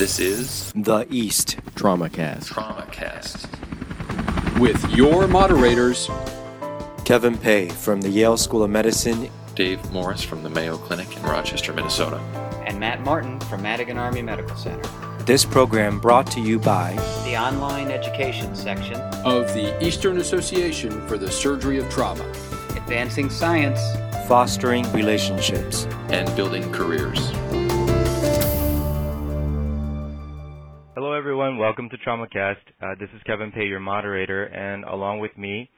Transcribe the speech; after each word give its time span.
This 0.00 0.18
is 0.18 0.72
The 0.74 1.06
East 1.10 1.58
TraumaCast. 1.74 2.46
TraumaCast. 2.46 4.58
With 4.58 4.82
your 4.96 5.28
moderators, 5.28 6.08
Kevin 7.04 7.36
Pei 7.36 7.68
from 7.68 8.00
the 8.00 8.08
Yale 8.08 8.38
School 8.38 8.62
of 8.62 8.70
Medicine, 8.70 9.28
Dave 9.54 9.92
Morris 9.92 10.22
from 10.22 10.42
the 10.42 10.48
Mayo 10.48 10.78
Clinic 10.78 11.14
in 11.14 11.22
Rochester, 11.24 11.74
Minnesota. 11.74 12.16
and 12.66 12.80
Matt 12.80 13.02
Martin 13.02 13.38
from 13.40 13.60
Madigan 13.60 13.98
Army 13.98 14.22
Medical 14.22 14.56
Center. 14.56 14.88
This 15.26 15.44
program 15.44 16.00
brought 16.00 16.30
to 16.30 16.40
you 16.40 16.58
by 16.58 16.94
The 17.26 17.36
online 17.36 17.90
education 17.90 18.56
section, 18.56 18.96
of 19.26 19.52
the 19.52 19.76
Eastern 19.84 20.16
Association 20.16 21.06
for 21.08 21.18
the 21.18 21.30
Surgery 21.30 21.78
of 21.78 21.90
Trauma. 21.90 22.24
Advancing 22.70 23.28
Science, 23.28 23.80
Fostering 24.26 24.90
Relationships. 24.94 25.84
And 26.08 26.34
building 26.36 26.72
careers. 26.72 27.30
Welcome 31.60 31.90
to 31.90 31.98
TraumaCast. 31.98 32.54
Uh, 32.80 32.94
this 32.98 33.10
is 33.14 33.20
Kevin 33.26 33.52
Pei, 33.52 33.66
your 33.66 33.80
moderator, 33.80 34.44
and 34.44 34.82
along 34.82 35.18
with 35.18 35.36
me, 35.36 35.68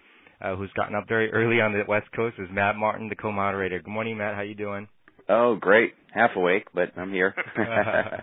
uh, 0.41 0.55
who's 0.55 0.71
gotten 0.77 0.95
up 0.95 1.09
very 1.09 1.29
early 1.33 1.61
on 1.61 1.73
the 1.73 1.83
West 1.89 2.07
Coast, 2.15 2.37
is 2.39 2.47
Matt 2.53 2.77
Martin, 2.77 3.09
the 3.09 3.17
co-moderator. 3.17 3.81
Good 3.81 3.91
morning, 3.91 4.17
Matt. 4.17 4.37
How 4.37 4.43
you 4.43 4.55
doing? 4.55 4.87
Oh, 5.29 5.57
great. 5.61 5.95
Half 6.15 6.37
awake, 6.37 6.69
but 6.73 6.97
I'm 6.97 7.13
here. 7.13 7.35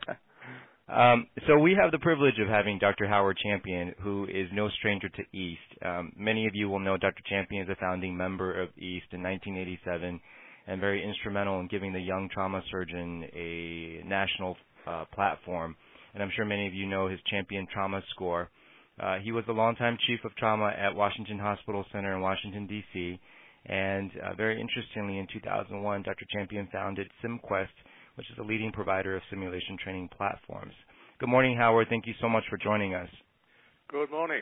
Um, 0.89 1.27
so 1.45 1.59
we 1.59 1.77
have 1.79 1.91
the 1.91 1.99
privilege 1.99 2.39
of 2.41 2.47
having 2.47 2.79
Dr. 2.79 3.07
Howard 3.07 3.37
Champion, 3.37 3.93
who 4.01 4.23
is 4.23 4.47
no 4.51 4.69
stranger 4.79 5.07
to 5.07 5.37
EAST. 5.37 5.85
Um, 5.85 6.13
many 6.17 6.47
of 6.47 6.55
you 6.55 6.67
will 6.67 6.79
know 6.79 6.97
Dr. 6.97 7.21
Champion 7.29 7.61
is 7.61 7.69
a 7.69 7.75
founding 7.75 8.17
member 8.17 8.59
of 8.59 8.69
EAST 8.69 9.05
in 9.11 9.21
1987 9.21 10.19
and 10.65 10.81
very 10.81 11.07
instrumental 11.07 11.59
in 11.59 11.67
giving 11.67 11.93
the 11.93 11.99
young 11.99 12.27
trauma 12.33 12.63
surgeon 12.71 13.23
a 13.35 14.01
national 14.03 14.57
uh, 14.87 15.05
platform. 15.13 15.75
And 16.13 16.23
I'm 16.23 16.31
sure 16.35 16.45
many 16.45 16.67
of 16.67 16.73
you 16.73 16.85
know 16.85 17.07
his 17.07 17.19
Champion 17.29 17.67
Trauma 17.71 18.01
Score. 18.11 18.49
Uh, 18.99 19.17
he 19.23 19.31
was 19.31 19.43
the 19.47 19.53
longtime 19.53 19.97
chief 20.07 20.19
of 20.25 20.35
trauma 20.35 20.73
at 20.77 20.93
Washington 20.93 21.39
Hospital 21.39 21.85
Center 21.91 22.15
in 22.15 22.21
Washington, 22.21 22.67
D.C. 22.67 23.19
And 23.65 24.11
uh, 24.23 24.33
very 24.35 24.59
interestingly, 24.59 25.19
in 25.19 25.27
2001, 25.31 26.03
Dr. 26.03 26.25
Champion 26.31 26.67
founded 26.71 27.09
SimQuest, 27.23 27.67
which 28.15 28.29
is 28.31 28.37
a 28.39 28.43
leading 28.43 28.71
provider 28.71 29.15
of 29.15 29.21
simulation 29.29 29.77
training 29.81 30.09
platforms. 30.15 30.73
Good 31.19 31.29
morning, 31.29 31.57
Howard. 31.57 31.87
Thank 31.89 32.07
you 32.07 32.13
so 32.21 32.27
much 32.27 32.43
for 32.49 32.57
joining 32.57 32.93
us. 32.93 33.09
Good 33.89 34.11
morning. 34.11 34.41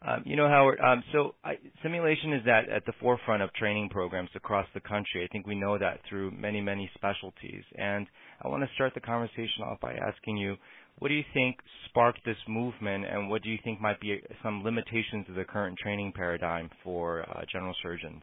Um, 0.00 0.22
you 0.24 0.36
know, 0.36 0.48
Howard, 0.48 0.78
um, 0.80 1.02
so 1.12 1.34
I, 1.44 1.58
simulation 1.82 2.32
is 2.32 2.42
at, 2.46 2.68
at 2.68 2.86
the 2.86 2.92
forefront 3.00 3.42
of 3.42 3.52
training 3.54 3.88
programs 3.88 4.30
across 4.36 4.66
the 4.72 4.80
country. 4.80 5.24
I 5.24 5.26
think 5.32 5.46
we 5.46 5.56
know 5.56 5.76
that 5.76 6.00
through 6.08 6.30
many, 6.30 6.60
many 6.60 6.88
specialties. 6.94 7.64
And 7.76 8.06
I 8.42 8.48
want 8.48 8.62
to 8.62 8.68
start 8.74 8.94
the 8.94 9.00
conversation 9.00 9.62
off 9.64 9.80
by 9.80 9.94
asking 9.94 10.36
you, 10.36 10.56
what 10.98 11.08
do 11.08 11.14
you 11.14 11.24
think 11.32 11.56
sparked 11.88 12.20
this 12.24 12.36
movement, 12.48 13.04
and 13.04 13.28
what 13.28 13.42
do 13.42 13.50
you 13.50 13.58
think 13.62 13.80
might 13.80 14.00
be 14.00 14.20
some 14.42 14.64
limitations 14.64 15.26
of 15.28 15.34
the 15.36 15.44
current 15.44 15.78
training 15.78 16.12
paradigm 16.14 16.70
for 16.82 17.22
uh, 17.22 17.42
general 17.52 17.74
surgeons? 17.82 18.22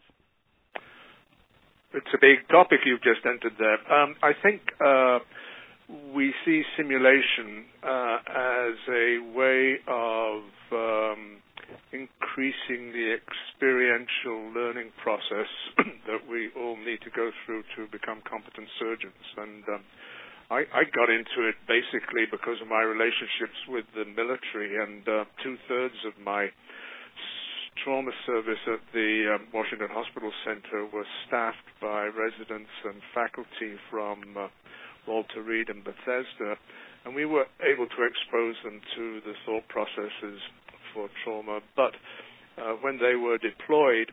It's 1.94 2.07
a 2.13 2.17
big 2.19 2.47
topic 2.49 2.80
you've 2.85 3.02
just 3.02 3.25
entered 3.25 3.53
there. 3.57 3.94
Um, 3.94 4.16
I 4.22 4.31
think 4.44 4.61
uh, 4.85 5.19
we 6.13 6.33
see 6.44 6.63
simulation 6.75 7.66
uh, 7.81 8.17
as 8.27 8.75
a 8.89 9.19
way 9.33 9.75
of 9.88 10.41
um, 10.73 11.38
increasing 11.91 12.91
the 12.91 13.16
experiential 13.16 14.52
learning 14.52 14.91
process 15.02 15.49
that 16.07 16.27
we 16.27 16.52
all 16.57 16.75
need 16.75 16.99
to 17.02 17.11
go 17.16 17.31
through 17.45 17.63
to 17.75 17.88
become 17.91 18.22
competent 18.27 18.67
surgeons. 18.80 19.23
And 19.38 19.63
um, 19.69 19.83
I, 20.52 20.67
I, 20.69 20.83
got 20.91 21.09
into 21.09 21.47
it 21.47 21.55
basically 21.66 22.30
because 22.30 22.61
of 22.61 22.67
my 22.67 22.83
relationships 22.83 23.57
with 23.69 23.85
the 23.95 24.05
military, 24.05 24.77
and 24.77 25.02
uh, 25.07 25.25
two 25.41 25.57
thirds 25.67 25.97
of 26.05 26.13
my 26.22 26.52
trauma 27.84 28.12
service 28.25 28.62
at 28.68 28.79
the 28.94 29.35
um, 29.35 29.47
Washington 29.53 29.89
Hospital 29.91 30.31
Center 30.45 30.85
was 30.94 31.06
staffed 31.28 31.69
by 31.81 32.07
residents 32.07 32.72
and 32.85 33.01
faculty 33.13 33.75
from 33.91 34.22
uh, 34.38 34.47
Walter 35.07 35.41
Reed 35.44 35.69
and 35.69 35.84
Bethesda, 35.84 36.57
and 37.06 37.13
we 37.13 37.25
were 37.25 37.45
able 37.62 37.85
to 37.85 38.01
expose 38.06 38.56
them 38.63 38.81
to 38.95 39.22
the 39.22 39.34
thought 39.45 39.68
processes 39.69 40.41
for 40.95 41.09
trauma. 41.23 41.59
But 41.75 41.91
uh, 42.57 42.79
when 42.81 42.97
they 42.97 43.13
were 43.19 43.38
deployed, 43.38 44.09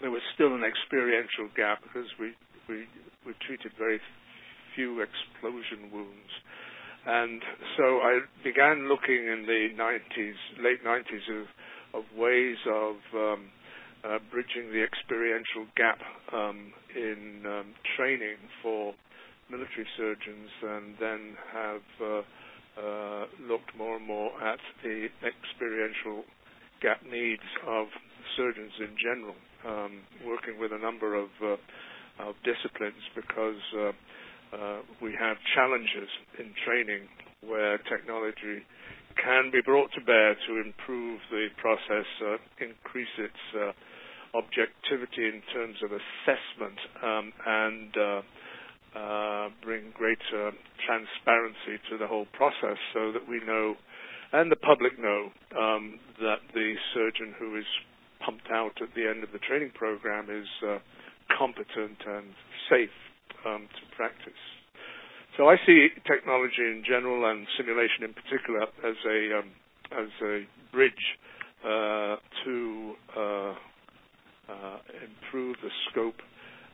there 0.00 0.12
was 0.12 0.22
still 0.36 0.54
an 0.54 0.62
experiential 0.62 1.48
gap 1.56 1.80
because 1.82 2.06
we 2.20 2.36
we, 2.68 2.84
we 3.24 3.32
treated 3.48 3.72
very 3.78 3.98
few 4.76 5.00
explosion 5.00 5.90
wounds. 5.90 6.32
And 7.06 7.40
so 7.78 8.02
I 8.04 8.20
began 8.44 8.88
looking 8.88 9.30
in 9.30 9.46
the 9.46 9.68
90s, 9.78 10.38
late 10.62 10.84
90s, 10.84 11.40
of 11.40 11.46
of 11.94 12.04
ways 12.18 12.56
of 12.68 12.96
um, 13.14 13.48
uh, 14.04 14.18
bridging 14.30 14.70
the 14.72 14.82
experiential 14.84 15.64
gap 15.76 15.98
um, 16.32 16.72
in 16.94 17.42
um, 17.46 17.66
training 17.96 18.36
for 18.62 18.92
military 19.50 19.86
surgeons, 19.96 20.50
and 20.62 20.94
then 21.00 21.36
have 21.54 21.86
uh, 22.02 22.22
looked 23.48 23.76
more 23.76 23.96
and 23.96 24.06
more 24.06 24.30
at 24.42 24.58
the 24.82 25.08
experiential 25.24 26.24
gap 26.82 27.00
needs 27.10 27.42
of 27.66 27.86
surgeons 28.36 28.72
in 28.80 28.92
general, 29.00 29.36
um, 29.66 30.00
working 30.26 30.58
with 30.58 30.72
a 30.72 30.78
number 30.78 31.14
of, 31.14 31.28
uh, 31.42 31.56
of 32.28 32.34
disciplines 32.44 33.00
because 33.14 33.60
uh, 33.78 33.92
uh, 34.56 34.78
we 35.00 35.12
have 35.18 35.36
challenges 35.54 36.08
in 36.38 36.52
training 36.64 37.08
where 37.40 37.78
technology 37.88 38.62
can 39.22 39.50
be 39.50 39.60
brought 39.64 39.90
to 39.92 40.00
bear 40.04 40.34
to 40.46 40.60
improve 40.60 41.20
the 41.30 41.48
process, 41.56 42.06
uh, 42.20 42.36
increase 42.60 43.12
its 43.18 43.42
uh, 43.56 43.72
objectivity 44.36 45.24
in 45.24 45.40
terms 45.54 45.76
of 45.82 45.90
assessment, 45.92 46.76
um, 47.02 47.32
and 47.46 47.96
uh, 48.96 49.48
bring 49.62 49.92
greater 49.92 50.52
transparency 50.86 51.76
to 51.90 51.98
the 51.98 52.06
whole 52.06 52.26
process 52.32 52.78
so 52.94 53.12
that 53.12 53.28
we 53.28 53.40
know 53.44 53.74
and 54.32 54.50
the 54.50 54.56
public 54.56 54.98
know 54.98 55.30
um, 55.56 56.00
that 56.18 56.40
the 56.54 56.74
surgeon 56.94 57.34
who 57.38 57.56
is 57.56 57.64
pumped 58.24 58.48
out 58.50 58.72
at 58.82 58.88
the 58.96 59.06
end 59.08 59.22
of 59.22 59.30
the 59.32 59.38
training 59.38 59.70
program 59.74 60.28
is 60.30 60.48
uh, 60.66 60.78
competent 61.38 61.98
and 62.06 62.26
safe 62.68 62.94
um, 63.46 63.68
to 63.76 63.96
practice. 63.96 64.40
So 65.36 65.48
I 65.48 65.56
see 65.66 65.88
technology 66.06 66.64
in 66.64 66.82
general 66.86 67.30
and 67.30 67.46
simulation 67.56 68.02
in 68.04 68.14
particular 68.14 68.62
as 68.62 68.96
a 69.06 69.38
um, 69.38 69.50
as 69.92 70.08
a 70.24 70.46
bridge 70.72 71.04
uh, 71.62 72.16
to 72.44 72.94
uh, 73.16 73.54
uh, 74.48 74.78
improve 75.04 75.56
the 75.62 75.70
scope 75.90 76.16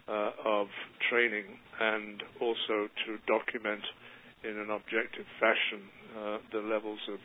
of 0.09 0.67
training 1.11 1.45
and 1.81 2.23
also 2.41 2.89
to 3.07 3.19
document 3.27 3.83
in 4.45 4.59
an 4.59 4.71
objective 4.71 5.27
fashion 5.39 5.83
uh, 6.19 6.39
the 6.53 6.59
levels 6.59 6.99
of 7.13 7.19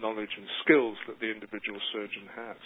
knowledge 0.00 0.30
and 0.36 0.46
skills 0.64 0.96
that 1.06 1.18
the 1.20 1.30
individual 1.30 1.78
surgeon 1.92 2.28
has. 2.34 2.56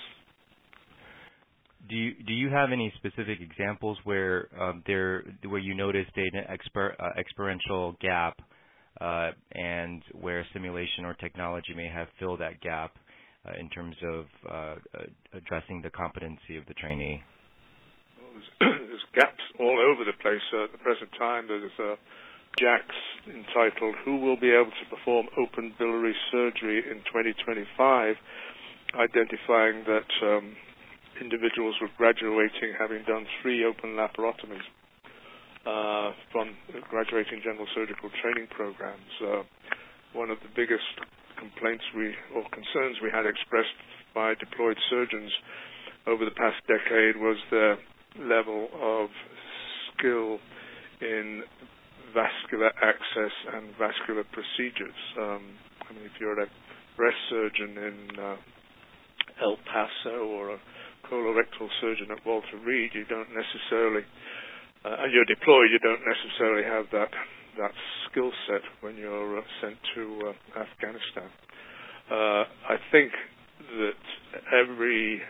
Do 1.89 1.95
you 1.95 2.13
do 2.27 2.33
you 2.33 2.51
have 2.51 2.71
any 2.73 2.93
specific 2.97 3.39
examples 3.41 3.99
where 4.05 4.49
um, 4.61 4.83
there 4.87 5.25
where 5.47 5.61
you 5.61 5.75
noticed 5.75 6.11
an 6.17 6.45
exper, 6.51 6.93
uh, 6.99 7.11
experiential 7.19 7.95
gap, 8.01 8.37
uh, 9.01 9.31
and 9.53 10.03
where 10.13 10.45
simulation 10.53 11.05
or 11.05 11.15
technology 11.15 11.75
may 11.77 11.89
have 11.89 12.09
filled 12.19 12.41
that 12.41 12.61
gap 12.61 12.97
uh, 13.47 13.53
in 13.59 13.71
terms 13.71 13.97
of 14.03 14.25
uh, 14.51 14.75
addressing 15.33 15.81
the 15.83 15.91
competency 15.91 16.57
of 16.57 16.67
the 16.67 16.75
trainee? 16.75 17.23
Well, 18.21 18.43
there's, 18.61 18.78
there's, 18.99 19.15
gaps 19.15 19.43
all 19.59 19.79
over 19.79 20.05
the 20.05 20.17
place 20.19 20.43
at 20.65 20.73
the 20.73 20.79
present 20.79 21.11
time. 21.19 21.47
There's 21.47 21.71
uh, 21.79 21.95
JACS 22.59 22.99
entitled 23.31 23.95
"Who 24.05 24.19
Will 24.19 24.37
Be 24.37 24.51
Able 24.51 24.71
to 24.75 24.87
Perform 24.91 25.27
Open 25.39 25.75
Biliary 25.79 26.15
Surgery 26.31 26.83
in 26.91 26.99
2025," 27.07 28.17
identifying 28.95 29.85
that. 29.87 30.11
Um, 30.23 30.57
individuals 31.19 31.75
were 31.83 31.91
graduating 31.99 32.79
having 32.79 33.03
done 33.03 33.27
three 33.43 33.67
open 33.67 33.99
laparotomies 33.99 34.63
uh, 35.67 36.15
from 36.31 36.55
graduating 36.89 37.43
general 37.43 37.67
surgical 37.75 38.09
training 38.23 38.47
programs. 38.55 39.11
Uh, 39.19 39.43
one 40.15 40.31
of 40.31 40.39
the 40.47 40.51
biggest 40.55 40.87
complaints 41.37 41.83
we 41.91 42.15
or 42.39 42.47
concerns 42.55 43.03
we 43.03 43.11
had 43.11 43.27
expressed 43.27 43.75
by 44.15 44.35
deployed 44.39 44.79
surgeons 44.89 45.33
over 46.07 46.25
the 46.25 46.35
past 46.39 46.57
decade 46.71 47.19
was 47.19 47.37
their 47.51 47.77
level 48.17 48.69
of 48.81 49.09
skill 49.93 50.39
in 51.01 51.43
vascular 52.15 52.73
access 52.83 53.35
and 53.55 53.71
vascular 53.79 54.25
procedures. 54.33 54.97
Um, 55.19 55.43
I 55.89 55.93
mean, 55.93 56.05
if 56.05 56.13
you're 56.21 56.41
a 56.41 56.47
breast 56.97 57.17
surgeon 57.31 57.77
in 57.77 57.97
uh, 58.19 58.37
El 59.43 59.57
Paso 59.69 60.25
or 60.27 60.55
a 60.55 60.59
colorectal 61.11 61.69
surgeon 61.81 62.09
at 62.11 62.25
Walter 62.27 62.59
Reed, 62.65 62.91
you 62.95 63.05
don't 63.05 63.29
necessarily, 63.33 64.03
uh, 64.85 64.97
and 65.05 65.13
you're 65.13 65.25
deployed, 65.29 65.71
you 65.71 65.79
don't 65.79 66.03
necessarily 66.05 66.65
have 66.65 66.87
that 66.93 67.11
that 67.59 67.73
skill 68.09 68.31
set 68.47 68.63
when 68.83 68.97
you're 68.97 69.39
uh, 69.39 69.43
sent 69.61 69.75
to 69.95 70.31
uh, 70.31 70.61
Afghanistan. 70.61 71.29
Uh, 72.09 72.45
I 72.71 72.77
think 72.93 73.11
that 73.79 74.05
every 74.55 75.21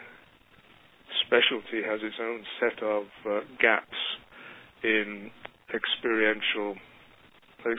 specialty 1.29 1.85
has 1.85 2.01
its 2.03 2.17
own 2.21 2.41
set 2.59 2.83
of 2.83 3.05
uh, 3.29 3.41
gaps 3.61 4.01
in 4.83 5.31
experiential 5.75 6.75
uh, 7.69 7.71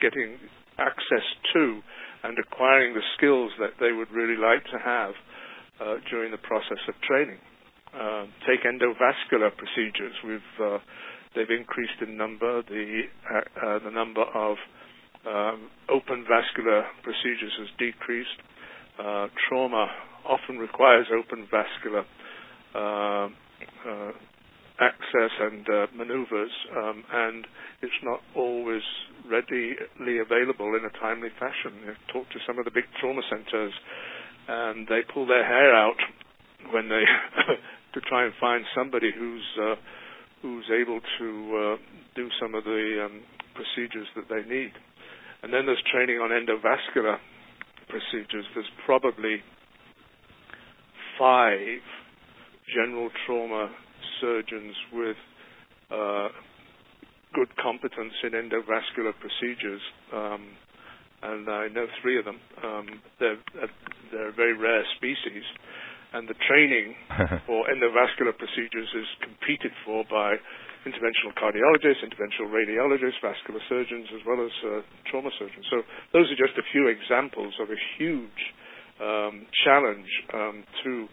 getting 0.00 0.36
access 0.78 1.24
to 1.54 1.80
and 2.24 2.36
acquiring 2.38 2.92
the 2.94 3.02
skills 3.16 3.50
that 3.58 3.72
they 3.80 3.92
would 3.92 4.10
really 4.12 4.36
like 4.36 4.62
to 4.68 4.78
have 4.78 5.12
uh, 5.80 5.94
during 6.10 6.30
the 6.30 6.38
process 6.44 6.78
of 6.88 6.94
training. 7.08 7.38
Uh, 7.96 8.24
take 8.48 8.64
endovascular 8.64 9.50
procedures. 9.56 10.14
We've 10.24 10.52
uh, 10.60 10.78
they've 11.34 11.50
increased 11.50 12.00
in 12.00 12.16
number. 12.16 12.62
The 12.62 13.02
uh, 13.28 13.78
the 13.84 13.90
number 13.90 14.22
of 14.22 14.56
um, 15.28 15.70
open 15.88 16.24
vascular 16.28 16.84
procedures 17.02 17.52
has 17.58 17.68
decreased. 17.78 18.38
Uh, 18.98 19.28
trauma 19.48 19.86
often 20.28 20.58
requires 20.58 21.06
open 21.12 21.46
vascular 21.50 22.00
uh, 22.00 22.21
access 24.80 25.32
and 25.40 25.66
maneuvers, 25.96 26.50
um, 26.76 27.04
and 27.12 27.46
it's 27.82 28.00
not 28.02 28.20
always 28.34 28.82
readily 29.30 30.18
available 30.18 30.74
in 30.74 30.82
a 30.84 30.98
timely 31.00 31.28
fashion. 31.38 31.78
You 31.86 31.92
talk 32.12 32.28
to 32.30 32.38
some 32.46 32.58
of 32.58 32.64
the 32.64 32.70
big 32.70 32.84
trauma 33.00 33.22
centers, 33.30 33.72
and 34.48 34.86
they 34.88 35.00
pull 35.12 35.26
their 35.26 35.44
hair 35.46 35.74
out 35.74 35.98
when 36.72 36.88
they 36.88 37.02
to 37.94 38.00
try 38.08 38.24
and 38.24 38.32
find 38.40 38.64
somebody 38.74 39.10
who's 39.16 39.46
uh, 39.60 39.74
who's 40.42 40.66
able 40.74 41.00
to 41.18 41.28
uh, 41.56 41.76
do 42.16 42.28
some 42.40 42.54
of 42.54 42.64
the 42.64 43.06
um, 43.06 43.20
procedures 43.54 44.08
that 44.16 44.26
they 44.28 44.42
need. 44.48 44.72
And 45.42 45.52
then 45.52 45.66
there's 45.66 45.82
training 45.92 46.18
on 46.18 46.30
endovascular 46.30 47.18
procedures. 47.88 48.44
There's 48.54 48.70
probably 48.86 49.42
five 51.18 51.82
general 52.74 53.10
trauma 53.26 53.70
surgeons 54.20 54.74
with 54.92 55.16
uh, 55.90 56.28
good 57.34 57.48
competence 57.56 58.12
in 58.24 58.32
endovascular 58.32 59.12
procedures, 59.20 59.80
um, 60.12 60.46
and 61.22 61.48
I 61.48 61.68
know 61.68 61.86
three 62.02 62.18
of 62.18 62.24
them. 62.24 62.38
Um, 62.62 62.86
they're 63.20 63.38
they're 64.10 64.28
a 64.28 64.32
very 64.36 64.56
rare 64.56 64.84
species, 64.96 65.44
and 66.12 66.28
the 66.28 66.34
training 66.48 66.94
for 67.46 67.64
endovascular 67.68 68.36
procedures 68.36 68.88
is 68.94 69.08
competed 69.22 69.72
for 69.84 70.04
by 70.10 70.36
interventional 70.84 71.30
cardiologists, 71.38 72.02
interventional 72.02 72.50
radiologists, 72.50 73.20
vascular 73.22 73.60
surgeons, 73.68 74.08
as 74.14 74.20
well 74.26 74.44
as 74.44 74.52
uh, 74.66 74.82
trauma 75.10 75.30
surgeons. 75.38 75.64
So 75.70 75.82
those 76.12 76.26
are 76.30 76.36
just 76.38 76.58
a 76.58 76.66
few 76.72 76.88
examples 76.88 77.54
of 77.62 77.70
a 77.70 77.78
huge 77.98 78.40
um, 79.00 79.46
challenge 79.64 80.10
um, 80.34 80.64
to 80.84 81.06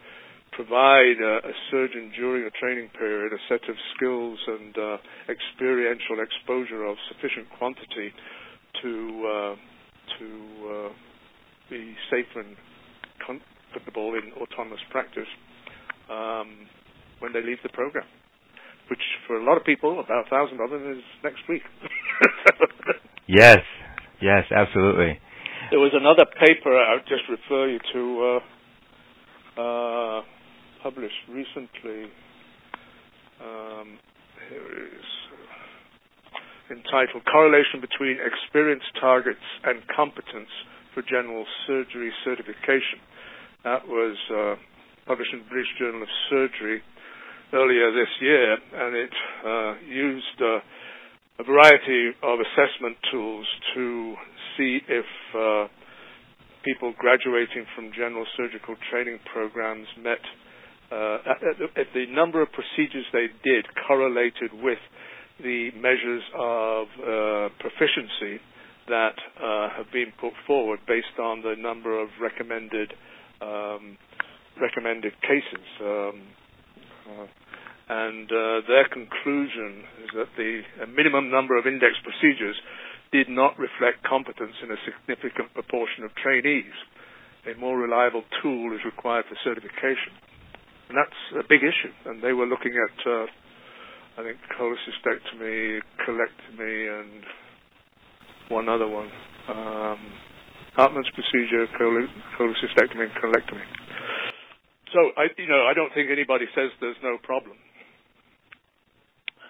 provide 0.60 1.16
a, 1.24 1.48
a, 1.48 1.54
surgeon 1.72 2.12
during 2.20 2.44
a 2.44 2.52
training 2.60 2.90
period 3.00 3.32
a 3.32 3.40
set 3.48 3.64
of 3.70 3.76
skills 3.96 4.38
and 4.46 4.76
uh, 4.78 4.98
experiential 5.32 6.20
exposure 6.20 6.84
of 6.84 6.98
sufficient 7.08 7.48
quantity 7.58 8.12
to 8.84 8.92
uh, 9.24 9.56
to 10.20 10.28
uh, 10.68 10.90
be 11.70 11.96
safe 12.12 12.28
and 12.36 12.58
comfortable 13.24 14.20
in 14.20 14.36
autonomous 14.36 14.84
practice 14.92 15.32
um, 16.12 16.68
when 17.20 17.32
they 17.32 17.40
leave 17.40 17.64
the 17.64 17.70
program, 17.70 18.04
which 18.90 19.00
for 19.28 19.38
a 19.38 19.44
lot 19.46 19.56
of 19.56 19.64
people, 19.64 20.02
about 20.02 20.28
a 20.28 20.30
thousand 20.30 20.60
of 20.60 20.72
them, 20.72 20.92
is 20.92 21.04
next 21.24 21.40
week. 21.48 21.64
yes, 23.28 23.64
yes, 24.22 24.44
absolutely. 24.52 25.20
There 25.72 25.80
was 25.80 25.94
another 25.94 26.26
paper 26.26 26.76
I'll 26.76 27.08
just 27.08 27.24
refer 27.32 27.70
you 27.70 27.80
to. 27.94 28.42
Uh, 29.56 29.62
uh, 29.62 30.22
published 30.84 31.16
recently. 31.30 32.10
Um, 33.40 34.00
here 34.50 34.64
it 34.64 34.94
is 35.00 35.10
entitled 36.72 37.24
Correlation 37.26 37.82
Between 37.82 38.18
Experience 38.22 38.84
Targets 39.00 39.44
and 39.64 39.82
Competence 39.96 40.52
for 40.94 41.02
General 41.04 41.46
Surgery 41.68 42.12
Certification. 42.24 43.02
That 43.64 43.88
was 43.88 44.16
uh, 44.32 44.56
published 45.08 45.34
in 45.34 45.40
the 45.40 45.50
British 45.50 45.72
Journal 45.80 46.02
of 46.04 46.10
Surgery 46.30 46.82
earlier 47.54 47.92
this 47.92 48.12
year, 48.22 48.54
and 48.54 48.96
it 48.96 49.16
uh, 49.46 49.74
used 49.90 50.38
uh, 50.42 51.42
a 51.42 51.44
variety 51.44 52.12
of 52.22 52.38
assessment 52.40 52.98
tools 53.12 53.48
to 53.74 54.14
see 54.58 54.80
if 54.88 55.06
uh, 55.36 55.66
people 56.64 56.94
graduating 57.00 57.66
from 57.76 57.92
general 57.96 58.26
surgical 58.38 58.76
training 58.92 59.18
programs 59.34 59.88
met 60.04 60.20
the 60.90 62.06
number 62.10 62.42
of 62.42 62.50
procedures 62.52 63.06
they 63.14 63.28
did 63.44 63.66
correlated 63.88 64.52
with 64.54 64.80
the 65.42 65.72
measures 65.76 66.24
of 66.38 66.88
uh, 67.00 67.50
proficiency 67.60 68.42
that 68.88 69.16
uh, 69.40 69.70
have 69.78 69.92
been 69.94 70.12
put 70.20 70.34
forward 70.48 70.80
based 70.88 71.18
on 71.22 71.42
the 71.42 71.56
number 71.58 72.00
of 72.00 72.10
recommended 72.22 72.92
um, 73.42 73.98
recommended 74.60 75.14
cases. 75.22 75.66
Um, 75.80 76.22
uh, 77.08 77.26
and 77.90 78.30
uh, 78.30 78.62
their 78.68 78.86
conclusion 78.92 79.82
is 80.04 80.10
that 80.14 80.30
the 80.38 80.62
minimum 80.94 81.32
number 81.32 81.58
of 81.58 81.66
index 81.66 81.94
procedures 82.04 82.56
did 83.12 83.30
not 83.30 83.58
reflect 83.58 84.04
competence 84.06 84.54
in 84.62 84.70
a 84.70 84.78
significant 84.86 85.54
proportion 85.54 86.04
of 86.04 86.14
trainees. 86.22 86.70
A 87.50 87.58
more 87.58 87.78
reliable 87.80 88.24
tool 88.44 88.74
is 88.76 88.82
required 88.86 89.26
for 89.30 89.36
certification. 89.44 90.14
And 90.90 90.98
that's 90.98 91.22
a 91.38 91.46
big 91.48 91.62
issue. 91.62 91.94
And 92.10 92.22
they 92.22 92.34
were 92.34 92.46
looking 92.50 92.74
at, 92.74 92.98
uh, 93.06 93.26
I 94.18 94.24
think, 94.26 94.38
cholecystectomy, 94.58 95.80
colectomy, 96.02 97.00
and 97.00 97.24
one 98.50 98.68
other 98.68 98.88
one. 98.88 99.10
Um, 99.48 100.00
Hartmann's 100.76 101.10
procedure, 101.14 101.68
cholecystectomy, 101.78 103.06
and 103.06 103.14
colectomy. 103.22 103.66
So, 104.94 105.00
I, 105.18 105.30
you 105.38 105.48
know, 105.48 105.70
I 105.70 105.74
don't 105.74 105.94
think 105.94 106.10
anybody 106.10 106.46
says 106.56 106.72
there's 106.82 106.98
no 107.04 107.18
problem. 107.22 107.58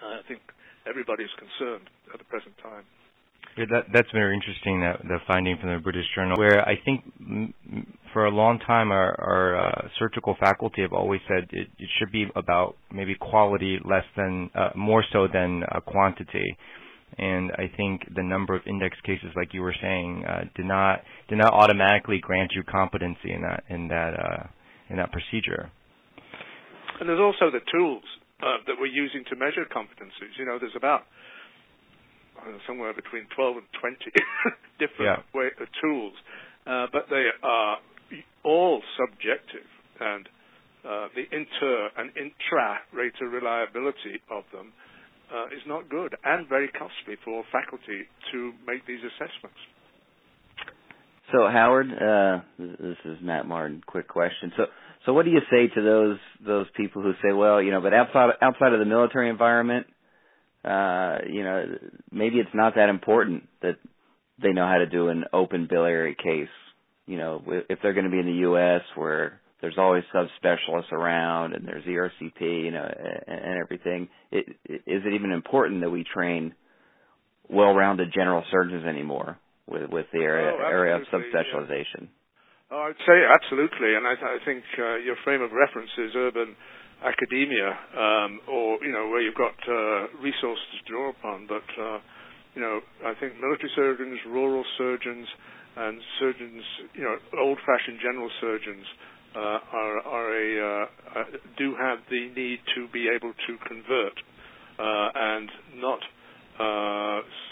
I 0.02 0.20
think 0.28 0.40
everybody's 0.88 1.32
concerned 1.36 1.88
at 2.12 2.18
the 2.18 2.24
present 2.28 2.56
time. 2.62 2.84
Yeah, 3.56 3.64
that, 3.70 3.86
that's 3.92 4.10
very 4.12 4.34
interesting. 4.34 4.80
That 4.80 5.02
the 5.02 5.18
finding 5.26 5.58
from 5.58 5.74
the 5.74 5.80
British 5.80 6.06
Journal, 6.14 6.38
where 6.38 6.66
I 6.66 6.78
think 6.84 7.04
for 8.12 8.26
a 8.26 8.30
long 8.30 8.58
time 8.60 8.90
our, 8.90 9.14
our 9.20 9.68
uh, 9.68 9.88
surgical 9.98 10.36
faculty 10.38 10.82
have 10.82 10.92
always 10.92 11.20
said 11.28 11.48
it, 11.50 11.68
it, 11.78 11.88
should 11.98 12.12
be 12.12 12.26
about 12.36 12.76
maybe 12.92 13.14
quality 13.14 13.78
less 13.84 14.04
than 14.16 14.50
uh, 14.54 14.70
more 14.76 15.04
so 15.12 15.26
than 15.32 15.62
uh, 15.64 15.80
quantity. 15.80 16.56
And 17.18 17.50
I 17.52 17.70
think 17.76 18.02
the 18.14 18.22
number 18.22 18.54
of 18.54 18.62
index 18.66 18.96
cases, 19.04 19.30
like 19.34 19.52
you 19.52 19.62
were 19.62 19.74
saying, 19.82 20.24
uh, 20.24 20.44
did 20.54 20.66
not 20.66 21.00
did 21.28 21.38
not 21.38 21.52
automatically 21.52 22.20
grant 22.20 22.52
you 22.54 22.62
competency 22.62 23.32
in 23.32 23.42
that 23.42 23.64
in 23.68 23.88
that 23.88 24.14
uh, 24.14 24.46
in 24.88 24.96
that 24.96 25.10
procedure. 25.10 25.70
And 27.00 27.08
there's 27.08 27.20
also 27.20 27.50
the 27.50 27.64
tools 27.72 28.04
uh, 28.42 28.62
that 28.66 28.76
we're 28.78 28.86
using 28.86 29.24
to 29.30 29.36
measure 29.36 29.64
competencies. 29.64 30.38
You 30.38 30.46
know, 30.46 30.58
there's 30.60 30.76
about 30.76 31.02
somewhere 32.66 32.92
between 32.92 33.26
12 33.34 33.56
and 33.56 33.66
20 33.80 33.96
different 34.78 35.22
yeah. 35.22 35.38
way, 35.38 35.48
uh, 35.60 35.64
tools, 35.80 36.14
uh, 36.66 36.86
but 36.92 37.06
they 37.10 37.26
are 37.42 37.78
all 38.44 38.82
subjective, 38.98 39.66
and 40.00 40.28
uh, 40.84 41.08
the 41.14 41.24
inter 41.30 41.90
and 41.96 42.10
intra-rater 42.16 43.28
reliability 43.28 44.20
of 44.30 44.44
them 44.52 44.72
uh, 45.32 45.46
is 45.46 45.62
not 45.66 45.88
good 45.88 46.16
and 46.24 46.48
very 46.48 46.68
costly 46.68 47.16
for 47.24 47.44
faculty 47.52 48.08
to 48.32 48.52
make 48.66 48.86
these 48.86 49.00
assessments. 49.00 49.58
So, 51.32 51.46
Howard, 51.46 51.86
uh, 51.92 52.40
this 52.58 52.96
is 53.04 53.18
Matt 53.22 53.46
Martin. 53.46 53.82
Quick 53.86 54.08
question. 54.08 54.52
So, 54.56 54.64
so 55.06 55.12
what 55.12 55.24
do 55.24 55.30
you 55.30 55.40
say 55.50 55.72
to 55.74 55.82
those 55.82 56.18
those 56.44 56.66
people 56.76 57.02
who 57.02 57.12
say, 57.22 57.32
well, 57.32 57.62
you 57.62 57.70
know, 57.70 57.80
but 57.80 57.94
outside 57.94 58.30
outside 58.42 58.72
of 58.72 58.80
the 58.80 58.84
military 58.84 59.30
environment, 59.30 59.86
uh, 60.64 61.18
you 61.28 61.42
know, 61.44 61.64
maybe 62.10 62.36
it's 62.36 62.54
not 62.54 62.74
that 62.74 62.88
important 62.88 63.48
that 63.62 63.76
they 64.42 64.52
know 64.52 64.66
how 64.66 64.78
to 64.78 64.86
do 64.86 65.08
an 65.08 65.24
open 65.32 65.66
biliary 65.68 66.14
case. 66.14 66.48
You 67.06 67.16
know, 67.16 67.42
if 67.46 67.78
they're 67.82 67.94
going 67.94 68.04
to 68.04 68.10
be 68.10 68.20
in 68.20 68.26
the 68.26 68.40
U.S. 68.42 68.82
where 68.94 69.40
there's 69.60 69.78
always 69.78 70.04
subspecialists 70.14 70.92
around 70.92 71.54
and 71.54 71.66
there's 71.66 71.84
ERCP, 71.84 72.64
you 72.64 72.70
know, 72.70 72.84
and, 73.26 73.38
and 73.40 73.58
everything, 73.58 74.08
it, 74.30 74.48
is 74.64 75.02
it 75.04 75.14
even 75.14 75.32
important 75.32 75.80
that 75.80 75.90
we 75.90 76.04
train 76.04 76.54
well-rounded 77.48 78.12
general 78.14 78.44
surgeons 78.50 78.84
anymore 78.86 79.38
with 79.66 79.90
with 79.90 80.06
the 80.12 80.20
area 80.20 80.52
oh, 80.56 80.68
area 80.68 80.96
of 80.96 81.02
subspecialization? 81.12 82.02
Yeah. 82.02 82.72
Oh, 82.72 82.86
I'd 82.88 83.02
say 83.04 83.18
absolutely, 83.26 83.96
and 83.96 84.06
I, 84.06 84.12
I 84.12 84.38
think 84.44 84.62
uh, 84.78 84.96
your 85.02 85.16
frame 85.24 85.42
of 85.42 85.50
reference 85.50 85.90
is 85.98 86.12
urban 86.14 86.54
academia 87.04 87.70
um, 87.96 88.40
or 88.48 88.78
you 88.84 88.92
know 88.92 89.08
where 89.08 89.20
you've 89.22 89.38
got 89.38 89.56
uh, 89.68 90.08
resources 90.22 90.66
to 90.78 90.92
draw 90.92 91.10
upon. 91.10 91.46
But 91.46 91.66
uh, 91.80 91.98
you 92.54 92.60
know, 92.62 92.80
I 93.04 93.14
think 93.18 93.34
military 93.40 93.70
surgeons, 93.74 94.18
rural 94.26 94.64
surgeons, 94.76 95.26
and 95.76 96.00
surgeons, 96.18 96.62
you 96.94 97.02
know, 97.02 97.16
old-fashioned 97.38 97.98
general 98.02 98.30
surgeons 98.40 98.84
uh, 99.36 99.38
are, 99.38 99.98
are 100.00 100.28
a, 100.34 100.48
uh, 100.58 100.86
uh, 101.20 101.24
do 101.56 101.74
have 101.80 101.98
the 102.10 102.28
need 102.34 102.58
to 102.74 102.88
be 102.92 103.06
able 103.08 103.32
to 103.46 103.52
convert 103.68 104.14
uh, 104.78 105.08
and 105.14 105.48
not 105.76 106.00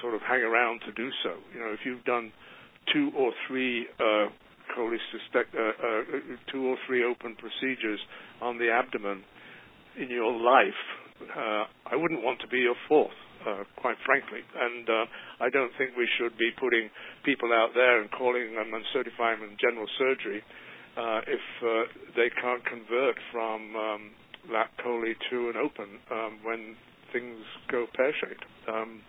sort 0.02 0.14
of 0.14 0.20
hang 0.22 0.42
around 0.42 0.80
to 0.84 0.92
do 0.92 1.08
so. 1.22 1.30
You 1.54 1.60
know, 1.60 1.70
if 1.72 1.80
you've 1.86 2.04
done 2.04 2.32
two 2.92 3.10
or 3.16 3.32
three 3.46 3.86
cholecystect- 4.76 5.54
two 6.52 6.66
or 6.66 6.76
three 6.86 7.04
open 7.04 7.36
procedures 7.36 8.00
on 8.42 8.58
the 8.58 8.70
abdomen 8.70 9.22
in 10.00 10.10
your 10.10 10.32
life, 10.32 10.80
I 11.86 11.96
wouldn't 11.96 12.22
want 12.22 12.40
to 12.40 12.48
be 12.48 12.58
your 12.58 12.76
fourth 12.88 13.16
uh, 13.46 13.64
quite 13.76 13.96
frankly. 14.04 14.40
And 14.42 14.88
uh, 14.88 15.04
I 15.40 15.50
don't 15.50 15.72
think 15.78 15.96
we 15.96 16.08
should 16.18 16.36
be 16.38 16.50
putting 16.58 16.90
people 17.24 17.52
out 17.52 17.70
there 17.74 18.00
and 18.00 18.10
calling 18.10 18.54
them 18.54 18.74
and 18.74 18.84
certifying 18.92 19.40
them 19.40 19.56
general 19.60 19.86
surgery 19.98 20.42
uh, 20.96 21.20
if 21.26 21.44
uh, 21.62 21.68
they 22.16 22.30
can't 22.34 22.64
convert 22.66 23.16
from 23.30 23.76
um, 23.76 24.02
lap 24.50 24.70
chole 24.82 25.12
to 25.30 25.36
an 25.50 25.56
open 25.56 26.02
um, 26.10 26.38
when 26.42 26.74
things 27.12 27.38
go 27.70 27.86
pear 27.94 28.12
shaped. 28.20 28.44
Um, 28.66 29.00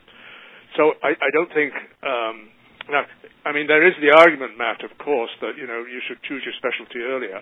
so 0.77 0.93
I, 1.01 1.17
I 1.17 1.29
don't 1.33 1.51
think. 1.53 1.73
Um, 2.05 2.53
now, 2.89 3.05
I 3.45 3.53
mean, 3.53 3.67
there 3.67 3.85
is 3.85 3.93
the 4.01 4.13
argument, 4.17 4.57
Matt, 4.57 4.81
of 4.83 4.93
course, 4.97 5.29
that 5.41 5.57
you 5.57 5.65
know 5.65 5.85
you 5.85 6.01
should 6.07 6.21
choose 6.25 6.41
your 6.45 6.53
specialty 6.57 7.01
earlier, 7.05 7.41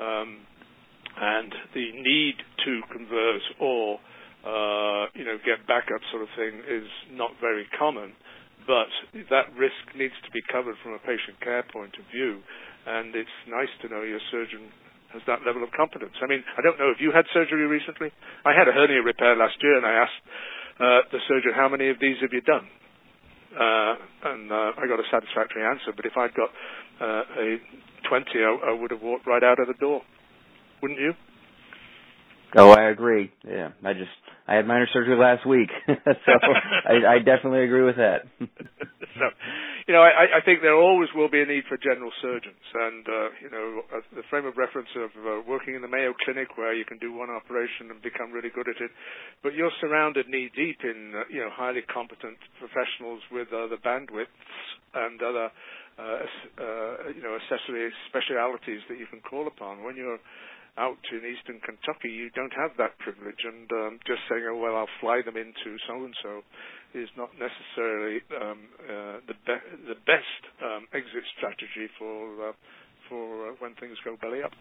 um, 0.00 0.44
and 1.16 1.52
the 1.74 1.86
need 1.92 2.36
to 2.64 2.80
converse 2.92 3.46
or 3.60 3.98
uh, 4.46 5.10
you 5.18 5.26
know, 5.26 5.34
get 5.42 5.66
backup 5.66 5.98
sort 6.14 6.22
of 6.22 6.30
thing 6.38 6.62
is 6.70 6.86
not 7.10 7.34
very 7.42 7.66
common, 7.74 8.14
but 8.62 8.86
that 9.26 9.50
risk 9.58 9.90
needs 9.98 10.14
to 10.22 10.30
be 10.30 10.38
covered 10.46 10.78
from 10.86 10.94
a 10.94 11.02
patient 11.02 11.34
care 11.42 11.66
point 11.66 11.98
of 11.98 12.06
view, 12.14 12.38
and 12.86 13.10
it's 13.18 13.32
nice 13.50 13.70
to 13.82 13.90
know 13.90 14.06
your 14.06 14.22
surgeon 14.30 14.70
has 15.10 15.22
that 15.26 15.42
level 15.42 15.66
of 15.66 15.70
competence. 15.74 16.14
I 16.22 16.30
mean, 16.30 16.46
I 16.54 16.62
don't 16.62 16.78
know 16.78 16.94
if 16.94 17.02
you 17.02 17.10
had 17.10 17.26
surgery 17.34 17.66
recently. 17.66 18.14
I 18.46 18.54
had 18.54 18.70
a 18.70 18.74
hernia 18.74 19.02
repair 19.02 19.34
last 19.34 19.58
year, 19.58 19.78
and 19.78 19.86
I 19.86 19.94
asked 20.06 20.22
uh, 20.78 21.00
the 21.10 21.20
surgeon, 21.26 21.50
"How 21.50 21.66
many 21.66 21.90
of 21.90 21.98
these 21.98 22.22
have 22.22 22.30
you 22.30 22.42
done?" 22.46 22.70
Uh, 23.50 23.94
and 24.30 24.52
uh, 24.52 24.78
I 24.78 24.86
got 24.86 25.02
a 25.02 25.08
satisfactory 25.10 25.66
answer. 25.66 25.90
But 25.94 26.06
if 26.06 26.14
I'd 26.14 26.34
got 26.34 26.50
uh, 27.00 27.42
a 27.42 27.46
20, 28.06 28.30
I, 28.36 28.70
I 28.70 28.72
would 28.78 28.90
have 28.90 29.02
walked 29.02 29.26
right 29.26 29.42
out 29.42 29.58
of 29.58 29.66
the 29.66 29.78
door. 29.78 30.02
Wouldn't 30.82 31.00
you? 31.00 31.12
Oh, 32.56 32.70
I 32.70 32.88
agree. 32.90 33.32
Yeah, 33.46 33.70
I 33.84 33.92
just 33.92 34.12
I 34.46 34.54
had 34.54 34.66
minor 34.66 34.86
surgery 34.92 35.18
last 35.18 35.44
week, 35.46 35.68
so 35.88 36.32
I, 36.88 37.16
I 37.16 37.18
definitely 37.18 37.64
agree 37.64 37.82
with 37.82 37.96
that. 37.96 38.30
so, 38.38 39.26
you 39.88 39.92
know, 39.92 40.00
I, 40.00 40.38
I 40.38 40.40
think 40.44 40.62
there 40.62 40.78
always 40.78 41.10
will 41.14 41.28
be 41.28 41.42
a 41.42 41.46
need 41.46 41.64
for 41.68 41.76
general 41.76 42.12
surgeons, 42.22 42.62
and 42.72 43.04
uh, 43.04 43.28
you 43.42 43.50
know, 43.50 43.82
uh, 43.90 44.00
the 44.14 44.22
frame 44.30 44.46
of 44.46 44.56
reference 44.56 44.88
of 44.94 45.10
uh, 45.18 45.42
working 45.48 45.74
in 45.74 45.82
the 45.82 45.90
Mayo 45.90 46.14
Clinic, 46.24 46.56
where 46.56 46.72
you 46.72 46.84
can 46.84 46.98
do 46.98 47.12
one 47.12 47.28
operation 47.28 47.90
and 47.90 48.00
become 48.00 48.30
really 48.30 48.50
good 48.54 48.68
at 48.70 48.78
it, 48.78 48.90
but 49.42 49.54
you're 49.54 49.74
surrounded 49.80 50.28
knee 50.28 50.48
deep 50.54 50.78
in 50.84 51.12
uh, 51.12 51.26
you 51.28 51.42
know 51.42 51.50
highly 51.50 51.82
competent 51.82 52.38
professionals 52.62 53.20
with 53.34 53.48
other 53.52 53.76
bandwidths 53.82 54.30
and 54.94 55.20
other 55.20 55.50
uh, 55.98 56.02
uh, 56.62 57.10
you 57.10 57.20
know 57.20 57.34
accessory 57.34 57.90
specialities 58.08 58.80
that 58.88 58.98
you 58.98 59.06
can 59.10 59.20
call 59.20 59.46
upon 59.50 59.82
when 59.82 59.96
you're 59.96 60.22
out 60.78 61.00
in 61.12 61.24
eastern 61.24 61.60
Kentucky, 61.60 62.12
you 62.12 62.30
don't 62.36 62.52
have 62.52 62.76
that 62.78 62.98
privilege, 62.98 63.40
and 63.44 63.70
um, 63.72 63.98
just 64.06 64.20
saying, 64.28 64.44
"Oh 64.48 64.56
well, 64.56 64.76
I'll 64.76 64.96
fly 65.00 65.22
them 65.24 65.36
into 65.36 65.76
so 65.88 66.04
and 66.04 66.14
so," 66.22 66.42
is 66.94 67.08
not 67.16 67.30
necessarily 67.36 68.20
um, 68.40 68.60
uh, 68.84 69.16
the 69.26 69.36
be- 69.46 69.68
the 69.88 69.98
best 70.04 70.40
um, 70.62 70.86
exit 70.92 71.24
strategy 71.36 71.88
for 71.98 72.50
uh, 72.50 72.52
for 73.08 73.50
uh, 73.50 73.54
when 73.58 73.74
things 73.76 73.96
go 74.04 74.16
belly 74.20 74.42
up. 74.42 74.52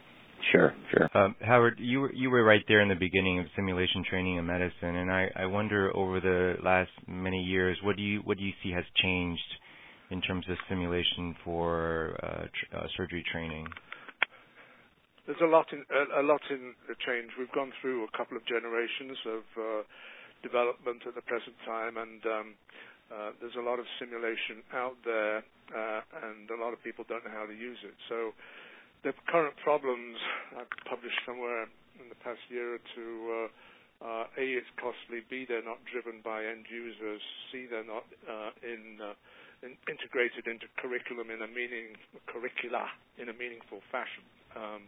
Sure, 0.51 0.74
sure. 0.91 1.10
Um, 1.13 1.36
Howard, 1.41 1.79
you 1.79 2.01
were 2.01 2.13
you 2.13 2.29
were 2.29 2.43
right 2.43 2.63
there 2.67 2.81
in 2.81 2.89
the 2.89 2.95
beginning 2.95 3.39
of 3.39 3.45
simulation 3.55 4.03
training 4.10 4.38
in 4.38 4.45
medicine, 4.45 4.95
and 4.95 5.12
I, 5.12 5.31
I 5.36 5.45
wonder 5.45 5.95
over 5.95 6.19
the 6.19 6.55
last 6.63 6.91
many 7.07 7.41
years, 7.41 7.77
what 7.84 7.95
do 7.95 8.03
you 8.03 8.22
what 8.24 8.38
do 8.38 8.43
you 8.43 8.53
see 8.63 8.72
has 8.72 8.84
changed 9.01 9.41
in 10.12 10.22
terms 10.22 10.45
of 10.50 10.57
simulation 10.69 11.36
for 11.43 12.17
uh, 12.22 12.43
tr- 12.43 12.77
uh, 12.77 12.88
surgery 12.95 13.24
training? 13.31 13.67
There's 15.25 15.41
a 15.41 15.50
lot 15.50 15.65
in 15.74 15.82
a, 15.89 16.22
a 16.22 16.24
lot 16.24 16.41
in 16.53 16.77
the 16.86 16.94
change. 17.01 17.34
We've 17.38 17.51
gone 17.51 17.74
through 17.82 18.05
a 18.05 18.12
couple 18.13 18.38
of 18.38 18.46
generations 18.46 19.17
of 19.25 19.44
uh, 19.58 19.82
development 20.46 21.01
at 21.10 21.17
the 21.17 21.25
present 21.25 21.58
time, 21.65 21.98
and 21.98 22.22
um, 22.29 22.48
uh, 23.10 23.29
there's 23.41 23.58
a 23.58 23.65
lot 23.65 23.82
of 23.82 23.86
simulation 23.98 24.62
out 24.70 24.98
there, 25.01 25.41
uh, 25.74 26.01
and 26.29 26.46
a 26.53 26.58
lot 26.62 26.77
of 26.77 26.79
people 26.86 27.05
don't 27.10 27.25
know 27.25 27.34
how 27.34 27.50
to 27.50 27.58
use 27.58 27.82
it. 27.82 27.98
So 28.05 28.38
the 29.01 29.17
current 29.25 29.58
problems 29.65 30.17
I've 30.53 30.70
published 30.86 31.17
somewhere 31.25 31.65
in 31.98 32.10
the 32.10 32.20
past 32.22 32.41
year 32.50 32.77
or 32.77 32.82
two. 32.94 33.13
Uh, 33.25 33.50
uh, 34.03 34.27
a, 34.38 34.44
it's 34.60 34.67
costly. 34.75 35.24
B, 35.32 35.48
they're 35.48 35.63
not 35.63 35.79
driven 35.88 36.20
by 36.20 36.44
end 36.44 36.67
users. 36.67 37.24
C, 37.50 37.65
they're 37.65 37.88
not 37.88 38.03
uh, 38.27 38.51
in, 38.60 39.00
uh, 39.00 39.15
in 39.63 39.79
integrated 39.88 40.51
into 40.51 40.67
curriculum 40.75 41.32
in 41.32 41.39
a 41.41 41.48
meaning 41.48 41.96
curricula 42.27 42.91
in 43.15 43.32
a 43.32 43.36
meaningful 43.39 43.79
fashion. 43.96 44.27
Um, 44.51 44.84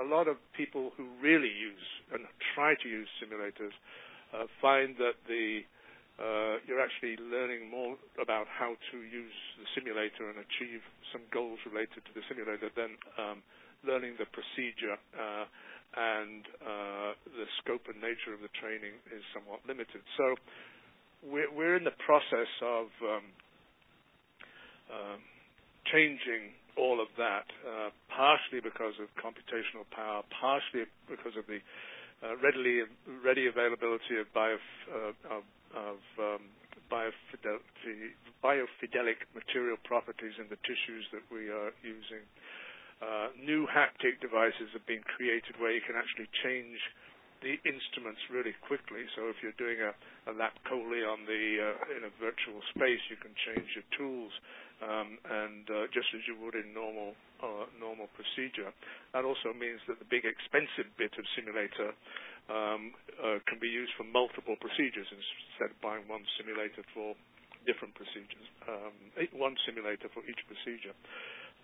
a 0.00 0.06
lot 0.06 0.28
of 0.28 0.36
people 0.56 0.92
who 0.96 1.06
really 1.22 1.50
use 1.50 1.88
and 2.12 2.24
try 2.54 2.74
to 2.82 2.88
use 2.88 3.08
simulators 3.22 3.74
uh, 4.34 4.46
find 4.60 4.96
that 4.98 5.18
the 5.28 5.62
uh, 6.14 6.62
you're 6.62 6.78
actually 6.78 7.18
learning 7.18 7.66
more 7.66 7.98
about 8.22 8.46
how 8.46 8.78
to 8.94 8.96
use 9.02 9.34
the 9.58 9.66
simulator 9.74 10.30
and 10.30 10.38
achieve 10.38 10.78
some 11.10 11.26
goals 11.34 11.58
related 11.66 12.06
to 12.06 12.14
the 12.14 12.22
simulator 12.30 12.70
than 12.78 12.94
um, 13.18 13.42
learning 13.82 14.14
the 14.22 14.28
procedure 14.30 14.94
uh, 15.18 15.42
and 15.98 16.46
uh, 16.62 17.18
the 17.34 17.46
scope 17.58 17.90
and 17.90 17.98
nature 17.98 18.30
of 18.30 18.38
the 18.46 18.52
training 18.62 18.94
is 19.10 19.26
somewhat 19.34 19.58
limited. 19.66 20.06
So 20.14 20.38
we're, 21.26 21.50
we're 21.50 21.74
in 21.74 21.82
the 21.82 21.98
process 22.06 22.50
of 22.62 22.86
um, 23.02 23.26
um 24.86 25.20
changing 25.90 26.54
all 26.76 27.00
of 27.00 27.08
that, 27.16 27.46
uh, 27.62 27.90
partially 28.10 28.60
because 28.60 28.94
of 28.98 29.08
computational 29.18 29.86
power, 29.94 30.22
partially 30.30 30.86
because 31.08 31.36
of 31.38 31.46
the 31.46 31.60
uh, 32.22 32.36
readily 32.40 32.82
ready 33.24 33.46
availability 33.46 34.16
of, 34.18 34.26
bio, 34.32 34.56
uh, 34.88 35.38
of, 35.38 35.44
of 35.74 35.98
um, 36.18 36.42
biofidelity, 36.90 38.14
biofidelic 38.42 39.22
material 39.34 39.76
properties 39.84 40.34
in 40.38 40.46
the 40.48 40.60
tissues 40.62 41.04
that 41.12 41.24
we 41.30 41.50
are 41.50 41.72
using. 41.82 42.22
Uh, 43.02 43.28
new 43.36 43.66
haptic 43.66 44.22
devices 44.22 44.70
have 44.72 44.86
been 44.86 45.02
created 45.04 45.58
where 45.58 45.74
you 45.74 45.82
can 45.82 45.98
actually 45.98 46.30
change 46.40 46.78
the 47.42 47.60
instruments 47.68 48.22
really 48.32 48.56
quickly. 48.64 49.04
So 49.12 49.28
if 49.28 49.36
you're 49.44 49.56
doing 49.60 49.76
a, 49.82 49.92
a 50.30 50.32
lap 50.32 50.56
on 50.64 51.28
the 51.28 51.44
uh, 51.60 51.96
in 51.98 52.08
a 52.08 52.12
virtual 52.16 52.64
space, 52.72 53.02
you 53.12 53.20
can 53.20 53.36
change 53.44 53.68
your 53.76 53.84
tools 53.92 54.32
um, 54.84 55.16
and 55.24 55.64
uh, 55.72 55.88
just 55.96 56.06
as 56.12 56.20
you 56.28 56.36
would 56.44 56.54
in 56.54 56.76
normal 56.76 57.16
uh, 57.40 57.66
normal 57.80 58.08
procedure. 58.14 58.68
That 59.16 59.24
also 59.24 59.52
means 59.56 59.80
that 59.88 59.98
the 59.98 60.08
big 60.08 60.24
expensive 60.28 60.88
bit 61.00 61.12
of 61.16 61.24
simulator 61.36 61.92
um, 62.48 62.92
uh, 63.20 63.40
can 63.48 63.58
be 63.60 63.68
used 63.68 63.92
for 63.96 64.04
multiple 64.04 64.56
procedures 64.60 65.08
instead 65.08 65.72
of 65.72 65.78
buying 65.80 66.04
one 66.08 66.24
simulator 66.36 66.84
for 66.92 67.16
different 67.64 67.96
procedures, 67.96 68.44
um, 68.68 68.92
one 69.32 69.56
simulator 69.64 70.08
for 70.12 70.20
each 70.28 70.40
procedure. 70.44 70.92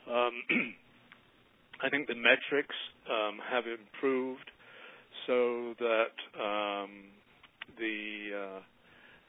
Um, 0.08 0.34
I 1.84 1.88
think 1.88 2.08
the 2.08 2.16
metrics 2.16 2.76
um, 3.08 3.40
have 3.40 3.64
improved 3.68 4.48
so 5.26 5.74
that 5.80 6.16
um, 6.36 7.12
the 7.76 8.32
uh, 8.32 8.60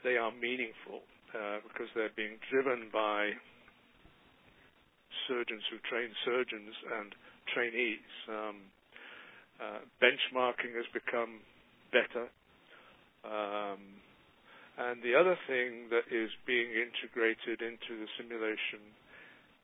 they 0.03 0.17
are 0.17 0.31
meaningful 0.31 1.03
uh, 1.35 1.59
because 1.67 1.87
they're 1.95 2.15
being 2.15 2.39
driven 2.49 2.89
by 2.91 3.31
surgeons 5.31 5.63
who 5.71 5.79
train 5.87 6.11
surgeons 6.27 6.75
and 6.99 7.15
trainees. 7.55 8.11
Um, 8.27 8.57
uh, 9.55 9.79
benchmarking 10.03 10.75
has 10.75 10.89
become 10.91 11.39
better. 11.95 12.27
Um, 13.23 14.01
and 14.75 14.99
the 15.03 15.15
other 15.15 15.37
thing 15.47 15.87
that 15.93 16.11
is 16.11 16.31
being 16.43 16.67
integrated 16.75 17.63
into 17.63 17.95
the 17.95 18.09
simulation 18.19 18.83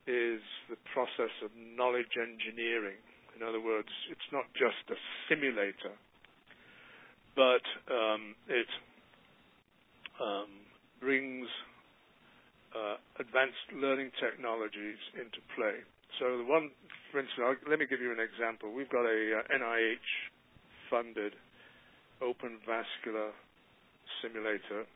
is 0.08 0.40
the 0.72 0.80
process 0.94 1.34
of 1.44 1.50
knowledge 1.76 2.16
engineering. 2.16 2.96
In 3.36 3.44
other 3.44 3.60
words, 3.60 3.92
it's 4.10 4.28
not 4.32 4.48
just 4.56 4.80
a 4.88 4.98
simulator, 5.28 5.92
but 7.36 7.64
um, 7.92 8.34
it 8.48 8.70
um, 10.16 10.48
brings 11.00 11.46
advanced 13.18 13.66
learning 13.74 14.10
technologies 14.20 14.98
into 15.14 15.38
play. 15.56 15.82
So 16.18 16.38
the 16.38 16.44
one, 16.48 16.70
for 17.12 17.20
instance, 17.20 17.40
I'll, 17.44 17.70
let 17.70 17.78
me 17.78 17.86
give 17.86 18.00
you 18.00 18.12
an 18.12 18.20
example. 18.22 18.72
We've 18.72 18.90
got 18.90 19.04
a 19.06 19.42
uh, 19.42 19.54
NIH-funded 19.56 21.32
open 22.22 22.58
vascular 22.66 23.30
simulator 24.22 24.86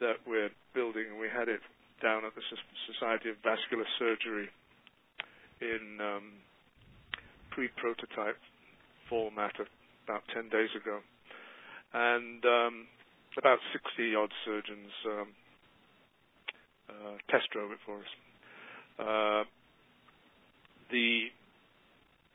that 0.00 0.20
we're 0.26 0.50
building. 0.74 1.04
And 1.10 1.18
we 1.20 1.28
had 1.32 1.48
it 1.48 1.60
down 2.02 2.24
at 2.24 2.34
the 2.34 2.44
Society 2.92 3.30
of 3.30 3.36
Vascular 3.42 3.86
Surgery 3.98 4.48
in 5.60 5.98
um, 6.00 6.24
pre-prototype 7.50 8.36
format 9.08 9.54
about 10.04 10.22
10 10.34 10.48
days 10.50 10.68
ago. 10.76 11.00
And 11.94 12.44
um, 12.44 12.74
about 13.38 13.58
60 13.72 14.14
odd 14.14 14.32
surgeons 14.44 14.92
um, 15.06 15.20
uh, 15.22 15.45
test 17.30 17.50
drove 17.52 17.72
it 17.72 17.78
for 17.84 17.98
us. 17.98 18.12
Uh, 18.98 19.44
the 20.90 21.28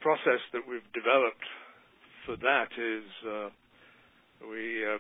process 0.02 0.42
that 0.54 0.62
we've 0.68 0.86
developed 0.94 1.46
for 2.26 2.36
that 2.38 2.70
is 2.78 3.06
uh, 3.26 3.50
we 4.50 4.86
uh, 4.86 5.00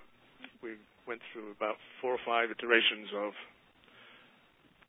we 0.64 0.78
went 1.08 1.22
through 1.34 1.52
about 1.52 1.76
four 2.00 2.14
or 2.14 2.24
five 2.26 2.50
iterations 2.50 3.10
of 3.18 3.34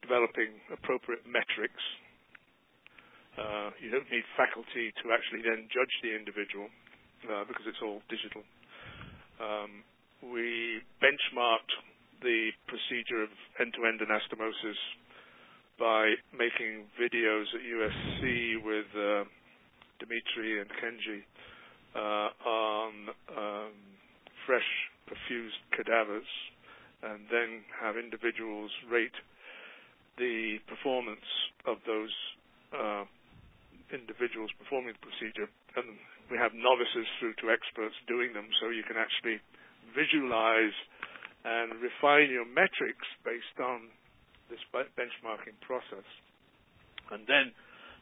developing 0.03 0.61
appropriate 0.73 1.25
metrics. 1.25 1.83
Uh, 3.39 3.73
you 3.81 3.89
don't 3.89 4.09
need 4.13 4.25
faculty 4.37 4.93
to 5.01 5.09
actually 5.09 5.41
then 5.41 5.65
judge 5.73 5.95
the 6.05 6.13
individual 6.13 6.69
uh, 7.33 7.45
because 7.49 7.65
it's 7.65 7.81
all 7.81 8.05
digital. 8.13 8.45
Um, 9.41 9.81
we 10.21 10.85
benchmarked 11.01 11.73
the 12.23 12.51
procedure 12.67 13.23
of 13.23 13.31
end-to-end 13.61 14.01
anastomosis 14.01 14.79
by 15.79 16.15
making 16.33 16.87
videos 16.95 17.47
at 17.55 17.63
USC 17.63 18.63
with 18.65 18.87
uh, 18.95 19.25
Dimitri 19.99 20.61
and 20.61 20.71
Kenji 20.79 21.21
uh, 21.95 22.49
on 22.49 22.93
um, 23.37 23.73
fresh 24.47 24.71
perfused 25.11 25.61
cadavers 25.75 26.31
and 27.03 27.27
then 27.31 27.67
have 27.83 27.97
individuals 27.99 28.71
rate 28.91 29.15
the 30.19 30.59
performance 30.69 31.27
of 31.67 31.79
those 31.87 32.15
uh, 32.71 33.05
individuals 33.91 34.51
performing 34.59 34.95
the 34.95 35.03
procedure. 35.03 35.49
And 35.75 35.99
we 36.31 36.39
have 36.39 36.55
novices 36.55 37.09
through 37.19 37.35
to 37.43 37.51
experts 37.51 37.97
doing 38.07 38.33
them, 38.33 38.47
so 38.61 38.71
you 38.71 38.85
can 38.87 38.97
actually 38.97 39.41
visualize 39.93 40.77
and 41.45 41.75
refine 41.83 42.31
your 42.31 42.47
metrics 42.47 43.07
based 43.25 43.59
on 43.59 43.91
this 44.51 44.63
benchmarking 44.73 45.59
process. 45.61 46.07
And 47.11 47.27
then 47.27 47.51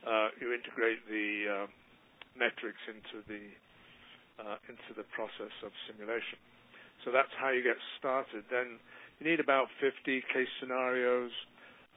uh, 0.05 0.29
you 0.41 0.53
integrate 0.53 1.05
the 1.09 1.29
uh, 1.47 1.67
metrics 2.37 2.81
into 2.89 3.25
the 3.27 3.45
uh, 4.41 4.57
into 4.73 4.97
the 4.97 5.05
process 5.13 5.53
of 5.61 5.73
simulation. 5.85 6.41
So 7.05 7.13
that's 7.13 7.33
how 7.37 7.53
you 7.53 7.63
get 7.63 7.77
started. 8.01 8.45
Then 8.49 8.81
you 9.21 9.29
need 9.29 9.41
about 9.41 9.69
50 9.81 9.93
case 10.33 10.49
scenarios, 10.61 11.31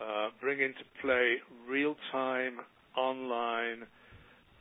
uh, 0.04 0.36
bring 0.42 0.60
into 0.60 0.84
play 1.00 1.40
real-time 1.68 2.60
online 2.98 3.88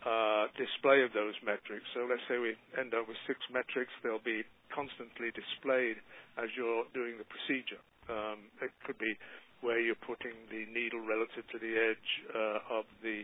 uh, 0.07 0.47
display 0.59 1.03
of 1.03 1.11
those 1.15 1.35
metrics. 1.43 1.87
So 1.95 2.07
let's 2.07 2.23
say 2.31 2.39
we 2.39 2.55
end 2.79 2.95
up 2.95 3.07
with 3.07 3.19
six 3.27 3.39
metrics, 3.51 3.91
they'll 4.03 4.23
be 4.23 4.43
constantly 4.75 5.31
displayed 5.31 6.01
as 6.41 6.49
you're 6.57 6.89
doing 6.97 7.21
the 7.21 7.29
procedure. 7.29 7.81
Um, 8.09 8.51
it 8.65 8.73
could 8.83 8.99
be 8.99 9.15
where 9.63 9.79
you're 9.79 10.01
putting 10.03 10.35
the 10.51 10.67
needle 10.67 11.01
relative 11.05 11.47
to 11.55 11.59
the 11.61 11.73
edge 11.79 12.11
uh, 12.35 12.79
of 12.81 12.85
the 13.05 13.23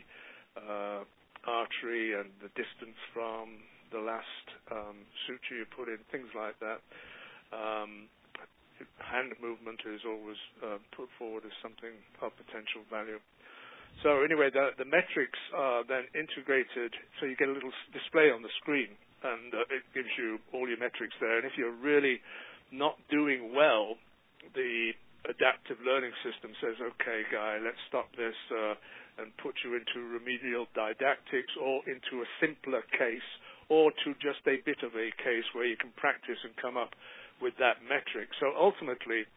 uh, 0.55 1.03
artery 1.49 2.15
and 2.15 2.31
the 2.39 2.53
distance 2.55 2.99
from 3.11 3.59
the 3.91 3.99
last 3.99 4.47
um, 4.71 5.03
suture 5.27 5.59
you 5.59 5.67
put 5.75 5.89
in, 5.89 5.99
things 6.13 6.31
like 6.37 6.55
that. 6.61 6.79
Um, 7.51 8.07
hand 9.03 9.35
movement 9.43 9.83
is 9.83 10.07
always 10.07 10.39
uh, 10.63 10.79
put 10.95 11.09
forward 11.19 11.43
as 11.43 11.55
something 11.59 11.91
of 12.23 12.31
potential 12.39 12.87
value. 12.87 13.19
So 14.07 14.23
anyway, 14.23 14.55
the, 14.55 14.71
the 14.79 14.87
metrics 14.87 15.41
are 15.57 15.83
then 15.83 16.07
integrated, 16.15 16.95
so 17.19 17.27
you 17.27 17.35
get 17.35 17.51
a 17.51 17.57
little 17.57 17.75
display 17.91 18.31
on 18.31 18.47
the 18.47 18.53
screen, 18.63 18.95
and 19.23 19.55
uh, 19.55 19.75
it 19.75 19.85
gives 19.95 20.11
you 20.19 20.39
all 20.53 20.69
your 20.69 20.79
metrics 20.79 21.15
there. 21.21 21.39
And 21.39 21.47
if 21.47 21.59
you're 21.59 21.75
really 21.75 22.21
not 22.71 22.97
doing 23.11 23.55
well, 23.55 23.97
the 24.55 24.93
adaptive 25.27 25.79
learning 25.85 26.13
system 26.23 26.55
says, 26.63 26.77
"Okay, 26.81 27.27
guy, 27.33 27.59
let's 27.59 27.81
stop 27.89 28.09
this 28.17 28.37
uh, 28.55 28.75
and 29.19 29.35
put 29.43 29.55
you 29.65 29.75
into 29.75 29.99
remedial 30.09 30.67
didactics 30.75 31.53
or 31.61 31.83
into 31.91 32.23
a 32.23 32.29
simpler 32.41 32.83
case 32.95 33.31
or 33.69 33.93
to 34.05 34.15
just 34.23 34.41
a 34.49 34.63
bit 34.65 34.81
of 34.81 34.95
a 34.97 35.13
case 35.21 35.45
where 35.53 35.67
you 35.67 35.77
can 35.77 35.93
practice 35.97 36.39
and 36.45 36.57
come 36.57 36.77
up 36.77 36.95
with 37.43 37.53
that 37.61 37.85
metric. 37.85 38.33
So 38.41 38.51
ultimately, 38.57 39.29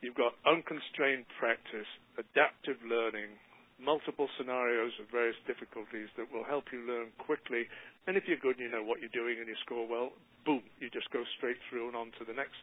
you've 0.00 0.16
got 0.16 0.38
unconstrained 0.46 1.26
practice, 1.38 1.88
adaptive 2.16 2.78
learning, 2.86 3.34
multiple 3.82 4.28
scenarios 4.38 4.92
of 5.00 5.10
various 5.10 5.36
difficulties 5.48 6.08
that 6.16 6.28
will 6.30 6.44
help 6.44 6.68
you 6.72 6.84
learn 6.86 7.10
quickly. 7.18 7.66
And 8.06 8.16
if 8.16 8.24
you're 8.26 8.40
good 8.40 8.56
and 8.58 8.64
you 8.66 8.72
know 8.72 8.82
what 8.84 9.00
you're 9.00 9.12
doing 9.12 9.38
and 9.38 9.48
you 9.48 9.56
score 9.64 9.86
well, 9.86 10.10
boom, 10.44 10.62
you 10.80 10.88
just 10.90 11.10
go 11.12 11.22
straight 11.36 11.58
through 11.68 11.88
and 11.88 11.96
on 11.96 12.12
to 12.18 12.24
the 12.24 12.32
next 12.32 12.60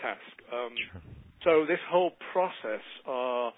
task. 0.00 0.34
Um, 0.52 0.72
sure. 0.92 1.02
So 1.44 1.52
this 1.68 1.82
whole 1.90 2.12
process 2.32 2.84
uh, 3.06 3.50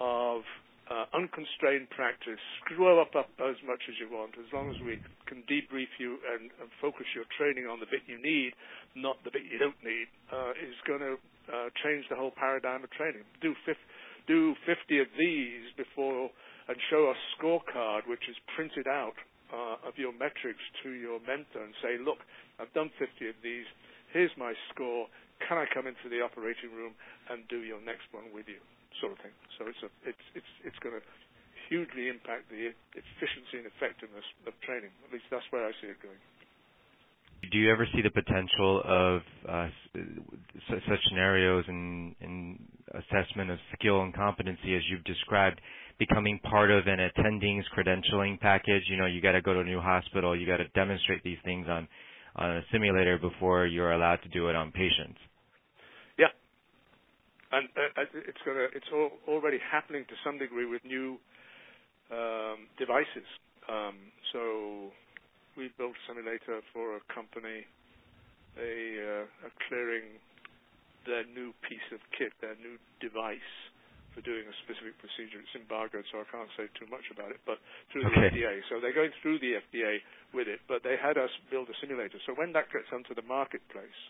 of 0.00 0.42
uh, 0.90 1.06
unconstrained 1.14 1.88
practice. 1.90 2.40
Screw 2.64 3.00
up, 3.00 3.14
up 3.14 3.30
as 3.40 3.56
much 3.64 3.80
as 3.88 3.96
you 3.96 4.10
want, 4.10 4.34
as 4.36 4.48
long 4.52 4.68
as 4.68 4.76
we 4.84 4.98
can 5.24 5.40
debrief 5.48 5.88
you 5.98 6.18
and, 6.34 6.50
and 6.60 6.68
focus 6.82 7.06
your 7.14 7.24
training 7.38 7.64
on 7.70 7.80
the 7.80 7.88
bit 7.88 8.02
you 8.04 8.20
need, 8.20 8.52
not 8.98 9.16
the 9.24 9.30
bit 9.30 9.46
you 9.46 9.56
don't 9.56 9.78
need, 9.80 10.08
uh, 10.28 10.52
is 10.58 10.76
going 10.84 11.00
to 11.00 11.14
uh, 11.48 11.68
change 11.80 12.04
the 12.10 12.16
whole 12.16 12.34
paradigm 12.34 12.84
of 12.84 12.90
training. 12.92 13.22
Do, 13.40 13.54
fif- 13.64 13.88
do 14.26 14.54
50 14.66 15.00
of 15.00 15.08
these 15.16 15.70
before 15.78 16.28
and 16.68 16.76
show 16.90 17.10
a 17.10 17.16
scorecard 17.34 18.04
which 18.06 18.28
is 18.28 18.36
printed 18.54 18.86
out 18.86 19.16
uh, 19.52 19.88
of 19.88 19.94
your 20.00 20.12
metrics 20.12 20.64
to 20.82 20.90
your 20.96 21.20
mentor 21.20 21.62
and 21.62 21.74
say, 21.84 22.00
look, 22.00 22.18
I've 22.58 22.72
done 22.72 22.90
50 22.98 23.28
of 23.28 23.36
these. 23.44 23.68
Here's 24.12 24.32
my 24.36 24.52
score. 24.72 25.06
Can 25.48 25.58
I 25.58 25.66
come 25.72 25.86
into 25.86 26.08
the 26.08 26.24
operating 26.24 26.72
room 26.74 26.96
and 27.30 27.46
do 27.48 27.62
your 27.62 27.80
next 27.80 28.08
one 28.12 28.32
with 28.32 28.48
you? 28.48 28.60
sort 29.00 29.12
of 29.12 29.18
thing. 29.22 29.34
So 29.56 29.70
it's 29.70 29.82
a, 29.86 29.90
it's 30.04 30.26
it's 30.34 30.52
it's 30.66 30.80
going 30.82 30.98
to 30.98 31.04
hugely 31.70 32.10
impact 32.10 32.50
the 32.50 32.74
efficiency 32.98 33.62
and 33.62 33.66
effectiveness 33.70 34.26
of 34.44 34.52
training. 34.66 34.92
At 35.06 35.14
least 35.14 35.30
that's 35.30 35.46
where 35.54 35.64
I 35.64 35.72
see 35.80 35.88
it 35.88 36.00
going. 36.02 36.20
Do 37.50 37.58
you 37.58 37.72
ever 37.72 37.86
see 37.92 38.02
the 38.02 38.10
potential 38.14 38.82
of 38.86 39.20
uh, 39.48 39.68
such 40.70 41.02
scenarios 41.08 41.64
and 41.66 42.14
in 42.20 42.58
assessment 42.94 43.50
of 43.50 43.58
skill 43.78 44.02
and 44.02 44.14
competency, 44.14 44.76
as 44.76 44.82
you've 44.88 45.04
described, 45.04 45.60
becoming 46.08 46.38
part 46.40 46.70
of 46.70 46.86
an 46.86 46.98
attending's 46.98 47.66
credentialing 47.76 48.40
package? 48.40 48.82
You 48.88 48.96
know, 48.96 49.06
you 49.06 49.20
got 49.20 49.32
to 49.32 49.42
go 49.42 49.54
to 49.54 49.60
a 49.60 49.64
new 49.64 49.80
hospital, 49.80 50.38
you 50.38 50.46
got 50.46 50.58
to 50.58 50.68
demonstrate 50.68 51.22
these 51.22 51.38
things 51.44 51.66
on 51.68 51.88
on 52.34 52.56
a 52.56 52.62
simulator 52.72 53.18
before 53.18 53.66
you're 53.66 53.92
allowed 53.92 54.22
to 54.22 54.28
do 54.30 54.48
it 54.48 54.56
on 54.56 54.72
patients 54.72 55.20
Yeah, 56.16 56.32
and 57.52 57.68
uh, 57.76 58.08
it's 58.14 58.42
gonna 58.46 58.68
it's 58.74 58.88
all, 58.92 59.10
already 59.28 59.58
happening 59.70 60.04
to 60.08 60.14
some 60.24 60.38
degree 60.38 60.64
with 60.64 60.82
new 60.84 61.18
um, 62.10 62.68
devices. 62.78 63.28
Um, 63.68 63.96
so 64.32 64.90
we 65.56 65.70
built 65.76 65.92
a 65.92 66.02
simulator 66.08 66.60
for 66.72 66.96
a 66.96 67.02
company, 67.12 67.68
a, 68.56 69.22
uh, 69.22 69.48
a 69.48 69.50
clearing 69.68 70.16
their 71.06 71.26
new 71.26 71.52
piece 71.68 71.88
of 71.92 72.00
kit, 72.16 72.32
their 72.40 72.56
new 72.56 72.78
device 73.00 73.52
for 74.12 74.20
doing 74.24 74.44
a 74.44 74.56
specific 74.64 74.96
procedure. 75.00 75.40
It's 75.40 75.56
embargoed, 75.56 76.04
so 76.12 76.20
I 76.20 76.26
can't 76.28 76.48
say 76.56 76.68
too 76.76 76.88
much 76.92 77.04
about 77.08 77.32
it, 77.32 77.40
but 77.48 77.60
through 77.90 78.08
okay. 78.12 78.28
the 78.28 78.44
FDA. 78.44 78.54
So 78.68 78.78
they're 78.78 78.96
going 78.96 79.12
through 79.24 79.40
the 79.40 79.60
FDA 79.60 80.04
with 80.36 80.48
it, 80.48 80.60
but 80.68 80.84
they 80.84 81.00
had 81.00 81.16
us 81.16 81.32
build 81.48 81.68
a 81.72 81.76
simulator. 81.80 82.20
So 82.28 82.36
when 82.36 82.52
that 82.52 82.68
gets 82.68 82.88
onto 82.92 83.16
the 83.16 83.24
marketplace, 83.24 84.00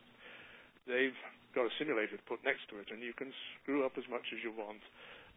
they've 0.86 1.16
got 1.54 1.70
a 1.70 1.74
simulator 1.78 2.18
put 2.26 2.42
next 2.42 2.66
to 2.74 2.82
it, 2.82 2.90
and 2.90 2.98
you 3.00 3.14
can 3.14 3.30
screw 3.62 3.86
up 3.86 3.94
as 3.94 4.06
much 4.10 4.26
as 4.34 4.42
you 4.42 4.50
want. 4.52 4.82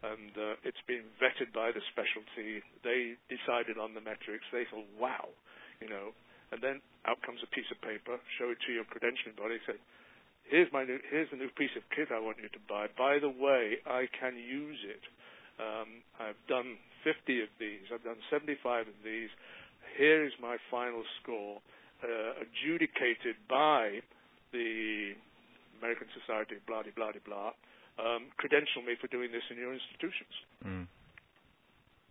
And 0.04 0.34
uh, 0.36 0.60
it's 0.60 0.82
been 0.84 1.08
vetted 1.16 1.56
by 1.56 1.72
the 1.72 1.80
specialty. 1.88 2.60
They 2.84 3.16
decided 3.32 3.80
on 3.80 3.96
the 3.96 4.04
metrics. 4.04 4.44
They 4.52 4.68
thought, 4.68 4.84
wow, 5.00 5.32
you 5.80 5.88
know. 5.88 6.12
And 6.52 6.60
then 6.60 6.84
out 7.08 7.18
comes 7.24 7.40
a 7.42 7.50
piece 7.50 7.66
of 7.72 7.80
paper. 7.80 8.20
Show 8.36 8.52
it 8.52 8.60
to 8.68 8.70
your 8.76 8.84
credentialing 8.84 9.40
body. 9.40 9.56
Say, 9.64 9.80
here's 10.50 10.70
my 10.72 10.84
new, 10.84 10.98
here's 11.10 11.30
the 11.30 11.36
new 11.36 11.50
piece 11.56 11.74
of 11.76 11.82
kit 11.94 12.08
I 12.14 12.20
want 12.20 12.38
you 12.42 12.48
to 12.48 12.62
buy. 12.68 12.86
By 12.96 13.18
the 13.18 13.30
way, 13.30 13.78
I 13.86 14.06
can 14.18 14.36
use 14.36 14.78
it. 14.86 15.02
Um, 15.58 16.04
I've 16.20 16.40
done 16.48 16.76
50 17.04 17.42
of 17.42 17.50
these. 17.58 17.88
I've 17.92 18.04
done 18.04 18.20
75 18.30 18.88
of 18.88 18.98
these. 19.04 19.30
Here 19.96 20.24
is 20.24 20.32
my 20.40 20.56
final 20.70 21.02
score, 21.22 21.62
uh, 22.04 22.42
adjudicated 22.44 23.36
by 23.48 24.02
the 24.52 25.16
American 25.80 26.08
Society, 26.12 26.60
blah, 26.66 26.82
blah, 26.82 26.92
blah, 26.94 27.22
blah, 27.24 27.52
um, 27.96 28.28
credential 28.36 28.84
me 28.84 28.94
for 29.00 29.08
doing 29.08 29.32
this 29.32 29.44
in 29.48 29.56
your 29.56 29.72
institutions. 29.72 30.34
Mm. 30.60 30.86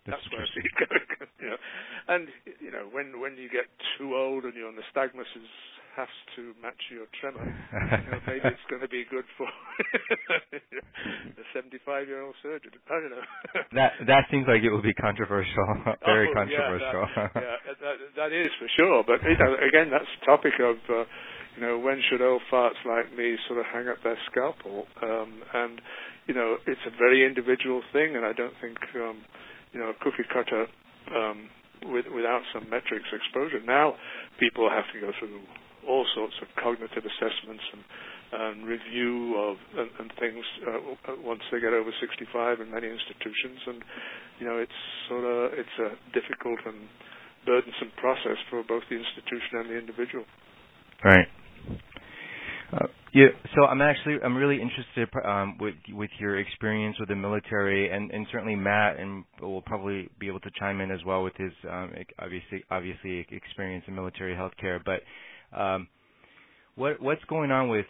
That's, 0.06 0.22
That's 0.22 0.26
where 0.34 0.42
I 0.42 0.50
see 0.54 0.66
it 0.66 0.76
going. 0.78 1.06
you 1.42 1.50
know. 1.50 1.62
And, 2.10 2.26
you 2.62 2.72
know, 2.72 2.86
when, 2.94 3.20
when 3.22 3.38
you 3.38 3.50
get 3.50 3.70
too 3.98 4.14
old 4.14 4.46
and 4.46 4.54
your 4.54 4.70
nystagmus 4.70 5.30
is 5.34 5.50
has 5.96 6.12
to 6.36 6.52
match 6.62 6.80
your 6.92 7.08
tremor, 7.20 7.44
you 7.48 8.12
know, 8.12 8.20
maybe 8.28 8.46
it's 8.52 8.68
going 8.70 8.84
to 8.84 8.92
be 8.92 9.08
good 9.08 9.24
for 9.40 9.48
a 11.40 11.46
75 11.56 12.08
year 12.08 12.22
old 12.22 12.36
surgeon. 12.44 12.72
I 12.92 13.00
don't 13.00 13.12
know. 13.16 13.28
that 13.80 13.92
that 14.08 14.24
seems 14.30 14.46
like 14.48 14.62
it 14.64 14.72
will 14.72 14.84
be 14.84 14.94
controversial, 14.94 15.96
very 16.04 16.28
oh, 16.30 16.36
controversial. 16.36 17.04
Yeah, 17.16 17.28
that, 17.32 17.42
yeah 17.42 17.74
that, 17.80 17.96
that 18.16 18.32
is 18.36 18.52
for 18.60 18.68
sure. 18.76 19.04
But 19.08 19.24
you 19.24 19.40
know, 19.40 19.56
again, 19.56 19.90
that's 19.92 20.10
the 20.20 20.26
topic 20.26 20.54
of. 20.60 20.78
Uh, 20.90 21.08
you 21.56 21.62
know, 21.64 21.80
when 21.80 22.02
should 22.10 22.22
old 22.22 22.42
farts 22.52 22.84
like 22.86 23.16
me 23.16 23.38
sort 23.48 23.60
of 23.60 23.66
hang 23.72 23.88
up 23.88 23.96
their 24.04 24.18
scalpel? 24.30 24.88
Um, 25.02 25.40
and, 25.54 25.80
you 26.28 26.34
know, 26.34 26.58
it's 26.68 26.82
a 26.86 26.92
very 27.00 27.26
individual 27.26 27.82
thing, 27.94 28.18
and 28.18 28.26
I 28.26 28.34
don't 28.34 28.54
think, 28.60 28.76
um, 28.96 29.24
you 29.72 29.80
know, 29.80 29.88
a 29.88 29.94
cookie 30.04 30.28
cutter 30.28 30.68
um, 31.16 31.48
with, 31.84 32.06
without 32.14 32.42
some 32.54 32.70
metrics 32.70 33.08
exposure. 33.08 33.64
Now 33.66 33.96
people 34.40 34.70
have 34.70 34.86
to 34.94 35.00
go 35.00 35.12
through 35.20 35.40
all 35.88 36.06
sorts 36.16 36.34
of 36.42 36.48
cognitive 36.62 37.04
assessments 37.06 37.64
and, 37.74 37.84
and 38.34 38.56
review 38.68 39.36
of 39.38 39.56
and, 39.78 39.90
and 40.00 40.10
things 40.20 40.44
uh, 40.68 41.14
once 41.24 41.42
they 41.52 41.60
get 41.60 41.74
over 41.74 41.92
65 42.00 42.62
in 42.62 42.72
many 42.72 42.88
institutions, 42.88 43.60
and 43.68 43.80
you 44.40 44.46
know 44.48 44.58
it's 44.58 44.80
sort 45.10 45.24
of 45.26 45.54
it's 45.54 45.78
a 45.80 45.90
difficult 46.14 46.60
and 46.66 46.90
burdensome 47.46 47.92
process 47.98 48.38
for 48.50 48.64
both 48.64 48.84
the 48.90 48.98
institution 48.98 49.62
and 49.62 49.70
the 49.70 49.78
individual. 49.78 50.26
Right. 51.04 51.28
Uh, 52.74 52.88
yeah, 53.14 53.28
so 53.56 53.64
I'm 53.66 53.82
actually 53.82 54.18
I'm 54.24 54.36
really 54.36 54.60
interested 54.62 55.08
um, 55.24 55.58
with 55.60 55.76
with 55.94 56.10
your 56.20 56.38
experience 56.40 56.98
with 57.00 57.08
the 57.10 57.16
military, 57.16 57.90
and, 57.90 58.12
and 58.12 58.28
certainly 58.32 58.56
Matt 58.56 59.00
and 59.00 59.24
will 59.40 59.62
probably 59.62 60.10
be 60.20 60.28
able 60.28 60.42
to 60.42 60.50
chime 60.60 60.82
in 60.82 60.92
as 60.92 61.00
well 61.06 61.24
with 61.24 61.34
his 61.38 61.52
um, 61.72 61.94
obviously 62.20 62.64
obviously 62.70 63.26
experience 63.32 63.86
in 63.88 63.96
military 63.96 64.36
healthcare. 64.36 64.80
But 64.84 65.02
um, 65.52 65.88
what 66.76 67.02
what's 67.02 67.24
going 67.26 67.52
on 67.52 67.70
with 67.70 67.86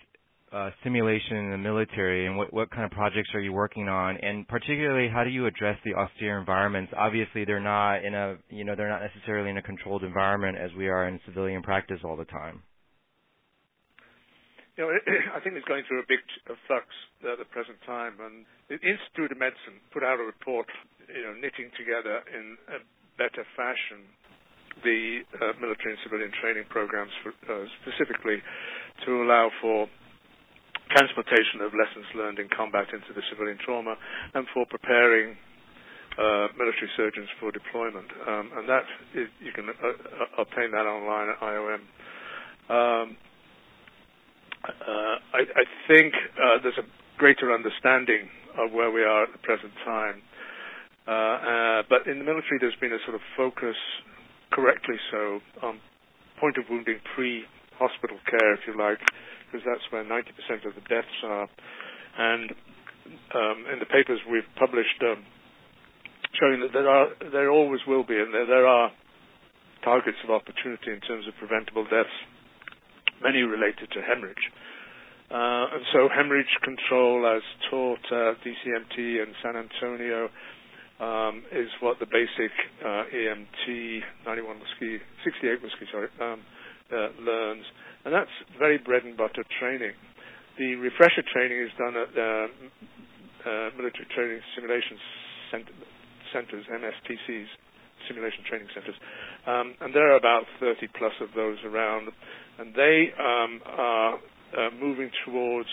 uh, 0.52 0.70
simulation 0.84 1.38
in 1.38 1.52
the 1.52 1.58
military, 1.58 2.28
and 2.28 2.38
what 2.38 2.54
what 2.54 2.72
kind 2.72 2.86
of 2.86 2.92
projects 2.92 3.30
are 3.34 3.42
you 3.42 3.54
working 3.54 3.88
on? 3.90 4.18
And 4.18 4.48
particularly, 4.48 5.10
how 5.10 5.24
do 5.24 5.30
you 5.30 5.46
address 5.46 5.78
the 5.84 5.94
austere 5.94 6.40
environments? 6.40 6.92
Obviously, 6.98 7.46
they're 7.46 7.60
not 7.60 8.06
in 8.06 8.14
a 8.14 8.38
you 8.50 8.64
know 8.64 8.76
they're 8.76 8.90
not 8.90 9.02
necessarily 9.02 9.50
in 9.50 9.58
a 9.58 9.62
controlled 9.62 10.04
environment 10.04 10.58
as 10.58 10.72
we 10.78 10.88
are 10.88 11.08
in 11.08 11.20
civilian 11.26 11.62
practice 11.62 12.00
all 12.04 12.16
the 12.16 12.26
time 12.26 12.62
you 14.78 14.84
know, 14.84 14.92
I 15.36 15.40
think 15.40 15.56
it's 15.56 15.68
going 15.68 15.84
through 15.88 16.04
a 16.04 16.08
big 16.08 16.22
flux 16.68 16.86
at 17.24 17.40
the 17.40 17.48
present 17.48 17.80
time, 17.88 18.20
and 18.20 18.44
the 18.68 18.80
Institute 18.80 19.32
of 19.32 19.40
Medicine 19.40 19.80
put 19.92 20.04
out 20.04 20.20
a 20.20 20.26
report, 20.28 20.68
you 21.08 21.24
know, 21.24 21.34
knitting 21.36 21.72
together 21.80 22.24
in 22.32 22.60
a 22.76 22.80
better 23.16 23.48
fashion 23.56 24.04
the 24.84 25.22
uh, 25.40 25.54
military 25.62 25.94
and 25.96 26.00
civilian 26.04 26.32
training 26.42 26.66
programs, 26.70 27.12
for, 27.24 27.32
uh, 27.48 27.66
specifically 27.84 28.42
to 29.06 29.24
allow 29.24 29.50
for 29.62 29.88
transportation 30.92 31.62
of 31.62 31.74
lessons 31.74 32.06
learned 32.16 32.40
in 32.40 32.48
combat 32.56 32.86
into 32.94 33.12
the 33.16 33.22
civilian 33.32 33.58
trauma, 33.64 33.96
and 34.34 34.46
for 34.54 34.66
preparing 34.70 35.36
uh, 36.18 36.48
military 36.58 36.90
surgeons 36.96 37.28
for 37.40 37.52
deployment. 37.52 38.08
Um, 38.28 38.52
and 38.56 38.70
that 38.70 38.86
is, 39.14 39.28
you 39.44 39.52
can 39.52 39.68
uh, 39.70 39.74
uh, 39.74 40.42
obtain 40.42 40.72
that 40.72 40.86
online 40.88 41.30
at 41.30 41.40
IOM. 41.42 41.82
Um, 42.70 43.18
uh, 44.66 45.16
I, 45.38 45.42
I, 45.46 45.64
think 45.88 46.14
uh, 46.42 46.58
there's 46.64 46.78
a 46.80 46.88
greater 47.18 47.54
understanding 47.54 48.30
of 48.58 48.72
where 48.72 48.90
we 48.90 49.04
are 49.04 49.24
at 49.24 49.32
the 49.32 49.38
present 49.40 49.72
time. 49.86 50.22
Uh, 51.06 51.84
but 51.90 52.08
in 52.10 52.18
the 52.18 52.26
military, 52.26 52.58
there's 52.60 52.76
been 52.82 52.94
a 52.94 52.98
sort 53.06 53.14
of 53.14 53.22
focus, 53.38 53.76
correctly 54.52 54.96
so, 55.12 55.40
on 55.64 55.80
point 56.40 56.58
of 56.58 56.66
wounding 56.70 57.00
pre-hospital 57.16 58.18
care, 58.30 58.54
if 58.54 58.62
you 58.68 58.78
like, 58.78 59.00
because 59.48 59.66
that's 59.66 59.86
where 59.92 60.04
90% 60.04 60.66
of 60.68 60.76
the 60.76 60.82
deaths 60.90 61.18
are. 61.24 61.48
And 62.18 62.52
um, 63.34 63.58
in 63.72 63.80
the 63.80 63.86
papers 63.86 64.20
we've 64.30 64.48
published, 64.60 65.00
um, 65.04 65.24
showing 66.40 66.60
that 66.62 66.74
there 66.74 66.90
are, 66.90 67.08
there 67.32 67.50
always 67.52 67.82
will 67.88 68.04
be, 68.04 68.16
and 68.18 68.34
there, 68.34 68.46
there 68.48 68.68
are 68.68 68.92
targets 69.84 70.18
of 70.24 70.32
opportunity 70.32 70.92
in 70.92 71.00
terms 71.02 71.28
of 71.28 71.34
preventable 71.40 71.84
deaths 71.86 72.16
many 73.24 73.42
related 73.44 73.88
to 73.94 74.02
hemorrhage. 74.02 74.52
Uh, 75.32 75.74
and 75.74 75.84
so 75.94 76.08
hemorrhage 76.14 76.52
control 76.64 77.26
as 77.26 77.42
taught 77.72 78.04
at 78.12 78.38
DCMT 78.46 78.98
in 79.24 79.34
San 79.42 79.56
Antonio 79.58 80.30
um, 81.00 81.44
is 81.52 81.68
what 81.82 82.00
the 82.00 82.08
basic 82.08 82.52
uh, 82.84 83.04
EMT 83.12 84.00
91 84.26 84.60
whiskey, 84.60 85.04
68 85.24 85.62
whiskey, 85.62 85.86
sorry, 85.92 86.08
um, 86.22 86.40
uh, 86.92 87.10
learns. 87.20 87.66
And 88.06 88.14
that's 88.14 88.32
very 88.60 88.78
bread 88.78 89.04
and 89.04 89.18
butter 89.18 89.44
training. 89.60 89.92
The 90.58 90.76
refresher 90.76 91.24
training 91.34 91.60
is 91.60 91.72
done 91.78 91.96
at 92.00 92.14
the 92.16 92.32
uh, 93.44 93.70
military 93.76 94.08
training 94.16 94.40
simulation 94.56 94.98
cent- 95.52 95.76
centers, 96.32 96.64
MSTCs, 96.72 97.50
simulation 98.08 98.44
training 98.48 98.68
centers. 98.74 98.96
Um, 99.46 99.76
and 99.82 99.94
there 99.94 100.14
are 100.14 100.18
about 100.18 100.44
30 100.60 100.88
plus 100.98 101.14
of 101.20 101.30
those 101.36 101.58
around 101.66 102.10
and 102.60 102.74
they 102.74 103.12
um, 103.20 103.60
are 103.66 104.14
uh, 104.16 104.70
moving 104.80 105.10
towards 105.26 105.68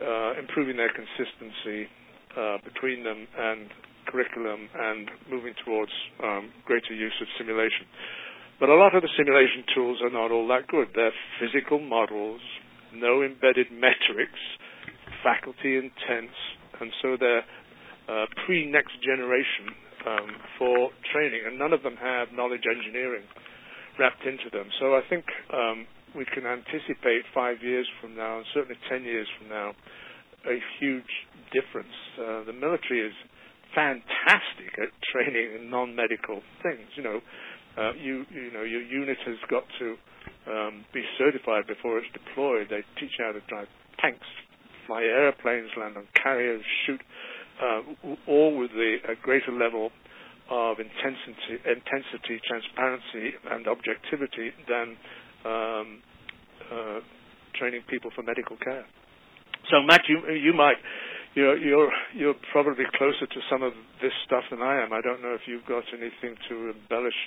uh, 0.00 0.38
improving 0.38 0.76
their 0.76 0.90
consistency 0.94 1.88
uh, 2.36 2.56
between 2.64 3.02
them 3.04 3.26
and 3.36 3.68
curriculum 4.08 4.68
and 4.74 5.10
moving 5.30 5.54
towards 5.64 5.92
um, 6.24 6.50
greater 6.64 6.94
use 6.94 7.14
of 7.20 7.28
simulation. 7.38 7.86
But 8.58 8.68
a 8.70 8.74
lot 8.74 8.94
of 8.96 9.02
the 9.02 9.12
simulation 9.16 9.62
tools 9.74 9.98
are 10.02 10.10
not 10.10 10.32
all 10.32 10.48
that 10.48 10.66
good. 10.66 10.88
They're 10.94 11.14
physical 11.38 11.78
models, 11.78 12.40
no 12.92 13.22
embedded 13.22 13.70
metrics, 13.70 14.40
faculty 15.22 15.76
intense, 15.76 16.34
and 16.80 16.90
so 17.02 17.16
they're 17.18 17.46
uh, 18.08 18.26
pre 18.46 18.66
next 18.66 18.98
generation 19.04 19.70
um, 20.06 20.28
for 20.58 20.90
training, 21.12 21.42
and 21.46 21.58
none 21.58 21.72
of 21.72 21.82
them 21.82 21.94
have 22.00 22.32
knowledge 22.32 22.64
engineering 22.66 23.22
wrapped 23.98 24.24
into 24.24 24.50
them. 24.50 24.66
So 24.80 24.94
I 24.94 25.02
think 25.08 25.24
um, 25.52 25.86
we 26.16 26.24
can 26.24 26.46
anticipate 26.46 27.26
five 27.34 27.62
years 27.62 27.86
from 28.00 28.16
now, 28.16 28.38
and 28.38 28.46
certainly 28.54 28.78
ten 28.88 29.04
years 29.04 29.26
from 29.38 29.48
now, 29.48 29.74
a 30.46 30.58
huge 30.80 31.12
difference. 31.52 31.94
Uh, 32.18 32.44
the 32.44 32.52
military 32.54 33.06
is 33.06 33.14
fantastic 33.74 34.78
at 34.78 34.90
training 35.12 35.60
in 35.60 35.70
non-medical 35.70 36.42
things. 36.62 36.88
You 36.96 37.02
know, 37.02 37.20
uh, 37.76 37.92
you 37.94 38.24
you 38.30 38.52
know 38.52 38.62
your 38.62 38.82
unit 38.82 39.18
has 39.26 39.36
got 39.50 39.64
to 39.78 39.96
um, 40.50 40.84
be 40.92 41.02
certified 41.18 41.66
before 41.66 41.98
it's 41.98 42.08
deployed. 42.12 42.68
They 42.70 42.82
teach 43.00 43.12
you 43.18 43.24
how 43.24 43.32
to 43.32 43.40
drive 43.48 43.68
tanks, 44.00 44.26
fly 44.86 45.02
airplanes, 45.02 45.70
land 45.78 45.96
on 45.96 46.06
carriers, 46.14 46.62
shoot, 46.86 47.00
uh, 47.62 47.82
all 48.26 48.56
with 48.56 48.70
the, 48.70 48.96
a 49.08 49.14
greater 49.20 49.52
level 49.52 49.90
of 50.50 50.78
intensity, 50.80 51.60
intensity, 51.66 52.40
transparency, 52.46 53.36
and 53.50 53.66
objectivity 53.68 54.52
than 54.66 54.96
um, 55.44 56.02
uh, 56.72 57.00
training 57.54 57.82
people 57.88 58.10
for 58.14 58.22
medical 58.22 58.56
care. 58.56 58.86
So, 59.70 59.82
Matt, 59.82 60.02
you 60.08 60.32
you 60.32 60.54
might 60.54 60.76
you're 61.38 61.56
you're 61.58 61.92
you're 62.14 62.34
probably 62.50 62.84
closer 62.98 63.26
to 63.26 63.40
some 63.50 63.62
of 63.62 63.72
this 64.02 64.12
stuff 64.26 64.42
than 64.50 64.60
I 64.60 64.82
am. 64.82 64.92
I 64.92 65.00
don't 65.00 65.22
know 65.22 65.34
if 65.34 65.42
you've 65.46 65.66
got 65.66 65.84
anything 65.94 66.34
to 66.48 66.74
embellish 66.74 67.20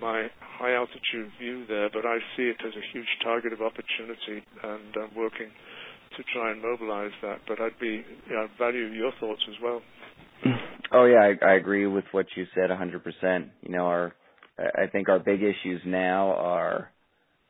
my 0.00 0.28
high 0.40 0.74
altitude 0.74 1.32
view 1.40 1.64
there, 1.66 1.88
but 1.92 2.04
I 2.04 2.18
see 2.36 2.44
it 2.44 2.56
as 2.66 2.74
a 2.76 2.84
huge 2.92 3.08
target 3.22 3.52
of 3.52 3.60
opportunity, 3.60 4.44
and 4.62 4.92
I'm 4.96 5.16
working 5.16 5.48
to 6.16 6.22
try 6.32 6.52
and 6.52 6.60
mobilize 6.60 7.12
that. 7.22 7.40
But 7.48 7.60
I'd 7.60 7.78
be 7.80 8.04
you 8.28 8.34
know, 8.34 8.44
I'd 8.44 8.58
value 8.58 8.86
your 8.92 9.12
thoughts 9.18 9.42
as 9.48 9.56
well. 9.62 9.80
Oh 10.92 11.06
yeah, 11.06 11.32
I, 11.40 11.52
I 11.52 11.54
agree 11.54 11.86
with 11.86 12.04
what 12.12 12.26
you 12.36 12.44
said 12.54 12.68
100%. 12.68 13.48
You 13.62 13.72
know, 13.72 13.86
our 13.86 14.12
I 14.58 14.86
think 14.92 15.08
our 15.08 15.18
big 15.18 15.40
issues 15.42 15.80
now 15.86 16.34
are 16.34 16.90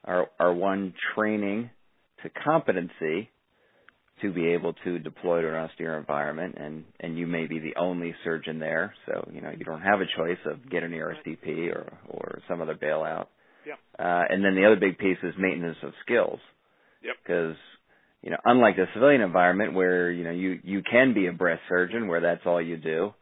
are 0.05 0.29
are 0.39 0.55
one 0.55 0.95
training 1.15 1.71
to 2.23 2.31
competency 2.45 3.31
to 4.23 4.33
be 4.33 4.47
able 4.49 4.73
to 4.85 4.99
deploy 4.99 5.43
to 5.43 5.49
an 5.49 5.55
austere 5.55 5.99
environment 5.99 6.55
and 6.59 6.85
and 7.01 7.19
you 7.19 7.27
may 7.27 7.47
be 7.47 7.59
the 7.59 7.75
only 7.79 8.15
surgeon 8.25 8.59
there 8.59 8.95
so 9.07 9.29
you 9.33 9.41
know 9.41 9.51
you 9.51 9.65
don't 9.65 9.83
have 9.83 10.01
a 10.01 10.07
choice 10.17 10.39
of 10.47 10.71
get 10.71 10.83
an 10.83 10.93
ERCP 10.93 11.71
or 11.75 11.93
or 12.09 12.39
some 12.49 12.61
other 12.61 12.75
bailout 12.75 13.27
yeah. 13.67 13.75
uh 13.99 14.23
and 14.29 14.45
then 14.45 14.55
the 14.55 14.65
other 14.65 14.77
big 14.77 14.99
piece 14.99 15.19
is 15.23 15.35
maintenance 15.39 15.77
of 15.83 15.93
skills 16.05 16.39
yep 17.03 17.17
because 17.23 17.57
you 18.23 18.31
know 18.31 18.39
unlike 18.45 18.77
the 18.77 18.87
civilian 18.95 19.21
environment 19.21 19.75
where 19.75 20.11
you 20.11 20.25
know 20.25 20.31
you 20.31 20.59
you 20.63 20.83
can 20.91 21.13
be 21.13 21.27
a 21.27 21.33
breast 21.33 21.63
surgeon 21.69 22.09
where 22.09 22.21
that's 22.21 22.43
all 22.47 22.63
you 22.63 22.77
do 22.77 23.13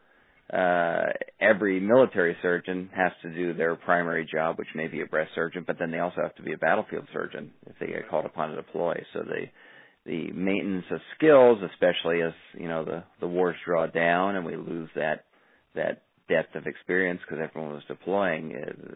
uh, 0.53 1.05
every 1.39 1.79
military 1.79 2.35
surgeon 2.41 2.89
has 2.93 3.13
to 3.21 3.33
do 3.33 3.53
their 3.53 3.75
primary 3.75 4.27
job, 4.29 4.57
which 4.57 4.67
may 4.75 4.87
be 4.87 5.01
a 5.01 5.05
breast 5.05 5.31
surgeon, 5.33 5.63
but 5.65 5.77
then 5.79 5.91
they 5.91 5.99
also 5.99 6.21
have 6.21 6.35
to 6.35 6.41
be 6.41 6.51
a 6.51 6.57
battlefield 6.57 7.07
surgeon 7.13 7.51
if 7.67 7.75
they 7.79 7.87
get 7.87 8.09
called 8.09 8.25
upon 8.25 8.49
to 8.49 8.57
deploy. 8.57 8.93
So 9.13 9.19
the 9.19 9.45
the 10.05 10.31
maintenance 10.31 10.85
of 10.91 10.99
skills, 11.15 11.59
especially 11.71 12.21
as 12.21 12.33
you 12.57 12.67
know 12.67 12.83
the 12.83 13.03
the 13.19 13.27
wars 13.27 13.55
draw 13.65 13.87
down 13.87 14.35
and 14.35 14.45
we 14.45 14.55
lose 14.55 14.89
that 14.95 15.25
that 15.75 16.03
depth 16.27 16.55
of 16.55 16.65
experience 16.65 17.19
because 17.27 17.43
everyone 17.43 17.73
was 17.73 17.83
deploying. 17.87 18.51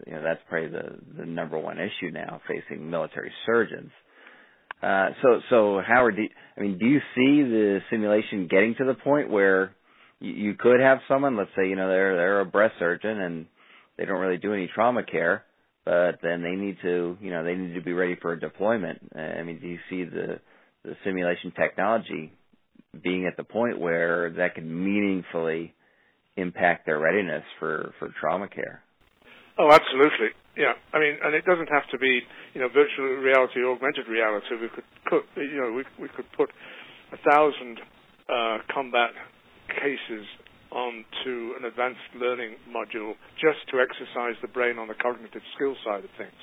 You 0.06 0.12
know, 0.12 0.22
that's 0.22 0.40
probably 0.48 0.70
the 0.70 0.98
the 1.18 1.26
number 1.26 1.58
one 1.58 1.78
issue 1.78 2.10
now 2.12 2.40
facing 2.48 2.90
military 2.90 3.32
surgeons. 3.44 3.90
Uh, 4.82 5.08
so, 5.22 5.40
so 5.48 5.80
Howard, 5.86 6.16
do, 6.16 6.22
I 6.56 6.60
mean, 6.60 6.78
do 6.78 6.86
you 6.86 6.98
see 7.14 7.42
the 7.42 7.80
simulation 7.90 8.46
getting 8.46 8.74
to 8.76 8.84
the 8.84 8.94
point 8.94 9.30
where 9.30 9.74
you, 10.20 10.32
you 10.32 10.54
could 10.54 10.80
have 10.80 10.98
someone, 11.08 11.36
let's 11.36 11.50
say, 11.56 11.68
you 11.68 11.76
know, 11.76 11.88
they're 11.88 12.16
they're 12.16 12.40
a 12.40 12.44
breast 12.44 12.74
surgeon 12.78 13.20
and 13.20 13.46
they 13.96 14.04
don't 14.04 14.20
really 14.20 14.36
do 14.36 14.52
any 14.52 14.68
trauma 14.74 15.02
care, 15.02 15.44
but 15.84 16.18
then 16.22 16.42
they 16.42 16.56
need 16.56 16.76
to, 16.82 17.16
you 17.20 17.30
know, 17.30 17.42
they 17.42 17.54
need 17.54 17.74
to 17.74 17.80
be 17.80 17.94
ready 17.94 18.16
for 18.20 18.32
a 18.32 18.40
deployment. 18.40 19.00
I 19.16 19.42
mean, 19.42 19.60
do 19.60 19.66
you 19.66 19.78
see 19.88 20.04
the 20.04 20.40
the 20.86 20.96
simulation 21.04 21.52
technology 21.52 22.32
being 23.02 23.26
at 23.26 23.36
the 23.36 23.44
point 23.44 23.78
where 23.78 24.30
that 24.38 24.54
can 24.54 24.64
meaningfully 24.70 25.74
impact 26.36 26.86
their 26.86 26.98
readiness 26.98 27.42
for 27.58 27.92
for 27.98 28.08
trauma 28.20 28.48
care? 28.48 28.82
Oh, 29.58 29.72
absolutely. 29.72 30.30
Yeah, 30.56 30.72
I 30.92 31.00
mean, 31.00 31.16
and 31.20 31.34
it 31.34 31.44
doesn't 31.44 31.68
have 31.68 31.84
to 31.92 31.98
be, 31.98 32.20
you 32.54 32.60
know, 32.60 32.68
virtual 32.68 33.20
reality, 33.20 33.60
augmented 33.60 34.08
reality. 34.08 34.56
We 34.56 34.68
could, 34.72 34.88
put, 35.08 35.24
you 35.36 35.60
know, 35.60 35.72
we 35.72 35.84
we 36.00 36.08
could 36.14 36.28
put 36.36 36.48
a 37.12 37.18
thousand 37.28 37.80
uh, 38.28 38.58
combat 38.72 39.10
cases 39.68 40.24
onto 40.70 41.56
an 41.56 41.64
advanced 41.64 42.08
learning 42.16 42.56
module 42.68 43.14
just 43.40 43.60
to 43.72 43.80
exercise 43.80 44.36
the 44.40 44.48
brain 44.48 44.78
on 44.78 44.88
the 44.88 44.98
cognitive 44.98 45.42
skill 45.56 45.74
side 45.84 46.04
of 46.04 46.12
things. 46.16 46.40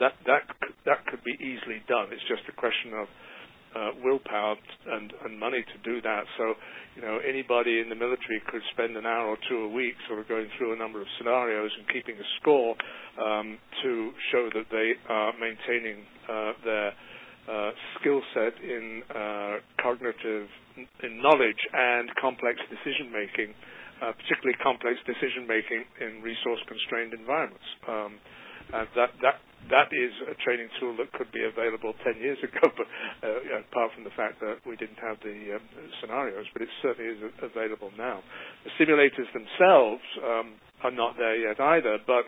That 0.00 0.12
that 0.26 0.44
that 0.84 1.06
could 1.06 1.24
be 1.24 1.36
easily 1.40 1.80
done. 1.88 2.12
It's 2.12 2.24
just 2.28 2.44
a 2.48 2.54
question 2.54 2.92
of 2.96 3.08
uh, 3.74 3.90
willpower 4.02 4.56
and, 4.86 5.12
and 5.24 5.38
money 5.38 5.62
to 5.64 5.78
do 5.84 6.00
that. 6.02 6.24
So, 6.36 6.54
you 6.96 7.02
know, 7.02 7.18
anybody 7.26 7.80
in 7.80 7.88
the 7.88 7.94
military 7.94 8.42
could 8.50 8.62
spend 8.72 8.96
an 8.96 9.06
hour 9.06 9.28
or 9.28 9.38
two 9.48 9.58
a 9.64 9.68
week 9.68 9.94
sort 10.08 10.20
of 10.20 10.28
going 10.28 10.48
through 10.58 10.72
a 10.72 10.76
number 10.76 11.00
of 11.00 11.06
scenarios 11.18 11.70
and 11.78 11.86
keeping 11.88 12.16
a 12.16 12.28
score 12.40 12.74
um, 13.20 13.58
to 13.82 14.12
show 14.32 14.48
that 14.54 14.66
they 14.70 14.92
are 15.08 15.32
maintaining 15.38 16.04
uh, 16.28 16.52
their 16.64 16.92
uh, 17.48 17.70
skill 18.00 18.20
set 18.34 18.52
in 18.62 19.02
uh, 19.14 19.56
cognitive 19.80 20.48
in 21.02 21.22
knowledge 21.22 21.58
and 21.72 22.08
complex 22.20 22.60
decision 22.70 23.10
making, 23.10 23.50
uh, 23.98 24.12
particularly 24.14 24.54
complex 24.62 24.94
decision 25.06 25.42
making 25.48 25.82
in 25.98 26.22
resource 26.22 26.60
constrained 26.68 27.12
environments. 27.14 27.66
Um, 27.88 28.20
and 28.72 28.86
that 28.94 29.10
that 29.24 29.40
that 29.70 29.92
is 29.92 30.12
a 30.28 30.34
training 30.44 30.68
tool 30.80 30.96
that 30.96 31.12
could 31.12 31.30
be 31.32 31.44
available 31.44 31.92
10 32.04 32.20
years 32.20 32.38
ago, 32.42 32.64
but 32.78 32.88
uh, 33.24 33.60
apart 33.60 33.92
from 33.94 34.04
the 34.04 34.14
fact 34.16 34.40
that 34.40 34.60
we 34.66 34.76
didn't 34.76 34.98
have 35.00 35.16
the 35.22 35.56
um, 35.56 35.64
scenarios, 36.00 36.46
but 36.52 36.62
it 36.62 36.68
certainly 36.82 37.10
is 37.12 37.20
available 37.42 37.90
now. 37.96 38.20
The 38.64 38.72
simulators 38.80 39.28
themselves 39.32 40.04
um, 40.24 40.56
are 40.82 40.92
not 40.94 41.16
there 41.18 41.36
yet 41.36 41.60
either, 41.60 41.98
but 42.06 42.24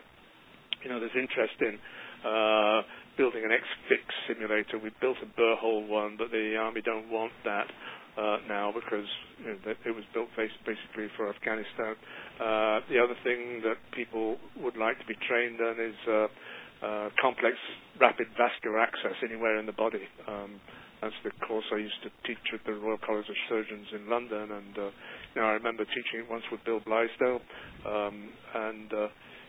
you 0.85 0.89
know 0.91 1.01
there's 1.01 1.17
interest 1.17 1.57
in 1.61 1.77
uh, 2.25 2.81
building 3.17 3.45
an 3.45 3.53
X-Fix 3.53 4.03
simulator. 4.29 4.79
We 4.79 4.91
built 5.01 5.17
a 5.23 5.29
burr 5.37 5.57
hole 5.57 5.87
one, 5.87 6.17
but 6.17 6.31
the 6.31 6.57
Army 6.61 6.81
don't 6.83 7.11
want 7.11 7.33
that. 7.45 7.67
Uh, 8.19 8.39
now 8.49 8.73
because 8.75 9.07
you 9.39 9.47
know, 9.47 9.73
it 9.87 9.95
was 9.95 10.03
built 10.13 10.29
basically 10.37 11.07
for 11.17 11.31
Afghanistan. 11.31 11.95
Uh, 12.43 12.83
the 12.91 12.99
other 12.99 13.15
thing 13.23 13.63
that 13.63 13.79
people 13.95 14.37
would 14.59 14.77
like 14.77 14.99
to 14.99 15.07
be 15.07 15.15
trained 15.29 15.61
on 15.63 15.79
is 15.79 15.95
uh, 16.83 17.09
complex 17.21 17.57
rapid 18.01 18.27
vascular 18.37 18.79
access 18.81 19.17
anywhere 19.23 19.59
in 19.59 19.67
the 19.67 19.77
body. 19.77 20.03
Um, 20.29 20.61
that's 21.01 21.17
the 21.25 21.33
course 21.47 21.65
I 21.73 21.79
used 21.79 22.03
to 22.05 22.11
teach 22.29 22.45
at 22.53 22.61
the 22.67 22.73
Royal 22.73 22.99
College 23.01 23.29
of 23.29 23.37
Surgeons 23.49 23.89
in 23.93 24.09
London, 24.09 24.53
and 24.53 24.75
uh, 24.77 24.91
you 25.35 25.41
know 25.41 25.49
I 25.49 25.57
remember 25.57 25.85
teaching 25.85 26.25
it 26.25 26.31
once 26.31 26.45
with 26.53 26.61
Bill 26.65 26.81
Blaisdell, 26.85 27.41
um, 27.89 28.29
and 28.55 28.93
uh, 28.93 29.09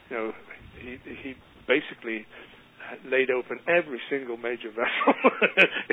you 0.09 0.15
know 0.15 0.31
he 0.79 0.97
he 1.23 1.35
basically 1.67 2.25
laid 3.05 3.29
open 3.29 3.59
every 3.67 3.99
single 4.09 4.37
major 4.37 4.71
vessel 4.75 5.13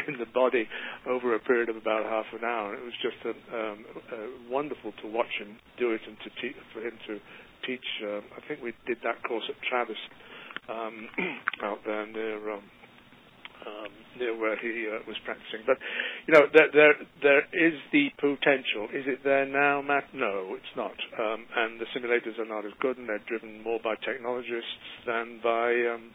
in 0.07 0.19
the 0.19 0.27
body 0.35 0.67
over 1.07 1.35
a 1.35 1.41
period 1.41 1.69
of 1.69 1.77
about 1.77 2.05
half 2.05 2.27
an 2.33 2.45
hour. 2.45 2.75
It 2.75 2.85
was 2.85 2.97
just 3.03 3.19
a, 3.27 3.35
um, 3.55 3.85
uh, 4.11 4.17
wonderful 4.51 4.93
to 5.03 5.07
watch 5.07 5.31
him 5.39 5.59
do 5.79 5.93
it 5.93 6.01
and 6.07 6.17
to 6.23 6.31
te- 6.41 6.59
for 6.73 6.81
him 6.81 6.97
to 7.07 7.19
teach. 7.67 7.87
Uh, 8.03 8.23
I 8.37 8.41
think 8.47 8.63
we 8.63 8.73
did 8.87 8.99
that 9.05 9.23
course 9.27 9.45
at 9.49 9.57
Travis 9.69 9.99
um, 10.69 11.09
out 11.63 11.79
there 11.85 12.07
near 12.07 12.53
um, 12.53 12.63
um, 13.67 13.91
near 14.19 14.37
where 14.39 14.57
he 14.59 14.87
uh, 14.89 15.03
was 15.07 15.17
practicing. 15.25 15.63
But 15.67 15.79
you 16.27 16.35
know, 16.35 16.47
there, 16.53 16.69
there 16.73 16.95
there 17.23 17.45
is 17.53 17.75
the 17.93 18.09
potential. 18.19 18.89
Is 18.93 19.05
it 19.07 19.25
there 19.25 19.47
now, 19.47 19.83
Matt? 19.83 20.15
No, 20.15 20.55
it's 20.55 20.75
not. 20.77 20.95
Um, 21.19 21.47
and 21.57 21.81
the 21.81 21.87
simulators 21.97 22.39
are 22.39 22.49
not 22.49 22.65
as 22.65 22.73
good, 22.81 22.99
and 22.99 23.09
they're 23.09 23.25
driven 23.29 23.63
more 23.63 23.81
by 23.83 23.95
technologists 24.05 24.79
than 25.07 25.41
by 25.43 25.73
um, 25.95 26.11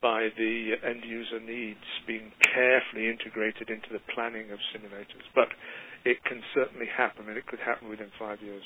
by 0.00 0.28
the 0.36 0.78
end 0.86 1.02
user 1.04 1.40
needs 1.40 1.82
being 2.06 2.30
carefully 2.54 3.10
integrated 3.10 3.68
into 3.68 3.88
the 3.92 4.02
planning 4.14 4.50
of 4.50 4.58
simulators. 4.74 5.26
But 5.34 5.48
it 6.04 6.22
can 6.24 6.42
certainly 6.54 6.86
happen, 6.86 7.28
and 7.28 7.36
it 7.36 7.46
could 7.46 7.60
happen 7.60 7.88
within 7.88 8.10
five 8.18 8.40
years. 8.40 8.62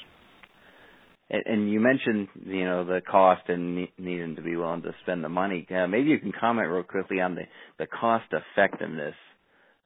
And, 1.31 1.71
you 1.71 1.81
mentioned, 1.81 2.29
you 2.45 2.65
know, 2.65 2.85
the 2.85 3.01
cost 3.01 3.43
and 3.49 3.89
needing 3.97 4.37
to 4.37 4.43
be 4.43 4.55
willing 4.55 4.83
to 4.83 4.95
spend 5.03 5.25
the 5.25 5.31
money. 5.31 5.67
Uh, 5.71 5.87
maybe 5.87 6.11
you 6.11 6.19
can 6.19 6.33
comment 6.39 6.69
real 6.69 6.83
quickly 6.83 7.21
on 7.21 7.35
the, 7.35 7.45
the 7.79 7.87
cost 7.87 8.27
effectiveness 8.33 9.15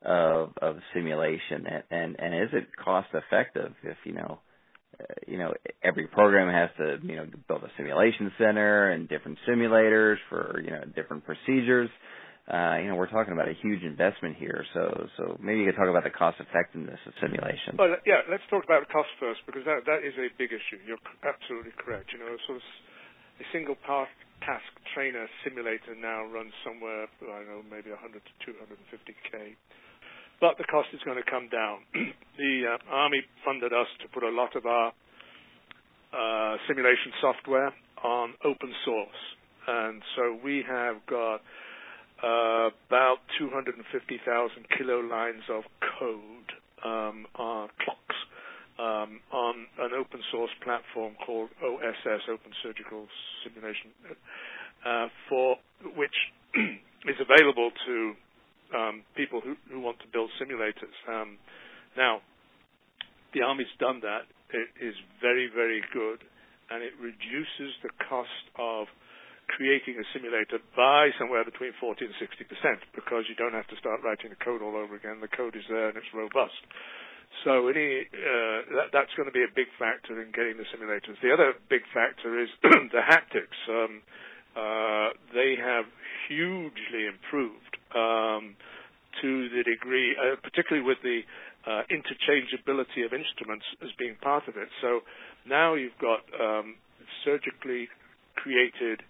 of 0.03 0.53
of 0.63 0.77
simulation, 0.95 1.67
and, 1.91 2.17
and 2.19 2.35
is 2.35 2.51
it 2.53 2.69
cost 2.83 3.09
effective 3.13 3.73
if 3.83 3.97
you 4.05 4.13
know, 4.13 4.39
uh, 5.01 5.05
you 5.27 5.39
know, 5.39 5.53
every 5.83 6.07
program 6.07 6.49
has 6.53 6.71
to 6.79 7.05
you 7.07 7.17
know 7.17 7.27
build 7.49 7.63
a 7.65 7.71
simulation 7.77 8.31
center 8.39 8.91
and 8.91 9.09
different 9.09 9.39
simulators 9.49 10.17
for 10.29 10.61
you 10.63 10.71
know 10.71 10.85
different 10.95 11.25
procedures 11.25 11.91
uh, 12.47 12.79
you 12.79 12.87
know, 12.87 12.95
we're 12.95 13.11
talking 13.11 13.35
about 13.35 13.51
a 13.51 13.59
huge 13.59 13.83
investment 13.83 14.39
here. 14.39 14.63
So, 14.71 15.11
so 15.19 15.23
maybe 15.43 15.61
you 15.61 15.67
could 15.67 15.75
talk 15.75 15.91
about 15.91 16.07
the 16.07 16.15
cost 16.15 16.39
effectiveness 16.39 17.03
of 17.03 17.13
simulation. 17.19 17.75
Well, 17.75 17.99
yeah, 18.07 18.23
let's 18.31 18.47
talk 18.47 18.63
about 18.63 18.87
the 18.87 18.93
cost 18.95 19.11
first 19.19 19.43
because 19.51 19.67
that 19.67 19.83
that 19.91 20.07
is 20.07 20.15
a 20.15 20.31
big 20.39 20.55
issue. 20.55 20.79
You're 20.87 21.03
absolutely 21.27 21.75
correct. 21.75 22.15
You 22.15 22.23
know, 22.23 22.31
sort 22.47 22.63
of 22.63 22.67
a 23.43 23.47
single 23.51 23.75
path 23.83 24.11
task 24.47 24.69
trainer 24.95 25.27
simulator 25.43 25.97
now 25.99 26.23
runs 26.31 26.53
somewhere, 26.63 27.09
I 27.19 27.43
don't 27.43 27.49
know, 27.49 27.63
maybe 27.67 27.91
100 27.91 28.23
to 28.23 28.33
250k. 28.47 29.57
But 30.41 30.59
the 30.59 30.69
cost 30.69 30.89
is 30.93 31.01
going 31.03 31.17
to 31.17 31.25
come 31.25 31.49
down. 31.49 31.83
the 32.39 32.77
uh, 32.77 32.95
Army 32.95 33.25
funded 33.45 33.73
us 33.73 33.89
to 34.05 34.09
put 34.13 34.23
a 34.23 34.31
lot 34.31 34.55
of 34.55 34.67
our 34.67 34.93
uh, 36.13 36.57
simulation 36.69 37.11
software 37.21 37.73
on 38.05 38.35
open 38.45 38.73
source. 38.85 39.23
And 39.67 40.03
so 40.15 40.39
we 40.45 40.63
have 40.69 41.01
got 41.09 41.41
about 42.19 43.19
250,000 43.39 44.67
kilo 44.77 45.01
lines 45.01 45.43
of 45.51 45.65
code 45.99 46.51
um, 46.85 47.27
are 47.35 47.69
clocks 47.81 48.17
um, 48.79 49.21
on 49.33 49.67
an 49.81 49.91
open 49.99 50.21
source 50.31 50.51
platform 50.63 51.15
called 51.25 51.51
OSS, 51.63 52.29
Open 52.29 52.53
Surgical 52.63 53.07
Simulation, 53.45 53.91
uh, 54.85 55.09
for 55.29 55.57
which 55.97 56.15
is 57.09 57.17
available 57.21 57.71
to 57.87 58.13
um, 58.77 59.03
people 59.17 59.41
who, 59.41 59.57
who, 59.71 59.81
want 59.81 59.99
to 60.01 60.07
build 60.13 60.31
simulators. 60.41 60.93
Um, 61.09 61.39
now, 61.97 62.21
the 63.33 63.43
Army's 63.43 63.73
done 63.79 64.01
that. 64.03 64.27
It 64.51 64.69
is 64.85 64.95
very, 65.21 65.49
very 65.53 65.83
good, 65.93 66.21
and 66.71 66.83
it 66.83 66.93
reduces 67.01 67.75
the 67.83 67.91
cost 68.09 68.45
of 68.59 68.87
creating 69.49 69.97
a 69.99 70.07
simulator 70.13 70.59
by 70.75 71.11
somewhere 71.19 71.45
between 71.45 71.73
40 71.79 72.07
and 72.07 72.15
60 72.19 72.45
percent 72.45 72.81
because 72.95 73.25
you 73.31 73.37
don't 73.39 73.55
have 73.55 73.67
to 73.69 73.79
start 73.79 74.03
writing 74.03 74.31
the 74.31 74.41
code 74.43 74.63
all 74.63 74.75
over 74.75 74.95
again. 74.95 75.21
The 75.21 75.31
code 75.31 75.55
is 75.55 75.65
there 75.69 75.89
and 75.89 75.97
it's 75.97 76.11
robust. 76.15 76.59
So 77.45 77.69
any 77.69 78.07
uh, 78.11 78.59
that, 78.81 78.89
that's 78.93 79.13
going 79.17 79.29
to 79.29 79.35
be 79.35 79.45
a 79.45 79.53
big 79.55 79.69
factor 79.79 80.21
in 80.23 80.33
getting 80.33 80.57
the 80.57 80.67
simulators. 80.73 81.21
The 81.23 81.33
other 81.33 81.55
big 81.69 81.83
factor 81.93 82.41
is 82.41 82.49
the 82.63 83.03
haptics. 83.03 83.59
Um, 83.69 84.03
uh, 84.57 85.13
they 85.35 85.55
have 85.61 85.85
hugely 86.29 87.07
improved 87.07 87.77
um, 87.95 88.57
to 89.21 89.49
the 89.53 89.63
degree, 89.63 90.17
uh, 90.17 90.37
particularly 90.43 90.87
with 90.87 90.99
the 91.03 91.21
uh, 91.67 91.83
interchangeability 91.93 93.05
of 93.05 93.13
instruments 93.13 93.67
as 93.83 93.91
being 93.99 94.17
part 94.23 94.49
of 94.49 94.57
it. 94.57 94.69
So 94.81 95.01
now 95.47 95.75
you've 95.75 95.99
got 96.01 96.25
um, 96.41 96.77
surgically 97.25 97.89
created 98.37 99.03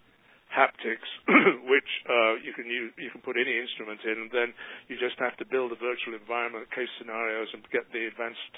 haptics, 0.52 1.08
which 1.70 1.90
uh, 2.06 2.38
you 2.42 2.54
can 2.54 2.66
use, 2.66 2.92
you 2.96 3.10
can 3.10 3.20
put 3.20 3.36
any 3.36 3.54
instrument 3.54 4.00
in, 4.06 4.26
and 4.26 4.30
then 4.30 4.48
you 4.88 4.96
just 4.96 5.18
have 5.18 5.36
to 5.42 5.46
build 5.46 5.72
a 5.74 5.78
virtual 5.78 6.14
environment, 6.14 6.70
case 6.70 6.90
scenarios, 6.98 7.50
and 7.52 7.62
get 7.74 7.86
the 7.92 8.06
advanced 8.06 8.54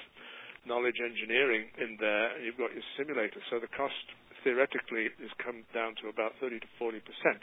knowledge 0.69 1.01
engineering 1.01 1.71
in 1.81 1.97
there, 1.97 2.37
and 2.37 2.45
you've 2.45 2.61
got 2.61 2.73
your 2.77 2.85
simulator. 3.01 3.41
So 3.49 3.59
the 3.59 3.71
cost 3.73 3.97
theoretically 4.45 5.11
has 5.19 5.33
come 5.43 5.65
down 5.73 5.97
to 6.05 6.13
about 6.13 6.37
30 6.39 6.61
to 6.61 6.69
40 6.79 7.01
percent. 7.01 7.41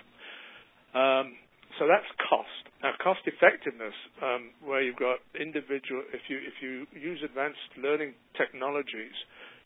Um, 0.95 1.35
so 1.81 1.89
that's 1.91 2.07
cost. 2.23 2.63
Now, 2.79 2.95
cost 3.03 3.25
effectiveness, 3.27 3.95
um, 4.23 4.55
where 4.63 4.79
you've 4.79 5.01
got 5.01 5.19
individual, 5.35 6.07
if 6.15 6.23
you 6.31 6.39
if 6.39 6.63
you 6.63 6.87
use 6.95 7.19
advanced 7.25 7.67
learning 7.75 8.15
technologies, 8.39 9.15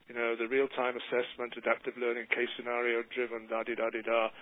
you 0.09 0.17
know, 0.17 0.33
the 0.33 0.49
real-time 0.49 0.97
assessment, 0.97 1.53
adaptive 1.53 1.93
learning, 2.01 2.25
case 2.33 2.49
scenario 2.57 3.05
driven, 3.13 3.45
da 3.45 3.61
di 3.61 3.77
da 3.77 3.93
di 3.93 4.01
da. 4.01 4.33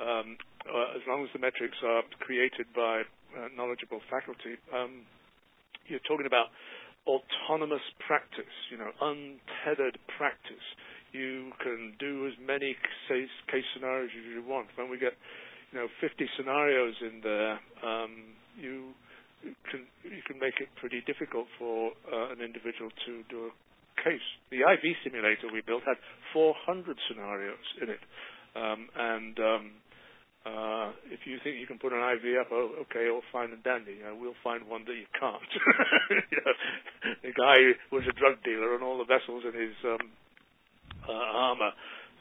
Um, 0.00 0.36
uh, 0.66 0.96
as 0.96 1.02
long 1.08 1.24
as 1.24 1.30
the 1.32 1.38
metrics 1.38 1.76
are 1.84 2.02
created 2.20 2.66
by 2.74 3.02
uh, 3.36 3.48
knowledgeable 3.56 4.00
faculty, 4.10 4.58
um, 4.74 5.06
you're 5.86 6.04
talking 6.04 6.26
about 6.26 6.50
autonomous 7.06 7.84
practice, 8.06 8.50
you 8.70 8.76
know, 8.76 8.90
untethered 9.00 9.98
practice. 10.18 10.66
You 11.12 11.52
can 11.62 11.94
do 11.98 12.26
as 12.26 12.34
many 12.42 12.74
case, 13.08 13.30
case 13.50 13.64
scenarios 13.74 14.10
as 14.10 14.26
you 14.26 14.42
want. 14.42 14.66
When 14.74 14.90
we 14.90 14.98
get, 14.98 15.14
you 15.72 15.78
know, 15.78 15.86
50 16.00 16.26
scenarios 16.36 16.94
in 17.00 17.20
there, 17.22 17.60
um, 17.86 18.34
you 18.58 18.92
can 19.70 19.86
you 20.02 20.22
can 20.26 20.38
make 20.40 20.58
it 20.58 20.68
pretty 20.80 21.02
difficult 21.06 21.46
for 21.58 21.92
uh, 22.10 22.32
an 22.34 22.40
individual 22.42 22.90
to 23.06 23.22
do 23.30 23.46
a 23.46 23.52
case. 24.02 24.24
The 24.50 24.66
IV 24.66 24.84
simulator 25.04 25.46
we 25.52 25.62
built 25.62 25.82
had 25.86 25.96
400 26.32 26.96
scenarios 27.08 27.66
in 27.80 27.88
it, 27.90 28.02
um, 28.56 28.88
and 28.96 29.38
um, 29.38 29.64
uh, 30.46 30.94
if 31.10 31.26
you 31.26 31.42
think 31.42 31.58
you 31.58 31.66
can 31.66 31.78
put 31.78 31.92
an 31.92 31.98
IV 31.98 32.38
up, 32.38 32.48
oh, 32.54 32.86
okay, 32.86 33.10
all 33.10 33.22
fine 33.32 33.50
and 33.50 33.62
dandy. 33.66 33.98
You 33.98 34.04
know, 34.06 34.14
we'll 34.14 34.38
find 34.44 34.68
one 34.70 34.86
that 34.86 34.94
you 34.94 35.10
can't. 35.18 35.42
you 36.30 36.38
know, 36.38 36.54
the 37.26 37.34
guy 37.34 37.74
was 37.90 38.06
a 38.06 38.14
drug 38.14 38.38
dealer, 38.46 38.74
and 38.74 38.84
all 38.84 38.98
the 38.98 39.10
vessels 39.10 39.42
in 39.42 39.58
his 39.58 39.74
um, 39.82 40.06
uh, 41.08 41.12
armor 41.12 41.72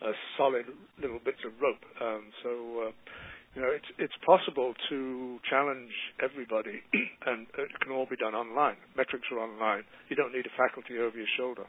are 0.02 0.18
solid 0.38 0.66
little 1.00 1.20
bits 1.24 1.46
of 1.46 1.54
rope. 1.62 1.86
Um, 2.02 2.34
so. 2.42 2.90
Uh, 2.90 2.92
you 3.56 3.62
know, 3.64 3.72
it's 3.72 3.88
it's 3.98 4.20
possible 4.28 4.76
to 4.92 5.40
challenge 5.50 5.96
everybody, 6.20 6.84
and 7.26 7.48
it 7.56 7.72
can 7.80 7.94
all 7.96 8.06
be 8.06 8.20
done 8.20 8.36
online. 8.36 8.76
Metrics 8.98 9.32
are 9.32 9.40
online. 9.40 9.88
You 10.10 10.18
don't 10.18 10.36
need 10.36 10.44
a 10.44 10.52
faculty 10.60 11.00
over 11.00 11.16
your 11.16 11.32
shoulder, 11.40 11.64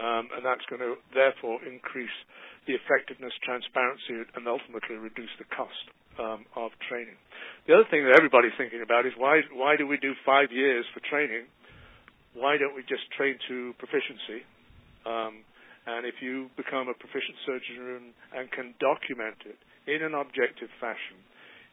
um, 0.00 0.32
and 0.32 0.42
that's 0.42 0.64
going 0.72 0.80
to 0.80 0.96
therefore 1.12 1.60
increase 1.68 2.14
the 2.64 2.72
effectiveness, 2.72 3.36
transparency, 3.44 4.24
and 4.34 4.48
ultimately 4.48 4.96
reduce 4.96 5.32
the 5.36 5.44
cost 5.52 5.84
um, 6.16 6.48
of 6.56 6.72
training. 6.88 7.16
The 7.68 7.76
other 7.76 7.88
thing 7.92 8.04
that 8.08 8.16
everybody's 8.16 8.56
thinking 8.56 8.80
about 8.80 9.04
is 9.04 9.12
why 9.16 9.44
why 9.52 9.76
do 9.76 9.86
we 9.86 10.00
do 10.00 10.16
five 10.24 10.48
years 10.50 10.84
for 10.96 11.00
training? 11.04 11.46
Why 12.32 12.56
don't 12.56 12.74
we 12.74 12.82
just 12.88 13.04
train 13.16 13.36
to 13.48 13.74
proficiency? 13.76 14.46
Um, 15.04 15.44
and 15.86 16.04
if 16.06 16.20
you 16.20 16.48
become 16.56 16.88
a 16.88 16.96
proficient 16.96 17.36
surgeon 17.44 18.12
and 18.36 18.50
can 18.52 18.74
document 18.78 19.36
it 19.48 19.58
in 19.88 20.04
an 20.04 20.14
objective 20.14 20.68
fashion, 20.78 21.18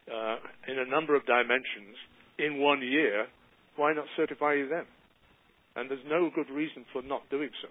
uh, 0.08 0.40
in 0.72 0.80
a 0.80 0.88
number 0.88 1.16
of 1.16 1.26
dimensions, 1.28 1.96
in 2.40 2.60
one 2.60 2.82
year, 2.82 3.28
why 3.76 3.94
not 3.94 4.06
certify 4.16 4.56
you 4.56 4.68
then? 4.68 4.88
And 5.76 5.92
there's 5.92 6.08
no 6.08 6.32
good 6.34 6.50
reason 6.50 6.86
for 6.94 7.04
not 7.04 7.30
doing 7.30 7.52
so. 7.62 7.70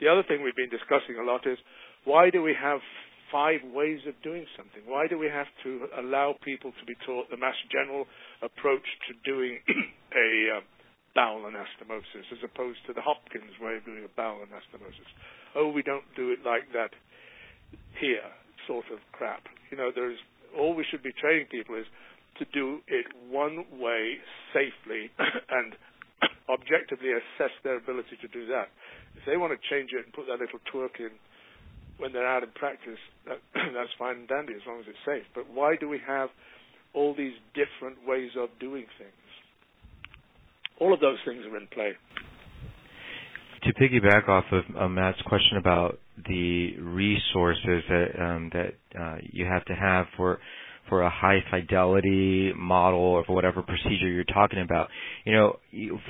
The 0.00 0.08
other 0.08 0.22
thing 0.22 0.42
we've 0.42 0.56
been 0.56 0.70
discussing 0.70 1.18
a 1.18 1.26
lot 1.26 1.46
is 1.46 1.58
why 2.04 2.30
do 2.30 2.42
we 2.42 2.54
have 2.54 2.80
five 3.32 3.60
ways 3.74 4.00
of 4.08 4.14
doing 4.22 4.46
something? 4.56 4.82
Why 4.86 5.06
do 5.06 5.18
we 5.18 5.28
have 5.28 5.48
to 5.64 5.88
allow 5.98 6.34
people 6.44 6.72
to 6.72 6.84
be 6.86 6.94
taught 7.04 7.28
the 7.30 7.36
Mass 7.36 7.56
General 7.70 8.06
approach 8.40 8.86
to 9.08 9.12
doing 9.24 9.60
a 10.14 10.58
uh, 10.58 10.60
bowel 11.14 11.44
anastomosis 11.44 12.24
as 12.32 12.40
opposed 12.44 12.78
to 12.86 12.92
the 12.92 13.02
Hopkins 13.02 13.52
way 13.60 13.76
of 13.76 13.84
doing 13.84 14.04
a 14.04 14.12
bowel 14.16 14.40
anastomosis? 14.40 15.10
Oh, 15.54 15.68
we 15.68 15.82
don't 15.82 16.06
do 16.16 16.30
it 16.30 16.40
like 16.44 16.72
that 16.72 16.94
here 18.00 18.24
sort 18.66 18.86
of 18.92 18.98
crap. 19.12 19.42
You 19.70 19.76
know, 19.76 19.90
there's 19.94 20.18
all 20.56 20.74
we 20.74 20.84
should 20.90 21.02
be 21.02 21.12
training 21.20 21.46
people 21.50 21.74
is 21.74 21.86
to 22.38 22.44
do 22.54 22.80
it 22.86 23.06
one 23.28 23.64
way 23.80 24.16
safely 24.54 25.10
and 25.18 25.74
objectively 26.48 27.10
assess 27.12 27.52
their 27.64 27.76
ability 27.76 28.16
to 28.22 28.28
do 28.28 28.46
that. 28.46 28.68
They 29.28 29.36
want 29.36 29.52
to 29.52 29.60
change 29.68 29.90
it 29.92 30.04
and 30.04 30.12
put 30.12 30.24
that 30.26 30.40
little 30.40 30.58
twerk 30.72 30.98
in 30.98 31.12
when 31.98 32.12
they're 32.12 32.26
out 32.26 32.42
in 32.42 32.50
practice, 32.54 32.98
that, 33.26 33.38
that's 33.54 33.92
fine 33.98 34.16
and 34.16 34.28
dandy 34.28 34.54
as 34.54 34.62
long 34.66 34.80
as 34.80 34.86
it's 34.88 35.04
safe. 35.04 35.26
But 35.34 35.50
why 35.52 35.76
do 35.76 35.88
we 35.88 36.00
have 36.06 36.30
all 36.94 37.14
these 37.14 37.34
different 37.52 37.98
ways 38.06 38.30
of 38.38 38.48
doing 38.58 38.86
things? 38.96 39.12
All 40.80 40.94
of 40.94 41.00
those 41.00 41.18
things 41.26 41.44
are 41.44 41.56
in 41.56 41.66
play. 41.66 41.92
To 43.64 43.74
piggyback 43.74 44.28
off 44.28 44.44
of 44.52 44.64
uh, 44.80 44.88
Matt's 44.88 45.20
question 45.26 45.58
about 45.58 45.98
the 46.26 46.78
resources 46.78 47.82
that 47.88 48.06
um, 48.18 48.50
that 48.54 48.74
uh, 48.98 49.16
you 49.22 49.44
have 49.44 49.64
to 49.66 49.74
have 49.74 50.06
for 50.16 50.38
for 50.88 51.02
a 51.02 51.10
high 51.10 51.38
fidelity 51.50 52.52
model 52.56 53.00
or 53.00 53.24
for 53.24 53.34
whatever 53.34 53.62
procedure 53.62 54.08
you're 54.08 54.24
talking 54.24 54.60
about. 54.60 54.88
You 55.24 55.32
know, 55.32 55.56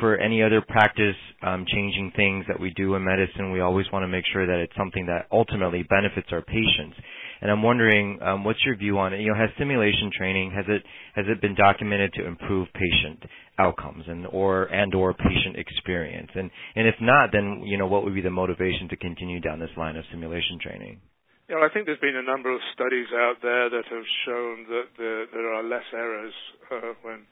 for 0.01 0.17
any 0.17 0.43
other 0.43 0.63
practice 0.67 1.17
um, 1.43 1.65
changing 1.69 2.13
things 2.17 2.45
that 2.49 2.61
we 2.61 2.71
do 2.71 2.95
in 2.95 3.05
medicine, 3.05 3.53
we 3.53 3.61
always 3.61 3.87
want 3.93 4.03
to 4.03 4.09
make 4.09 4.25
sure 4.33 4.47
that 4.47 4.59
it's 4.59 4.77
something 4.77 5.07
that 5.07 5.27
ultimately 5.33 5.85
benefits 5.89 6.29
our 6.33 6.43
patients. 6.43 6.97
And 7.41 7.51
I'm 7.51 7.63
wondering, 7.63 8.19
um, 8.21 8.45
what's 8.45 8.65
your 8.65 8.77
view 8.77 8.99
on 8.99 9.13
it? 9.13 9.21
You 9.21 9.29
know, 9.29 9.39
has 9.39 9.51
simulation 9.59 10.11
training 10.17 10.51
has 10.51 10.65
it 10.69 10.83
has 11.15 11.27
it 11.29 11.41
been 11.41 11.55
documented 11.55 12.13
to 12.15 12.27
improve 12.27 12.69
patient 12.75 13.23
outcomes 13.59 14.05
and 14.09 14.27
or 14.27 14.65
and 14.65 14.95
or 14.95 15.15
patient 15.15 15.57
experience? 15.57 16.31
And 16.35 16.51
and 16.75 16.89
if 16.89 16.97
not, 17.01 17.31
then 17.33 17.63
you 17.65 17.79
know, 17.79 17.87
what 17.87 18.05
would 18.05 18.15
be 18.15 18.23
the 18.23 18.31
motivation 18.31 18.89
to 18.91 18.97
continue 18.97 19.41
down 19.41 19.61
this 19.61 19.71
line 19.77 19.97
of 19.97 20.05
simulation 20.11 20.59
training? 20.61 21.01
You 21.49 21.57
know, 21.57 21.65
I 21.65 21.73
think 21.73 21.89
there's 21.89 22.03
been 22.05 22.17
a 22.17 22.25
number 22.25 22.53
of 22.53 22.61
studies 22.77 23.09
out 23.17 23.41
there 23.41 23.73
that 23.73 23.89
have 23.89 24.09
shown 24.29 24.69
that 24.69 24.89
there, 25.01 25.25
there 25.33 25.49
are 25.49 25.65
less 25.65 25.89
errors 25.97 26.37
uh, 26.69 26.93
when 27.01 27.25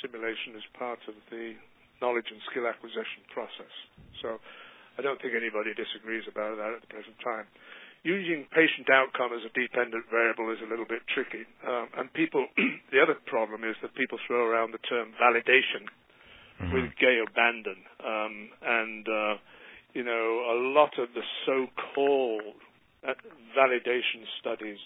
simulation 0.00 0.56
is 0.56 0.64
part 0.72 1.00
of 1.04 1.14
the 1.28 1.52
knowledge 2.00 2.32
and 2.32 2.40
skill 2.48 2.64
acquisition 2.64 3.20
process. 3.28 3.72
So 4.24 4.40
I 4.96 5.04
don't 5.04 5.20
think 5.20 5.36
anybody 5.36 5.76
disagrees 5.76 6.24
about 6.24 6.56
that 6.56 6.80
at 6.80 6.80
the 6.80 6.88
present 6.88 7.20
time 7.20 7.44
using 8.02 8.46
patient 8.54 8.86
outcome 8.90 9.34
as 9.34 9.42
a 9.42 9.52
dependent 9.52 10.06
variable 10.10 10.50
is 10.52 10.58
a 10.62 10.68
little 10.70 10.86
bit 10.86 11.02
tricky. 11.12 11.44
Um, 11.66 11.88
and 11.98 12.12
people, 12.12 12.46
the 12.92 13.02
other 13.02 13.18
problem 13.26 13.64
is 13.64 13.74
that 13.82 13.94
people 13.94 14.18
throw 14.26 14.46
around 14.46 14.72
the 14.72 14.82
term 14.86 15.12
validation 15.18 15.84
mm-hmm. 16.62 16.72
with 16.72 16.94
gay 17.00 17.18
abandon. 17.20 17.78
Um, 18.00 18.34
and, 18.62 19.04
uh, 19.08 19.34
you 19.94 20.04
know, 20.04 20.24
a 20.46 20.56
lot 20.72 20.94
of 20.98 21.08
the 21.14 21.22
so-called 21.46 22.62
uh, 23.06 23.14
validation 23.56 24.24
studies 24.40 24.78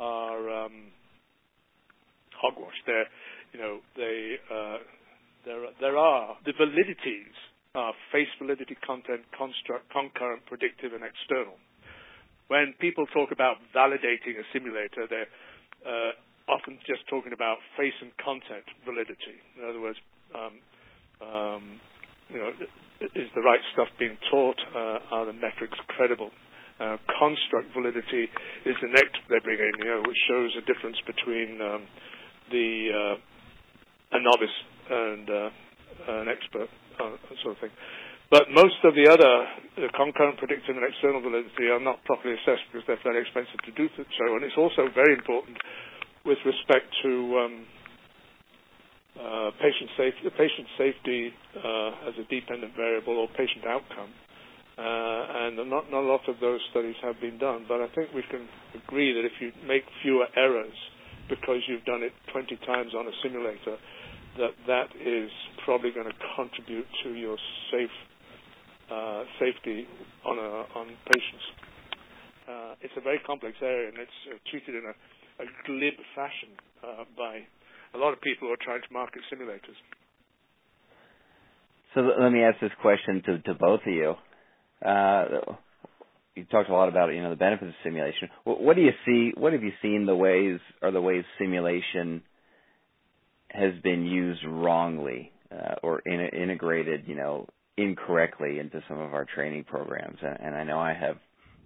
are 0.00 0.64
um, 0.64 0.90
hogwash. 2.40 2.74
They're, 2.86 3.06
you 3.52 3.60
know, 3.60 3.78
they, 3.96 4.36
uh, 4.50 4.78
there, 5.44 5.62
there 5.80 5.96
are 5.96 6.36
the 6.44 6.52
validities 6.52 7.36
are 7.74 7.94
face 8.12 8.28
validity, 8.38 8.76
content, 8.84 9.22
construct, 9.36 9.90
concurrent, 9.90 10.44
predictive, 10.46 10.92
and 10.92 11.02
external 11.02 11.56
when 12.52 12.74
people 12.80 13.06
talk 13.16 13.32
about 13.32 13.56
validating 13.74 14.36
a 14.36 14.44
simulator, 14.52 15.08
they're 15.08 15.32
uh, 15.88 16.12
often 16.52 16.76
just 16.86 17.00
talking 17.08 17.32
about 17.32 17.56
face 17.80 17.96
and 18.04 18.12
content 18.20 18.68
validity. 18.84 19.40
In 19.56 19.64
other 19.64 19.80
words, 19.80 19.96
um, 20.36 20.54
um, 21.24 21.80
you 22.28 22.36
know, 22.36 22.52
is 23.00 23.32
the 23.34 23.40
right 23.40 23.60
stuff 23.72 23.88
being 23.98 24.18
taught? 24.30 24.60
Uh, 24.76 25.16
are 25.16 25.24
the 25.24 25.32
metrics 25.32 25.78
credible? 25.88 26.28
Uh, 26.80 26.96
construct 27.18 27.68
validity 27.76 28.26
is 28.66 28.74
the 28.82 28.88
next 28.88 29.16
they 29.28 29.38
bring 29.44 29.58
in, 29.60 29.72
you 29.78 29.84
know, 29.84 30.02
which 30.08 30.18
shows 30.26 30.50
a 30.58 30.64
difference 30.66 30.96
between 31.06 31.60
um, 31.60 31.82
the 32.50 32.90
uh, 32.90 34.16
a 34.16 34.20
novice 34.20 34.56
and 34.90 35.24
uh, 35.30 36.20
an 36.20 36.28
expert, 36.28 36.68
uh, 37.00 37.16
sort 37.42 37.56
of 37.56 37.60
thing. 37.60 37.70
But 38.32 38.48
most 38.48 38.80
of 38.84 38.96
the 38.96 39.06
other 39.12 39.32
the 39.76 39.92
concurrent 39.92 40.38
predictive 40.40 40.72
and 40.76 40.84
external 40.88 41.20
validity 41.20 41.68
are 41.68 41.80
not 41.80 42.00
properly 42.08 42.34
assessed 42.40 42.64
because 42.72 42.84
they're 42.88 43.00
very 43.04 43.20
expensive 43.20 43.60
to 43.68 43.72
do 43.76 43.88
so. 43.92 44.24
And 44.36 44.40
it's 44.44 44.56
also 44.56 44.88
very 44.94 45.12
important 45.12 45.56
with 46.24 46.38
respect 46.48 46.88
to 47.04 47.12
um, 47.38 47.54
uh, 49.20 49.50
patient 49.60 49.90
safety, 50.00 50.24
patient 50.32 50.68
safety 50.80 51.20
uh, 51.60 52.08
as 52.08 52.14
a 52.16 52.24
dependent 52.32 52.72
variable 52.74 53.20
or 53.20 53.28
patient 53.36 53.68
outcome. 53.68 54.08
Uh, 54.78 54.80
and 55.52 55.68
not, 55.68 55.84
a 55.92 56.00
lot 56.00 56.24
of 56.28 56.36
those 56.40 56.60
studies 56.70 56.96
have 57.02 57.20
been 57.20 57.36
done, 57.36 57.66
but 57.68 57.80
I 57.80 57.88
think 57.94 58.08
we 58.14 58.24
can 58.30 58.48
agree 58.72 59.12
that 59.12 59.24
if 59.24 59.32
you 59.40 59.52
make 59.68 59.82
fewer 60.02 60.24
errors 60.34 60.72
because 61.28 61.60
you've 61.68 61.84
done 61.84 62.02
it 62.02 62.12
20 62.32 62.56
times 62.64 62.94
on 62.96 63.06
a 63.06 63.12
simulator, 63.22 63.76
that 64.38 64.56
that 64.66 64.88
is 64.96 65.30
probably 65.64 65.90
going 65.92 66.08
to 66.08 66.16
contribute 66.36 66.86
to 67.04 67.12
your 67.12 67.36
uh, 68.90 69.24
safety 69.38 69.86
on 70.24 70.86
patients. 71.04 71.44
Uh, 72.48 72.74
it's 72.80 72.94
a 72.96 73.00
very 73.00 73.20
complex 73.26 73.56
area, 73.60 73.88
and 73.88 73.98
it's 73.98 74.40
treated 74.50 74.74
in 74.74 74.84
a, 74.88 74.94
glib 75.66 75.94
fashion 76.14 76.48
by 77.16 77.40
a 77.94 77.98
lot 77.98 78.12
of 78.12 78.20
people 78.20 78.46
who 78.46 78.54
are 78.54 78.62
trying 78.62 78.80
to 78.80 78.92
market 78.92 79.20
simulators. 79.32 79.76
So 81.94 82.00
let 82.00 82.30
me 82.32 82.42
ask 82.42 82.60
this 82.60 82.70
question 82.80 83.22
to 83.44 83.54
both 83.54 83.80
of 83.86 83.92
you. 83.92 84.14
Uh, 84.84 85.24
you 86.34 86.44
talked 86.44 86.70
a 86.70 86.72
lot 86.72 86.88
about 86.88 87.08
you 87.08 87.22
know 87.22 87.30
the 87.30 87.36
benefits 87.36 87.68
of 87.68 87.74
simulation. 87.84 88.28
What, 88.44 88.76
do 88.76 88.82
you 88.82 88.92
see? 89.04 89.32
What 89.36 89.52
have 89.52 89.62
you 89.62 89.72
seen 89.82 90.06
the 90.06 90.16
ways 90.16 90.60
or 90.80 90.90
the 90.90 91.00
ways 91.00 91.24
simulation 91.38 92.22
has 93.50 93.74
been 93.82 94.06
used 94.06 94.40
wrongly 94.46 95.30
uh, 95.52 95.74
or 95.82 96.00
in, 96.00 96.20
integrated, 96.20 97.02
you 97.06 97.14
know, 97.14 97.46
incorrectly 97.76 98.58
into 98.58 98.82
some 98.88 98.98
of 98.98 99.12
our 99.12 99.26
training 99.26 99.64
programs, 99.64 100.18
and, 100.22 100.38
and 100.40 100.54
I 100.54 100.64
know 100.64 100.78
I 100.78 100.94
have 100.94 101.16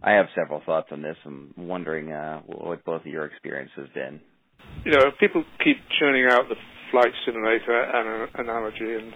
I 0.03 0.13
have 0.13 0.27
several 0.35 0.63
thoughts 0.67 0.89
on 0.91 1.03
this. 1.03 1.17
I'm 1.25 1.55
wondering 1.57 2.13
uh, 2.13 2.41
what 2.47 2.85
both 2.85 3.03
of 3.03 3.07
your 3.07 3.25
experience 3.25 3.71
has 3.77 3.87
been. 3.95 4.21
You 4.85 4.93
know, 4.93 5.05
people 5.19 5.45
keep 5.65 5.77
churning 5.99 6.27
out 6.31 6.49
the 6.49 6.57
flight 6.91 7.13
simulator 7.25 8.29
analogy, 8.35 8.95
and 8.95 9.13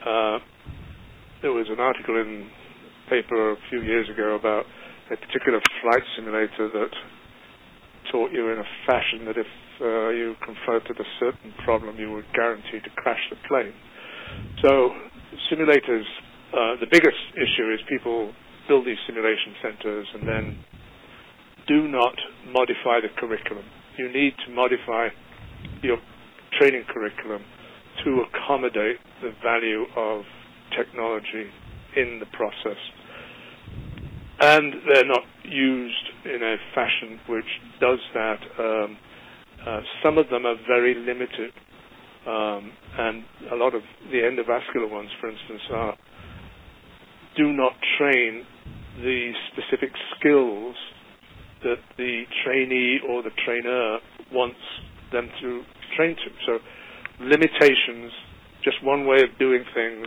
uh, 0.00 0.38
there 1.42 1.52
was 1.52 1.66
an 1.70 1.78
article 1.78 2.16
in 2.16 2.48
paper 3.10 3.52
a 3.52 3.56
few 3.68 3.82
years 3.82 4.08
ago 4.08 4.36
about 4.38 4.64
a 5.10 5.16
particular 5.18 5.58
flight 5.82 6.02
simulator 6.16 6.70
that 6.70 6.92
taught 8.12 8.30
you 8.32 8.48
in 8.50 8.58
a 8.58 8.68
fashion 8.86 9.26
that 9.26 9.36
if 9.36 9.50
uh, 9.82 10.10
you 10.14 10.34
confronted 10.46 10.94
a 10.98 11.08
certain 11.18 11.52
problem, 11.64 11.98
you 11.98 12.10
were 12.10 12.22
guaranteed 12.34 12.84
to 12.84 12.90
crash 12.96 13.20
the 13.30 13.36
plane. 13.48 13.74
So 14.62 14.90
simulators, 15.50 16.06
uh, 16.54 16.78
the 16.80 16.86
biggest 16.90 17.18
issue 17.34 17.72
is 17.74 17.80
people 17.88 18.32
build 18.68 18.86
these 18.86 18.98
simulation 19.06 19.54
centers 19.62 20.06
and 20.14 20.22
then 20.28 20.44
do 21.66 21.88
not 21.88 22.14
modify 22.46 23.00
the 23.02 23.10
curriculum. 23.18 23.64
You 23.98 24.12
need 24.12 24.34
to 24.46 24.52
modify 24.54 25.08
your 25.82 25.98
training 26.58 26.84
curriculum 26.88 27.42
to 28.04 28.22
accommodate 28.30 28.96
the 29.22 29.32
value 29.42 29.84
of 29.96 30.22
technology 30.76 31.50
in 31.96 32.18
the 32.20 32.26
process. 32.36 32.78
And 34.40 34.72
they're 34.88 35.06
not 35.06 35.24
used 35.44 36.06
in 36.24 36.42
a 36.42 36.56
fashion 36.74 37.20
which 37.28 37.44
does 37.80 37.98
that. 38.14 38.38
Um, 38.58 38.96
uh, 39.66 39.80
some 40.02 40.16
of 40.16 40.28
them 40.30 40.46
are 40.46 40.56
very 40.66 40.94
limited, 40.94 41.52
um, 42.26 42.72
and 42.98 43.24
a 43.52 43.56
lot 43.56 43.74
of 43.74 43.82
the 44.10 44.18
endovascular 44.18 44.90
ones, 44.90 45.10
for 45.20 45.28
instance, 45.28 45.60
are 45.72 45.94
do 47.36 47.52
not 47.52 47.72
train 47.98 48.44
the 49.02 49.32
specific 49.52 49.90
skills 50.18 50.74
that 51.62 51.78
the 51.96 52.22
trainee 52.44 52.98
or 53.08 53.22
the 53.22 53.30
trainer 53.44 53.98
wants 54.32 54.58
them 55.12 55.28
to 55.40 55.62
train 55.96 56.16
to. 56.16 56.30
So 56.46 56.58
limitations, 57.20 58.12
just 58.64 58.82
one 58.82 59.06
way 59.06 59.22
of 59.22 59.38
doing 59.38 59.64
things, 59.74 60.06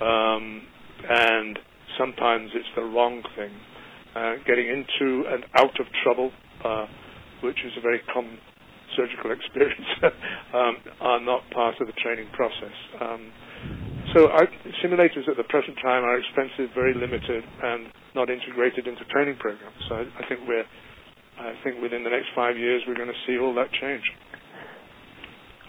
um, 0.00 0.62
and 1.08 1.58
sometimes 1.98 2.50
it's 2.54 2.68
the 2.76 2.82
wrong 2.82 3.22
thing. 3.36 3.52
Uh, 4.14 4.34
getting 4.46 4.66
into 4.66 5.28
and 5.28 5.44
out 5.54 5.78
of 5.78 5.86
trouble, 6.02 6.32
uh, 6.64 6.86
which 7.42 7.58
is 7.64 7.72
a 7.76 7.80
very 7.80 8.00
common 8.12 8.38
surgical 8.96 9.30
experience, 9.36 9.86
um, 10.54 10.76
are 11.00 11.20
not 11.20 11.42
part 11.50 11.74
of 11.80 11.86
the 11.86 11.92
training 12.02 12.26
process. 12.32 12.74
Um, 13.00 13.30
so 14.14 14.28
I, 14.32 14.48
simulators 14.82 15.28
at 15.28 15.36
the 15.36 15.44
present 15.44 15.76
time 15.82 16.02
are 16.02 16.18
expensive, 16.18 16.74
very 16.74 16.94
limited, 16.94 17.44
and 17.44 17.92
not 18.14 18.30
integrated 18.30 18.86
into 18.86 19.04
training 19.12 19.36
programs. 19.38 19.76
So 19.88 19.96
I, 19.96 20.04
I 20.18 20.28
think 20.28 20.40
we're, 20.48 20.64
I 21.38 21.52
think 21.62 21.82
within 21.82 22.02
the 22.02 22.10
next 22.10 22.28
five 22.34 22.56
years 22.56 22.82
we're 22.88 22.96
going 22.96 23.12
to 23.12 23.22
see 23.26 23.38
all 23.38 23.54
that 23.54 23.70
change. 23.80 24.02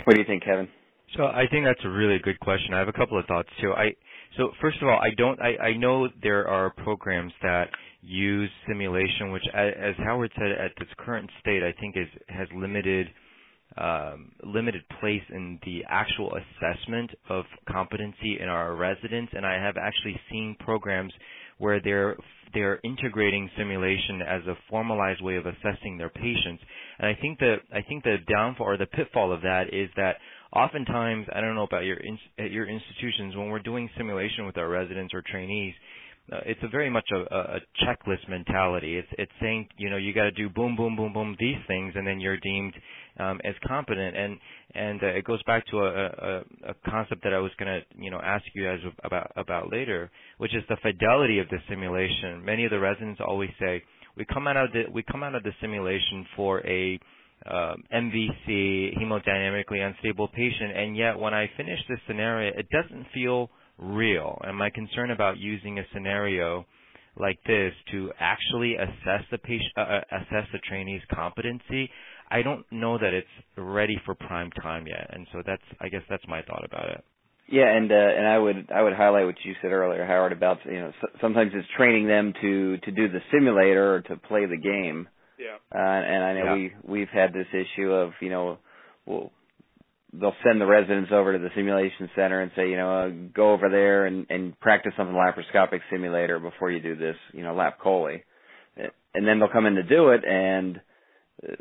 What 0.05 0.13
do 0.15 0.19
you 0.21 0.25
think, 0.25 0.43
Kevin? 0.43 0.69
So 1.17 1.25
I 1.25 1.45
think 1.51 1.65
that's 1.65 1.84
a 1.84 1.89
really 1.89 2.19
good 2.23 2.39
question. 2.39 2.73
I 2.73 2.80
have 2.80 2.88
a 2.88 2.93
couple 2.93 3.19
of 3.19 3.25
thoughts 3.25 3.49
too. 3.59 3.73
I 3.73 3.93
so 4.40 4.52
first 4.62 4.82
of 4.82 4.88
all, 4.88 5.00
I 5.00 5.14
don't. 5.18 5.40
I, 5.42 5.58
I 5.58 5.78
know 5.78 6.08
there 6.24 6.48
are 6.48 6.70
programs 6.70 7.34
that 7.44 7.66
use 8.02 8.50
simulation, 8.68 9.32
which, 9.32 9.44
as 9.54 9.96
Howard 9.98 10.32
said, 10.36 10.52
at 10.52 10.72
this 10.80 10.88
current 10.98 11.30
state, 11.42 11.62
I 11.62 11.74
think 11.80 11.98
is 11.98 12.08
has 12.30 12.48
limited 12.56 13.08
um, 13.78 14.32
limited 14.44 14.82
place 15.00 15.22
in 15.30 15.60
the 15.66 15.84
actual 15.90 16.32
assessment 16.36 17.12
of 17.30 17.46
competency 17.70 18.40
in 18.42 18.48
our 18.50 18.76
residents. 18.76 19.32
And 19.36 19.46
I 19.46 19.62
have 19.62 19.76
actually 19.78 20.20
seen 20.32 20.56
programs 20.60 21.14
where 21.58 21.80
they're 21.82 22.16
they're 22.54 22.80
integrating 22.84 23.50
simulation 23.58 24.22
as 24.22 24.42
a 24.48 24.56
formalized 24.70 25.22
way 25.22 25.36
of 25.36 25.46
assessing 25.46 25.98
their 25.98 26.10
patients. 26.10 26.64
And 26.98 27.08
I 27.08 27.20
think 27.22 27.40
the 27.40 27.58
I 27.74 27.82
think 27.82 28.04
the 28.04 28.18
downfall 28.28 28.66
or 28.68 28.78
the 28.78 28.88
pitfall 28.88 29.32
of 29.32 29.42
that 29.42 29.66
is 29.74 29.90
that 29.98 30.16
oftentimes 30.54 31.28
I 31.34 31.41
don't 31.41 31.56
know 31.56 31.64
about 31.64 31.86
your 31.86 31.97
at 32.38 32.52
your 32.52 32.68
institutions 32.68 33.36
when 33.36 33.50
we're 33.50 33.60
doing 33.60 33.89
simulation 33.97 34.45
with 34.45 34.58
our 34.58 34.70
residents 34.70 35.14
or 35.14 35.24
trainees, 35.30 35.74
uh, 36.32 36.39
it's 36.45 36.60
a 36.64 36.68
very 36.68 36.89
much 36.89 37.08
a, 37.12 37.36
a 37.36 37.60
checklist 37.84 38.28
mentality. 38.30 38.97
It's 38.97 39.08
it's 39.18 39.32
saying 39.41 39.68
you 39.78 39.89
know 39.89 39.97
you 39.97 40.14
got 40.14 40.24
to 40.24 40.32
do 40.32 40.50
boom 40.50 40.76
boom 40.76 40.95
boom 40.95 41.14
boom 41.14 41.36
these 41.39 41.58
things 41.68 41.93
and 41.95 42.06
then 42.06 42.20
you're 42.20 42.38
deemed 42.38 42.74
um, 43.20 43.39
as 43.43 43.56
competent 43.68 44.16
and 44.16 44.38
and 44.76 45.04
uh, 45.04 45.08
it 45.08 45.26
goes 45.26 45.41
back 45.43 45.66
to 45.68 45.80
a, 45.80 46.06
a, 46.06 46.43
a 46.70 46.74
concept 46.89 47.24
that 47.24 47.34
I 47.34 47.39
was 47.39 47.52
going 47.58 47.82
to 47.82 48.04
you 48.04 48.12
know 48.12 48.20
ask 48.24 48.43
you 48.54 48.64
guys 48.66 48.80
about 49.04 49.32
about 49.36 49.72
later, 49.72 50.12
which 50.38 50.56
is 50.56 50.64
the 50.70 50.78
fidelity 50.82 51.39
of 51.39 51.50
the 51.50 51.58
simulation. 51.70 52.43
Many 52.43 52.66
of 52.66 52.72
the 52.72 52.80
residents 52.80 53.22
always 53.26 53.50
say 53.60 53.84
we 54.16 54.26
come 54.26 54.47
out 54.47 54.58
of 54.58 54.72
the 54.72 54.84
we 54.91 55.04
come 55.04 55.24
out 55.24 55.36
of 55.36 55.43
the 55.43 55.54
simulation 55.62 56.26
for 56.36 56.66
a 56.68 57.00
um, 57.46 57.84
MVC, 57.94 58.98
hemodynamically 58.98 59.80
unstable 59.82 60.28
patient, 60.28 60.76
and 60.76 60.98
yet 60.98 61.18
when 61.18 61.34
I 61.34 61.50
finish 61.58 61.80
this 61.88 62.00
scenario, 62.08 62.52
it 62.58 62.68
doesn't 62.70 63.08
feel 63.14 63.50
real. 63.78 64.40
And 64.44 64.58
my 64.58 64.70
concern 64.70 65.12
about 65.12 65.38
using 65.38 65.80
a 65.80 65.84
scenario 65.94 66.66
like 67.20 67.40
this 67.46 67.74
to 67.92 68.12
actually 68.20 68.76
assess 68.76 69.24
the 69.32 69.38
patient, 69.38 69.72
uh, 69.78 69.82
uh, 69.82 70.02
assess 70.12 70.48
the 70.54 70.60
trainee's 70.68 71.02
competency, 71.14 71.90
I 72.32 72.42
don't 72.42 72.66
know 72.72 72.98
that 72.98 73.14
it's 73.14 73.28
ready 73.58 74.00
for 74.06 74.16
prime 74.16 74.52
time 74.52 74.86
yet. 74.88 75.10
And 75.12 75.28
so 75.32 75.42
that's, 75.46 75.64
I 75.82 75.90
guess, 75.90 76.02
that's 76.10 76.24
my 76.28 76.42
thought 76.44 76.64
about 76.64 76.90
it. 76.90 77.04
Yeah, 77.52 77.68
and 77.68 77.92
uh, 77.92 77.96
and 77.96 78.28
I 78.28 78.38
would 78.38 78.70
I 78.72 78.80
would 78.84 78.94
highlight 78.94 79.26
what 79.26 79.34
you 79.44 79.56
said 79.60 79.72
earlier, 79.72 80.06
Howard, 80.06 80.34
about 80.34 80.58
you 80.66 80.80
know 80.80 80.92
sometimes 81.20 81.52
it's 81.56 81.68
training 81.76 82.08
them 82.08 82.32
to 82.42 82.78
to 82.78 82.92
do 82.92 83.10
the 83.10 83.22
simulator 83.34 83.96
or 83.96 84.02
to 84.02 84.18
play 84.18 84.46
the 84.46 84.56
game. 84.56 85.08
Yeah. 85.40 85.56
Uh, 85.74 85.80
and 85.80 86.24
I 86.24 86.34
know 86.34 86.44
yeah. 86.46 86.54
we 86.54 86.74
we've 86.84 87.10
had 87.10 87.34
this 87.34 87.48
issue 87.54 87.92
of 87.92 88.12
you 88.22 88.30
know, 88.30 88.60
well, 89.06 89.32
they'll 90.14 90.36
send 90.44 90.60
the 90.60 90.66
residents 90.66 91.12
over 91.14 91.34
to 91.34 91.40
the 91.40 91.50
simulation 91.56 92.10
center 92.16 92.42
and 92.42 92.52
say, 92.56 92.70
you 92.70 92.78
know, 92.78 93.06
uh, 93.06 93.10
go 93.34 93.52
over 93.52 93.70
there 93.70 94.06
and, 94.06 94.26
and 94.30 94.60
practice 94.60 94.94
on 94.98 95.08
the 95.08 95.14
laparoscopic 95.14 95.80
simulator 95.92 96.40
before 96.40 96.72
you 96.72 96.80
do 96.80 96.96
this, 96.96 97.16
you 97.34 97.44
know, 97.44 97.54
lap 97.54 97.80
chole. 97.84 98.22
And 99.14 99.28
then 99.28 99.40
they'll 99.40 99.50
come 99.50 99.66
in 99.66 99.76
to 99.76 99.84
do 99.84 100.10
it 100.10 100.22
and 100.26 100.80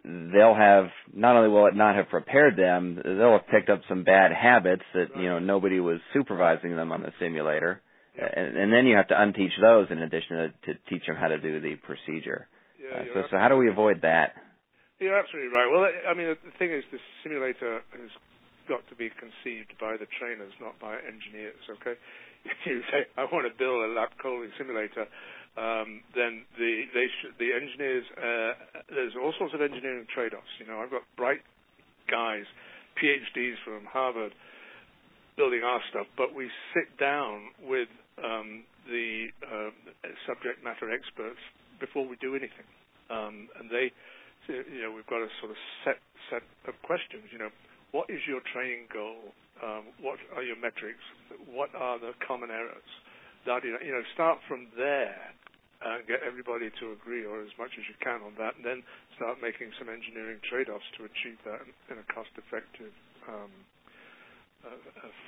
they'll 0.05 0.55
have, 0.55 0.87
not 1.15 1.37
only 1.37 1.49
will 1.49 1.67
it 1.67 1.75
not 1.75 1.97
have 1.97 2.09
prepared 2.09 2.57
them, 2.57 3.01
they'll 3.03 3.33
have 3.33 3.49
picked 3.49 3.71
up 3.71 3.81
some 3.89 4.05
bad 4.05 4.33
habits 4.33 4.83
that, 4.95 5.09
you 5.17 5.29
know, 5.29 5.39
nobody 5.39 5.81
was 5.81 5.99
supervising 6.13 6.77
them 6.77 6.93
on 6.93 7.03
the 7.03 7.13
simulator. 7.19 7.81
And, 8.19 8.57
and 8.57 8.73
then 8.73 8.87
you 8.87 8.97
have 8.97 9.09
to 9.09 9.15
unteach 9.15 9.53
those 9.61 9.87
in 9.91 9.99
addition 9.99 10.37
to, 10.37 10.49
to 10.73 10.79
teach 10.91 11.07
them 11.07 11.17
how 11.17 11.29
to 11.29 11.39
do 11.39 11.61
the 11.61 11.77
procedure. 11.77 12.49
Yeah, 12.89 13.01
uh, 13.01 13.05
so, 13.15 13.23
so 13.31 13.37
how 13.39 13.49
do 13.49 13.57
we 13.57 13.69
avoid 13.69 14.03
that? 14.03 14.35
You're 14.99 15.19
absolutely 15.19 15.53
right. 15.55 15.69
Well, 15.71 15.87
I 15.87 16.15
mean, 16.15 16.35
the 16.35 16.57
thing 16.59 16.73
is, 16.73 16.83
the 16.91 16.99
simulator 17.23 17.81
has 17.93 18.11
got 18.69 18.83
to 18.91 18.97
be 18.97 19.11
conceived 19.15 19.73
by 19.81 19.97
the 19.97 20.11
trainers, 20.19 20.53
not 20.61 20.75
by 20.81 20.99
engineers. 20.99 21.61
Okay, 21.81 21.95
if 22.45 22.59
you 22.67 22.83
say 22.91 23.07
I 23.17 23.25
want 23.31 23.47
to 23.47 23.55
build 23.57 23.85
a 23.85 23.93
lap 23.95 24.13
chole 24.19 24.43
simulator, 24.59 25.07
um, 25.57 26.03
then 26.15 26.45
the 26.59 26.85
they 26.95 27.07
the 27.39 27.51
engineers 27.55 28.05
uh, 28.19 28.53
there's 28.91 29.15
all 29.15 29.33
sorts 29.39 29.55
of 29.55 29.63
engineering 29.63 30.07
trade-offs. 30.13 30.51
You 30.59 30.67
know, 30.67 30.81
I've 30.81 30.91
got 30.91 31.03
bright 31.17 31.41
guys, 32.11 32.45
PhDs 32.99 33.55
from 33.65 33.85
Harvard, 33.87 34.33
building 35.37 35.63
our 35.63 35.81
stuff, 35.91 36.07
but 36.17 36.35
we 36.35 36.51
sit 36.75 36.99
down 36.99 37.55
with 37.63 37.89
um, 38.19 38.65
the 38.89 39.29
uh, 39.47 39.71
subject 40.27 40.65
matter 40.65 40.91
experts 40.91 41.39
before 41.79 42.07
we 42.07 42.17
do 42.17 42.35
anything, 42.35 42.67
um, 43.11 43.49
and 43.59 43.71
they, 43.71 43.93
you 44.49 44.83
know, 44.83 44.93
we've 44.93 45.09
got 45.09 45.21
a 45.21 45.31
sort 45.41 45.51
of 45.53 45.59
set 45.85 45.99
set 46.31 46.45
of 46.69 46.75
questions. 46.83 47.29
You 47.33 47.39
know, 47.39 47.53
what 47.93 48.11
is 48.11 48.21
your 48.29 48.41
training 48.53 48.89
goal? 48.93 49.33
Um, 49.59 49.91
what 50.01 50.21
are 50.37 50.43
your 50.43 50.57
metrics? 50.57 51.03
What 51.49 51.75
are 51.75 51.99
the 51.99 52.13
common 52.23 52.51
errors? 52.51 52.91
That 53.47 53.65
you 53.65 53.73
know, 53.73 54.05
start 54.15 54.39
from 54.47 54.69
there 54.77 55.35
and 55.79 56.03
get 56.11 56.27
everybody 56.27 56.75
to 56.83 56.91
agree, 56.91 57.23
or 57.23 57.39
as 57.41 57.55
much 57.55 57.71
as 57.79 57.87
you 57.87 57.95
can, 58.03 58.19
on 58.27 58.35
that, 58.35 58.59
and 58.59 58.67
then 58.67 58.83
start 59.15 59.39
making 59.39 59.71
some 59.79 59.87
engineering 59.87 60.43
trade-offs 60.43 60.87
to 60.99 61.07
achieve 61.07 61.39
that 61.47 61.63
in 61.87 62.03
a 62.03 62.07
cost-effective 62.11 62.91
um, 63.31 63.51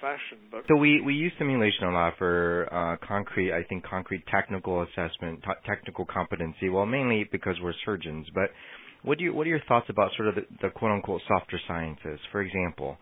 fashion. 0.00 0.38
But 0.50 0.64
so 0.68 0.76
we 0.76 1.00
we 1.00 1.14
use 1.14 1.32
simulation 1.38 1.84
a 1.84 1.92
lot 1.92 2.14
for 2.18 2.68
uh, 2.72 3.06
concrete, 3.06 3.52
I 3.52 3.62
think, 3.64 3.84
concrete 3.84 4.24
technical 4.26 4.82
assessment, 4.82 5.42
t- 5.42 5.60
technical 5.66 6.04
competency. 6.06 6.68
Well, 6.68 6.86
mainly 6.86 7.28
because 7.30 7.56
we're 7.62 7.74
surgeons, 7.84 8.26
but 8.34 8.50
what 9.02 9.18
do 9.18 9.24
you 9.24 9.34
what 9.34 9.46
are 9.46 9.50
your 9.50 9.62
thoughts 9.68 9.86
about 9.88 10.10
sort 10.16 10.28
of 10.28 10.34
the, 10.36 10.42
the 10.62 10.70
quote 10.70 10.92
unquote 10.92 11.20
softer 11.28 11.60
sciences? 11.68 12.18
For 12.32 12.42
example, 12.42 12.96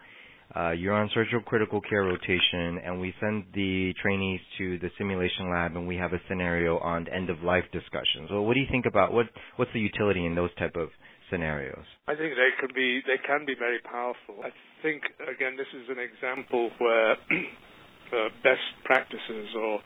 uh, 0.55 0.71
you're 0.71 0.95
on 0.95 1.11
surgical 1.15 1.41
critical 1.41 1.81
care 1.81 2.03
rotation, 2.03 2.79
and 2.85 3.01
we 3.01 3.15
send 3.21 3.45
the 3.55 3.93
trainees 4.03 4.41
to 4.59 4.79
the 4.79 4.91
simulation 4.99 5.51
lab, 5.51 5.77
and 5.77 5.87
we 5.87 5.97
have 5.97 6.13
a 6.13 6.21
scenario 6.29 6.79
on 6.79 7.07
end 7.09 7.31
of 7.31 7.43
life 7.43 7.65
discussions. 7.73 8.31
Well, 8.31 8.45
what 8.45 8.55
do 8.55 8.61
you 8.61 8.67
think 8.71 8.87
about 8.87 9.13
what 9.13 9.27
what's 9.57 9.73
the 9.73 9.81
utility 9.81 10.27
in 10.27 10.35
those 10.35 10.55
type 10.59 10.77
of 10.77 10.89
scenarios? 11.31 11.85
I 12.07 12.15
think 12.15 12.35
they 12.35 12.53
could 12.61 12.75
be 12.75 13.01
they 13.07 13.21
can 13.25 13.45
be 13.47 13.55
very 13.59 13.81
powerful. 13.81 14.43
I 14.45 14.51
think 14.83 15.03
again 15.23 15.57
this 15.57 15.71
is 15.75 15.89
an 15.89 15.99
example 15.99 16.71
where 16.79 17.13
uh, 18.13 18.29
best 18.43 18.65
practices 18.85 19.49
or 19.57 19.81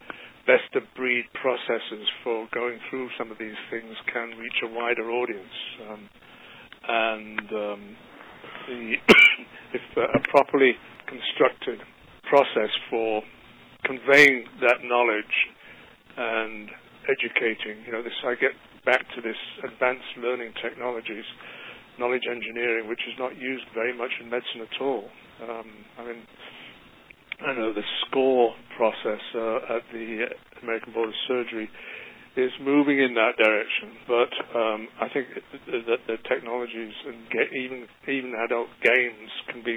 best 0.47 0.75
of 0.75 0.83
breed 0.97 1.25
processes 1.41 2.07
for 2.25 2.49
going 2.53 2.79
through 2.91 3.09
some 3.17 3.31
of 3.31 3.39
these 3.39 3.59
things 3.71 3.95
can 4.13 4.37
reach 4.39 4.59
a 4.65 4.69
wider 4.69 5.11
audience. 5.11 5.57
Um, 5.89 6.09
and 6.83 7.47
um, 7.53 7.97
the 8.67 8.95
if 9.75 9.83
a 9.97 10.21
properly 10.31 10.73
constructed 11.07 11.81
process 12.29 12.71
for 12.91 13.23
conveying 13.85 14.45
that 14.61 14.79
knowledge 14.85 15.37
and 16.17 16.69
educating, 17.09 17.85
you 17.87 17.93
know, 17.93 18.03
this 18.03 18.13
I 18.25 18.35
get 18.35 18.53
back 18.85 19.01
to 19.15 19.21
this 19.21 19.39
advanced 19.65 20.11
learning 20.19 20.53
technologies, 20.63 21.25
knowledge 21.99 22.27
engineering, 22.31 22.89
which 22.89 23.03
is 23.07 23.15
not 23.19 23.37
used 23.37 23.65
very 23.75 23.97
much 23.97 24.11
in 24.21 24.31
medicine 24.31 24.63
at 24.63 24.81
all. 24.81 25.05
Um, 25.43 25.69
I 25.99 26.03
mean, 26.05 26.23
I 27.47 27.53
know 27.55 27.73
the 27.73 27.83
SCORE 28.07 28.55
process 28.77 29.23
uh, 29.35 29.77
at 29.77 29.83
the 29.93 30.27
American 30.63 30.93
Board 30.93 31.09
of 31.09 31.15
Surgery 31.27 31.69
is 32.37 32.51
moving 32.63 32.99
in 32.99 33.13
that 33.15 33.37
direction, 33.37 33.93
but 34.09 34.33
um, 34.57 34.89
I 35.01 35.09
think 35.13 35.27
that 35.69 36.01
the 36.07 36.17
technologies 36.29 36.95
and 37.05 37.19
even 37.53 37.85
even 38.09 38.33
adult 38.47 38.69
games 38.83 39.29
can 39.53 39.63
be 39.63 39.77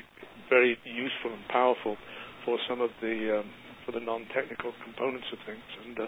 very 0.50 0.78
useful 0.86 1.34
and 1.34 1.44
powerful 1.50 1.98
for 2.46 2.58
some 2.70 2.80
of 2.80 2.92
the 3.02 3.42
um, 3.42 3.50
for 3.86 3.92
the 3.92 4.00
non-technical 4.00 4.72
components 4.84 5.28
of 5.34 5.40
things. 5.46 5.68
And 5.84 6.00
uh, 6.00 6.08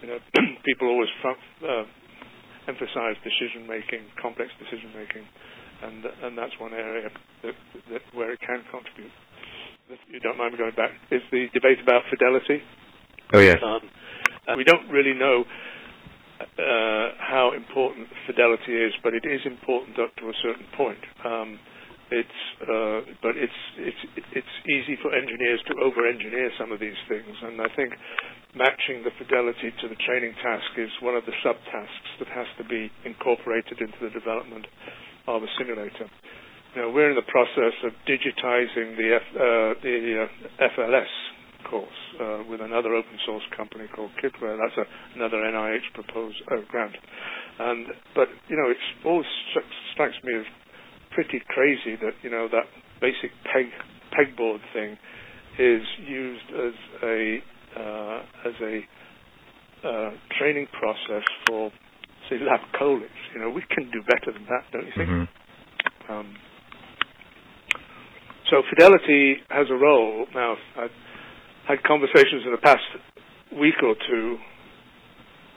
you 0.00 0.08
know, 0.08 0.18
people 0.64 0.88
always 0.88 1.10
front, 1.20 1.38
uh, 1.62 1.84
emphasize 2.68 3.16
decision 3.24 3.66
making, 3.66 4.04
complex 4.20 4.50
decision 4.58 4.90
making, 4.96 5.24
and 5.82 6.04
and 6.22 6.38
that's 6.38 6.52
one 6.58 6.72
area 6.72 7.10
that, 7.42 7.54
that 7.92 8.02
where 8.12 8.32
it 8.32 8.40
can 8.40 8.62
contribute. 8.70 9.12
If 9.90 10.00
you 10.08 10.20
don't 10.20 10.38
mind 10.38 10.52
me 10.52 10.58
going 10.58 10.74
back, 10.76 10.92
is 11.10 11.20
the 11.30 11.46
debate 11.52 11.78
about 11.82 12.02
fidelity. 12.08 12.62
Oh 13.32 13.40
yes. 13.40 13.58
Um, 13.60 14.56
we 14.56 14.64
don't 14.64 14.88
really 14.88 15.12
know 15.12 15.44
uh, 16.40 17.08
how 17.20 17.52
important 17.56 18.08
fidelity 18.26 18.72
is, 18.72 18.92
but 19.02 19.14
it 19.14 19.24
is 19.24 19.40
important 19.44 19.98
up 19.98 20.14
to 20.16 20.28
a 20.28 20.36
certain 20.42 20.66
point. 20.76 21.00
Um, 21.24 21.58
it's 22.10 22.40
uh, 22.62 23.00
but 23.22 23.36
it's 23.36 23.60
it's 23.78 24.02
it's 24.32 24.54
easy 24.68 24.96
for 25.00 25.14
engineers 25.14 25.60
to 25.68 25.74
over-engineer 25.82 26.50
some 26.58 26.72
of 26.72 26.80
these 26.80 26.98
things, 27.08 27.32
and 27.42 27.60
I 27.60 27.68
think 27.74 27.92
matching 28.54 29.02
the 29.02 29.10
fidelity 29.18 29.74
to 29.82 29.88
the 29.88 29.98
training 30.06 30.34
task 30.42 30.66
is 30.78 30.90
one 31.02 31.14
of 31.14 31.26
the 31.26 31.34
subtasks 31.44 32.10
that 32.18 32.28
has 32.30 32.46
to 32.58 32.64
be 32.64 32.90
incorporated 33.04 33.80
into 33.80 33.98
the 34.00 34.10
development 34.10 34.66
of 35.26 35.42
a 35.42 35.50
simulator. 35.58 36.06
Now 36.76 36.90
we're 36.90 37.10
in 37.10 37.16
the 37.16 37.30
process 37.30 37.74
of 37.84 37.92
digitizing 38.06 38.96
the 38.98 39.08
F, 39.14 39.26
uh, 39.34 39.80
the 39.82 40.26
uh, 40.26 40.68
FLS 40.74 41.12
course 41.70 42.00
uh, 42.20 42.42
with 42.48 42.60
another 42.60 42.94
open 42.94 43.18
source 43.26 43.42
company 43.56 43.86
called 43.94 44.10
Kitware. 44.22 44.58
That's 44.58 44.78
a, 44.78 44.86
another 45.16 45.38
NIH 45.38 45.94
proposed 45.94 46.42
uh, 46.50 46.56
grant. 46.68 46.96
And 47.58 47.86
but 48.14 48.28
you 48.48 48.56
know, 48.56 48.70
it 48.70 48.76
always 49.04 49.26
strikes 49.92 50.16
me 50.24 50.34
as 50.38 50.46
pretty 51.12 51.40
crazy 51.48 51.96
that 52.02 52.14
you 52.22 52.30
know 52.30 52.48
that 52.50 52.66
basic 53.00 53.30
peg 53.52 53.66
pegboard 54.12 54.60
thing 54.72 54.98
is 55.58 55.82
used 56.06 56.50
as 56.50 56.74
a 57.02 57.38
uh, 57.76 58.48
as 58.48 58.54
a 58.62 58.80
uh, 59.86 60.10
training 60.38 60.66
process 60.72 61.24
for 61.46 61.70
say 62.28 62.36
lap 62.40 62.60
choles. 62.78 63.02
You 63.34 63.40
know, 63.40 63.50
we 63.50 63.62
can 63.68 63.90
do 63.90 64.00
better 64.02 64.32
than 64.32 64.46
that, 64.46 64.64
don't 64.72 64.86
you 64.86 64.92
think? 64.96 65.08
Mm-hmm. 65.08 66.12
Um, 66.12 66.36
so 68.50 68.62
fidelity 68.68 69.36
has 69.50 69.66
a 69.70 69.74
role. 69.74 70.26
Now, 70.34 70.56
I've 70.76 70.94
had 71.66 71.82
conversations 71.82 72.44
in 72.44 72.52
the 72.52 72.62
past 72.62 72.84
week 73.58 73.80
or 73.82 73.94
two 74.08 74.36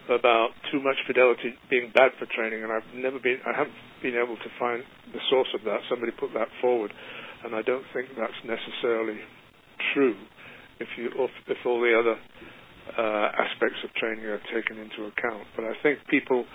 about 0.10 0.56
too 0.72 0.80
much 0.80 0.96
fidelity 1.06 1.54
being 1.70 1.92
bad 1.94 2.12
for 2.18 2.26
training, 2.32 2.64
and 2.64 2.72
I've 2.72 2.88
never 2.96 3.20
been, 3.20 3.40
I 3.46 3.52
haven't 3.58 3.76
been 4.02 4.16
able 4.16 4.38
to 4.38 4.50
find 4.58 4.84
the 5.12 5.20
source 5.30 5.52
of 5.54 5.64
that. 5.66 5.84
Somebody 5.90 6.14
put 6.16 6.32
that 6.34 6.48
forward, 6.62 6.94
and 7.44 7.54
I 7.54 7.62
don't 7.62 7.84
think 7.94 8.10
that's 8.16 8.40
necessarily 8.48 9.20
true 9.94 10.16
if 10.80 10.88
you 10.98 11.10
if, 11.18 11.58
all 11.66 11.82
the 11.82 11.94
other 11.98 12.18
uh, 12.98 13.32
aspects 13.38 13.78
of 13.84 13.94
training 13.96 14.26
are 14.26 14.42
taken 14.54 14.78
into 14.78 15.06
account. 15.10 15.44
But 15.56 15.66
I 15.66 15.74
think 15.84 16.00
people, 16.10 16.46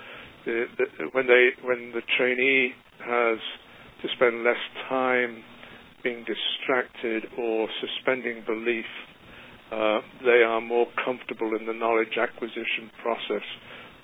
the, 0.45 0.65
the, 0.77 0.85
when 1.11 1.27
they 1.27 1.49
when 1.63 1.91
the 1.93 2.01
trainee 2.17 2.71
has 2.99 3.39
to 4.01 4.07
spend 4.15 4.43
less 4.43 4.61
time 4.89 5.43
being 6.03 6.25
distracted 6.25 7.23
or 7.37 7.67
suspending 7.79 8.43
belief 8.45 8.85
uh, 9.73 10.01
they 10.23 10.43
are 10.45 10.61
more 10.61 10.85
comfortable 11.03 11.55
in 11.59 11.65
the 11.65 11.73
knowledge 11.73 12.13
acquisition 12.19 12.91
process 13.01 13.45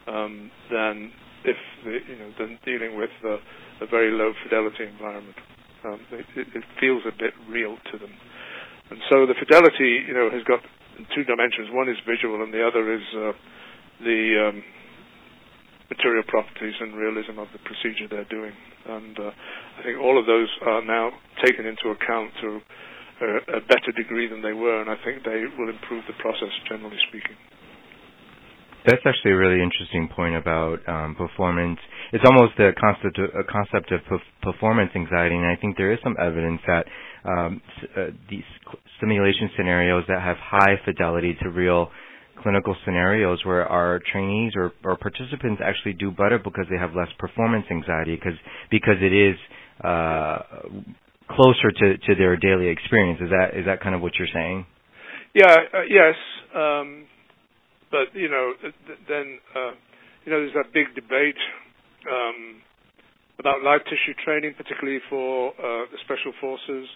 um, 0.07 0.49
than 0.71 1.11
if 1.45 1.57
the, 1.85 1.97
you 2.09 2.17
know 2.17 2.31
than 2.39 2.57
dealing 2.65 2.97
with 2.97 3.11
the, 3.21 3.37
a 3.81 3.85
very 3.85 4.11
low 4.11 4.33
fidelity 4.43 4.85
environment. 4.89 5.35
Um, 5.85 5.99
it, 6.11 6.25
it, 6.35 6.63
feels 6.79 7.03
a 7.07 7.11
bit 7.11 7.31
real 7.47 7.77
to 7.91 7.97
them, 7.99 8.11
and 8.89 8.99
so 9.09 9.25
the 9.25 9.37
fidelity 9.37 10.05
you 10.07 10.13
know 10.13 10.29
has 10.29 10.43
got 10.43 10.59
two 11.15 11.23
dimensions. 11.23 11.69
One 11.71 11.89
is 11.89 11.97
visual, 12.07 12.43
and 12.43 12.53
the 12.53 12.65
other 12.65 12.83
is 12.91 13.05
uh, 13.15 13.31
the 14.03 14.21
um, 14.49 14.63
material 15.89 16.23
properties 16.27 16.75
and 16.79 16.95
realism 16.95 17.39
of 17.39 17.47
the 17.51 17.61
procedure 17.65 18.07
they're 18.09 18.29
doing. 18.29 18.53
And 18.85 19.15
uh, 19.17 19.31
I 19.31 19.83
think 19.83 19.99
all 19.99 20.19
of 20.19 20.25
those 20.25 20.49
are 20.65 20.83
now 20.83 21.11
taken 21.43 21.65
into 21.65 21.89
account 21.89 22.31
to 22.41 22.59
a 23.19 23.59
better 23.67 23.91
degree 23.95 24.27
than 24.29 24.41
they 24.41 24.53
were, 24.53 24.79
and 24.79 24.89
I 24.89 24.95
think 25.03 25.23
they 25.23 25.43
will 25.57 25.67
improve 25.67 26.03
the 26.07 26.15
process, 26.19 26.51
generally 26.67 26.97
speaking. 27.09 27.35
That's 28.87 29.03
actually 29.03 29.35
a 29.35 29.37
really 29.37 29.59
interesting 29.59 30.07
point 30.07 30.35
about 30.39 30.79
um, 30.87 31.15
performance. 31.15 31.79
It's 32.13 32.23
almost 32.23 32.55
a 32.59 32.71
concept 32.79 33.19
of, 33.19 33.27
a 33.35 33.43
concept 33.43 33.91
of 33.91 33.99
performance 34.41 34.91
anxiety, 34.95 35.35
and 35.35 35.45
I 35.45 35.59
think 35.59 35.75
there 35.75 35.91
is 35.91 35.99
some 36.01 36.15
evidence 36.15 36.61
that 36.65 36.87
um, 37.25 37.61
uh, 37.97 38.07
these 38.29 38.43
simulation 38.99 39.49
scenarios 39.57 40.03
that 40.07 40.21
have 40.21 40.37
high 40.37 40.75
fidelity 40.85 41.35
to 41.41 41.49
real 41.49 41.89
clinical 42.41 42.75
scenarios 42.85 43.43
where 43.43 43.65
our 43.65 43.99
trainees 44.11 44.53
or, 44.55 44.71
or 44.83 44.95
participants 44.97 45.61
actually 45.63 45.93
do 45.93 46.11
better 46.11 46.39
because 46.41 46.65
they 46.69 46.77
have 46.77 46.95
less 46.95 47.09
performance 47.17 47.65
anxiety 47.69 48.15
because 48.15 48.37
because 48.71 48.95
it 49.01 49.13
is 49.13 49.35
uh, 49.83 50.39
closer 51.29 51.71
to, 51.71 51.97
to 51.97 52.15
their 52.15 52.35
daily 52.37 52.67
experience. 52.67 53.19
Is 53.21 53.29
that 53.29 53.57
is 53.59 53.65
that 53.65 53.81
kind 53.81 53.95
of 53.95 54.01
what 54.01 54.13
you're 54.17 54.31
saying? 54.33 54.65
Yeah. 55.33 55.55
Uh, 55.73 55.81
yes. 55.89 56.15
Um, 56.55 57.05
but 57.91 58.13
you 58.13 58.29
know, 58.29 58.53
th- 58.61 58.99
then 59.07 59.39
uh, 59.55 59.71
you 60.25 60.31
know, 60.31 60.39
there's 60.39 60.53
that 60.53 60.73
big 60.73 60.93
debate 60.95 61.37
um, 62.09 62.61
about 63.39 63.63
live 63.63 63.83
tissue 63.85 64.13
training, 64.23 64.53
particularly 64.57 64.99
for 65.09 65.49
uh, 65.55 65.87
the 65.91 65.97
special 66.03 66.33
forces, 66.39 66.87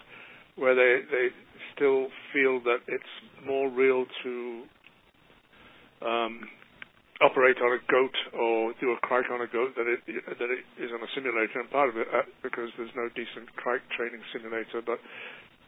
where 0.56 0.74
they 0.76 1.00
they 1.10 1.26
still 1.74 2.06
feel 2.32 2.60
that 2.62 2.78
it's 2.86 3.12
more 3.46 3.68
real 3.72 4.04
to 4.22 4.62
um, 6.04 6.46
operate 7.24 7.56
on 7.58 7.72
a 7.72 7.80
goat 7.90 8.14
or 8.36 8.72
do 8.78 8.92
a 8.92 8.98
cric 9.02 9.26
on 9.32 9.40
a 9.40 9.48
goat 9.48 9.72
than 9.76 9.88
it 9.88 10.04
than 10.38 10.50
it 10.52 10.62
is 10.78 10.92
on 10.92 11.00
a 11.00 11.10
simulator. 11.16 11.60
And 11.64 11.70
part 11.72 11.88
of 11.88 11.96
it 11.96 12.06
uh, 12.12 12.28
because 12.42 12.68
there's 12.76 12.94
no 12.94 13.08
decent 13.16 13.48
cric 13.56 13.82
training 13.96 14.20
simulator, 14.32 14.84
but 14.84 15.00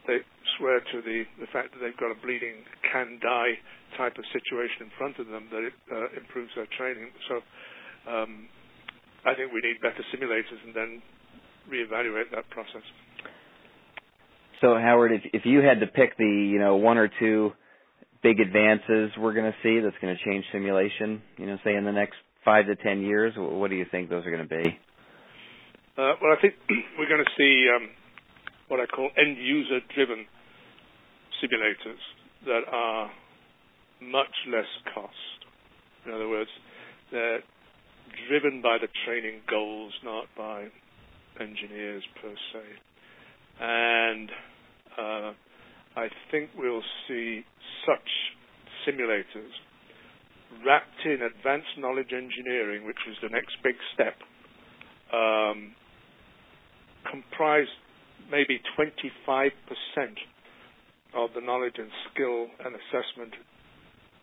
they 0.06 0.20
swear 0.58 0.80
to 0.92 1.00
the 1.02 1.24
the 1.40 1.48
fact 1.50 1.72
that 1.74 1.80
they've 1.80 1.96
got 1.98 2.12
a 2.12 2.18
bleeding 2.20 2.62
can 2.84 3.18
die 3.24 3.58
type 3.96 4.14
of 4.20 4.24
situation 4.28 4.86
in 4.86 4.90
front 5.00 5.16
of 5.18 5.26
them 5.32 5.48
that 5.50 5.64
it 5.64 5.76
uh, 5.88 6.12
improves 6.20 6.52
their 6.54 6.68
training. 6.76 7.08
So 7.32 7.40
um, 8.06 8.46
I 9.26 9.34
think 9.34 9.52
we 9.52 9.60
need 9.60 9.80
better 9.82 10.04
simulators 10.14 10.62
and 10.64 10.74
then 10.74 11.02
reevaluate 11.68 12.30
that 12.34 12.48
process. 12.50 12.82
So 14.60 14.74
Howard, 14.78 15.12
if 15.12 15.22
if 15.32 15.42
you 15.44 15.60
had 15.60 15.80
to 15.80 15.86
pick 15.86 16.16
the 16.16 16.24
you 16.24 16.58
know 16.58 16.76
one 16.76 16.96
or 16.96 17.10
two 17.18 17.52
big 18.22 18.40
advances 18.40 19.10
we're 19.18 19.34
going 19.34 19.52
to 19.52 19.58
see 19.62 19.80
that's 19.80 19.96
going 20.00 20.16
to 20.16 20.24
change 20.24 20.44
simulation? 20.52 21.22
You 21.36 21.46
know, 21.46 21.58
say 21.64 21.74
in 21.74 21.84
the 21.84 21.92
next 21.92 22.16
five 22.44 22.66
to 22.66 22.76
ten 22.76 23.02
years, 23.02 23.34
what 23.36 23.70
do 23.70 23.76
you 23.76 23.86
think 23.90 24.08
those 24.08 24.24
are 24.26 24.30
going 24.30 24.48
to 24.48 24.62
be? 24.62 24.78
Uh, 25.98 26.12
well, 26.22 26.32
I 26.36 26.40
think 26.40 26.54
we're 26.98 27.08
going 27.08 27.24
to 27.24 27.32
see 27.36 27.68
um, 27.74 27.88
what 28.68 28.80
I 28.80 28.86
call 28.86 29.10
end 29.16 29.36
user 29.38 29.80
driven 29.94 30.26
simulators 31.42 32.02
that 32.46 32.62
are 32.70 33.10
much 34.02 34.34
less 34.48 34.70
cost. 34.94 35.14
In 36.06 36.12
other 36.12 36.28
words, 36.28 36.50
they're 37.10 37.40
driven 38.28 38.62
by 38.62 38.78
the 38.80 38.88
training 39.04 39.40
goals, 39.48 39.92
not 40.04 40.24
by 40.36 40.66
engineers 41.40 42.02
per 42.20 42.32
se. 42.52 42.64
And 43.60 44.30
uh, 44.98 45.32
I 45.96 46.08
think 46.30 46.50
we'll 46.56 46.82
see 47.08 47.42
such 47.86 48.08
simulators 48.86 49.52
wrapped 50.64 51.04
in 51.04 51.18
advanced 51.22 51.74
knowledge 51.78 52.12
engineering, 52.12 52.86
which 52.86 53.00
is 53.10 53.16
the 53.22 53.28
next 53.28 53.56
big 53.62 53.74
step, 53.94 54.14
um, 55.12 55.74
comprise 57.10 57.68
maybe 58.30 58.60
25% 58.78 59.50
of 61.14 61.30
the 61.34 61.40
knowledge 61.40 61.74
and 61.78 61.88
skill 62.12 62.46
and 62.64 62.74
assessment, 62.74 63.32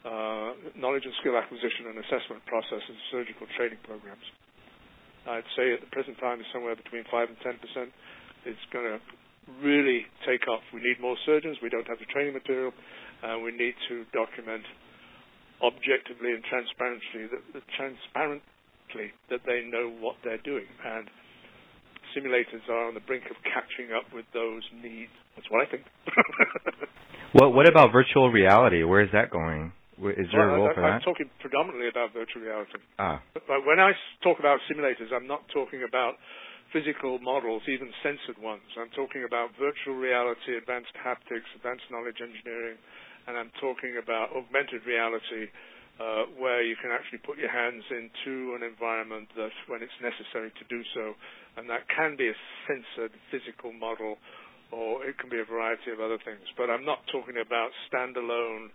Uh, 0.03 0.51
knowledge 0.75 1.07
and 1.07 1.15
skill 1.23 1.39
acquisition 1.39 1.87
and 1.87 1.95
assessment 2.03 2.43
process 2.43 2.83
in 2.91 2.95
surgical 3.07 3.47
training 3.55 3.79
programs. 3.87 4.23
I'd 5.23 5.47
say 5.55 5.71
at 5.71 5.79
the 5.79 5.87
present 5.95 6.19
time 6.19 6.43
is 6.43 6.47
somewhere 6.51 6.75
between 6.75 7.07
5 7.07 7.31
and 7.31 7.39
10 7.39 7.63
percent. 7.63 7.89
It's 8.43 8.59
going 8.75 8.83
to 8.83 8.99
really 9.63 10.03
take 10.27 10.47
off. 10.51 10.59
We 10.75 10.83
need 10.83 10.99
more 10.99 11.15
surgeons. 11.25 11.57
We 11.63 11.71
don't 11.71 11.87
have 11.87 11.99
the 11.99 12.09
training 12.11 12.35
material. 12.35 12.75
and 13.23 13.43
we 13.43 13.51
need 13.55 13.75
to 13.87 14.03
document 14.11 14.63
objectively 15.63 16.35
and 16.35 16.43
transparently 16.43 17.31
that, 17.31 17.63
transparently 17.79 19.15
that 19.31 19.39
they 19.47 19.63
know 19.63 19.87
what 20.03 20.19
they're 20.23 20.43
doing. 20.43 20.67
And 20.83 21.07
simulators 22.11 22.67
are 22.69 22.87
on 22.87 22.93
the 22.93 22.99
brink 22.99 23.23
of 23.31 23.37
catching 23.47 23.95
up 23.95 24.11
with 24.13 24.25
those 24.33 24.63
needs. 24.83 25.11
That's 25.35 25.47
what 25.49 25.63
I 25.65 25.71
think. 25.71 25.83
well, 27.33 27.51
what 27.51 27.67
about 27.67 27.91
virtual 27.91 28.29
reality? 28.29 28.83
Where 28.83 29.01
is 29.01 29.09
that 29.13 29.31
going? 29.31 29.71
Is 30.11 30.27
there 30.35 30.51
well, 30.51 30.55
a 30.55 30.57
role 30.59 30.69
I, 30.69 30.73
for 30.75 30.83
I'm 30.83 30.99
that? 30.99 31.05
talking 31.07 31.29
predominantly 31.39 31.87
about 31.87 32.11
virtual 32.11 32.43
reality. 32.43 32.81
Ah. 32.99 33.23
But 33.33 33.63
when 33.63 33.79
I 33.79 33.95
talk 34.23 34.39
about 34.39 34.59
simulators, 34.67 35.13
I'm 35.15 35.27
not 35.27 35.47
talking 35.53 35.87
about 35.87 36.19
physical 36.73 37.21
models, 37.21 37.61
even 37.69 37.93
sensored 38.01 38.41
ones. 38.41 38.65
I'm 38.75 38.89
talking 38.97 39.23
about 39.23 39.53
virtual 39.61 39.93
reality, 39.93 40.57
advanced 40.57 40.91
haptics, 40.97 41.45
advanced 41.55 41.85
knowledge 41.93 42.17
engineering, 42.17 42.81
and 43.29 43.37
I'm 43.37 43.53
talking 43.61 44.01
about 44.01 44.33
augmented 44.33 44.81
reality, 44.83 45.53
uh, 46.01 46.25
where 46.41 46.65
you 46.65 46.73
can 46.81 46.89
actually 46.89 47.21
put 47.21 47.37
your 47.37 47.53
hands 47.53 47.85
into 47.93 48.57
an 48.57 48.65
environment 48.65 49.29
that, 49.37 49.53
when 49.69 49.85
it's 49.85 49.95
necessary 50.01 50.49
to 50.57 50.65
do 50.65 50.81
so, 50.97 51.13
and 51.55 51.69
that 51.69 51.85
can 51.93 52.17
be 52.17 52.27
a 52.27 52.37
sensored 52.65 53.13
physical 53.29 53.71
model, 53.71 54.17
or 54.73 55.05
it 55.05 55.21
can 55.21 55.29
be 55.29 55.37
a 55.37 55.45
variety 55.45 55.93
of 55.93 56.01
other 56.01 56.17
things. 56.25 56.41
But 56.57 56.73
I'm 56.73 56.83
not 56.83 57.05
talking 57.13 57.37
about 57.37 57.69
standalone 57.93 58.73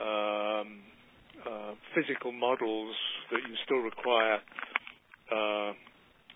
um, 0.00 0.68
uh, 1.46 1.72
physical 1.94 2.32
models 2.32 2.94
that 3.30 3.40
you 3.46 3.54
still 3.64 3.82
require 3.82 4.38
uh, 5.30 5.72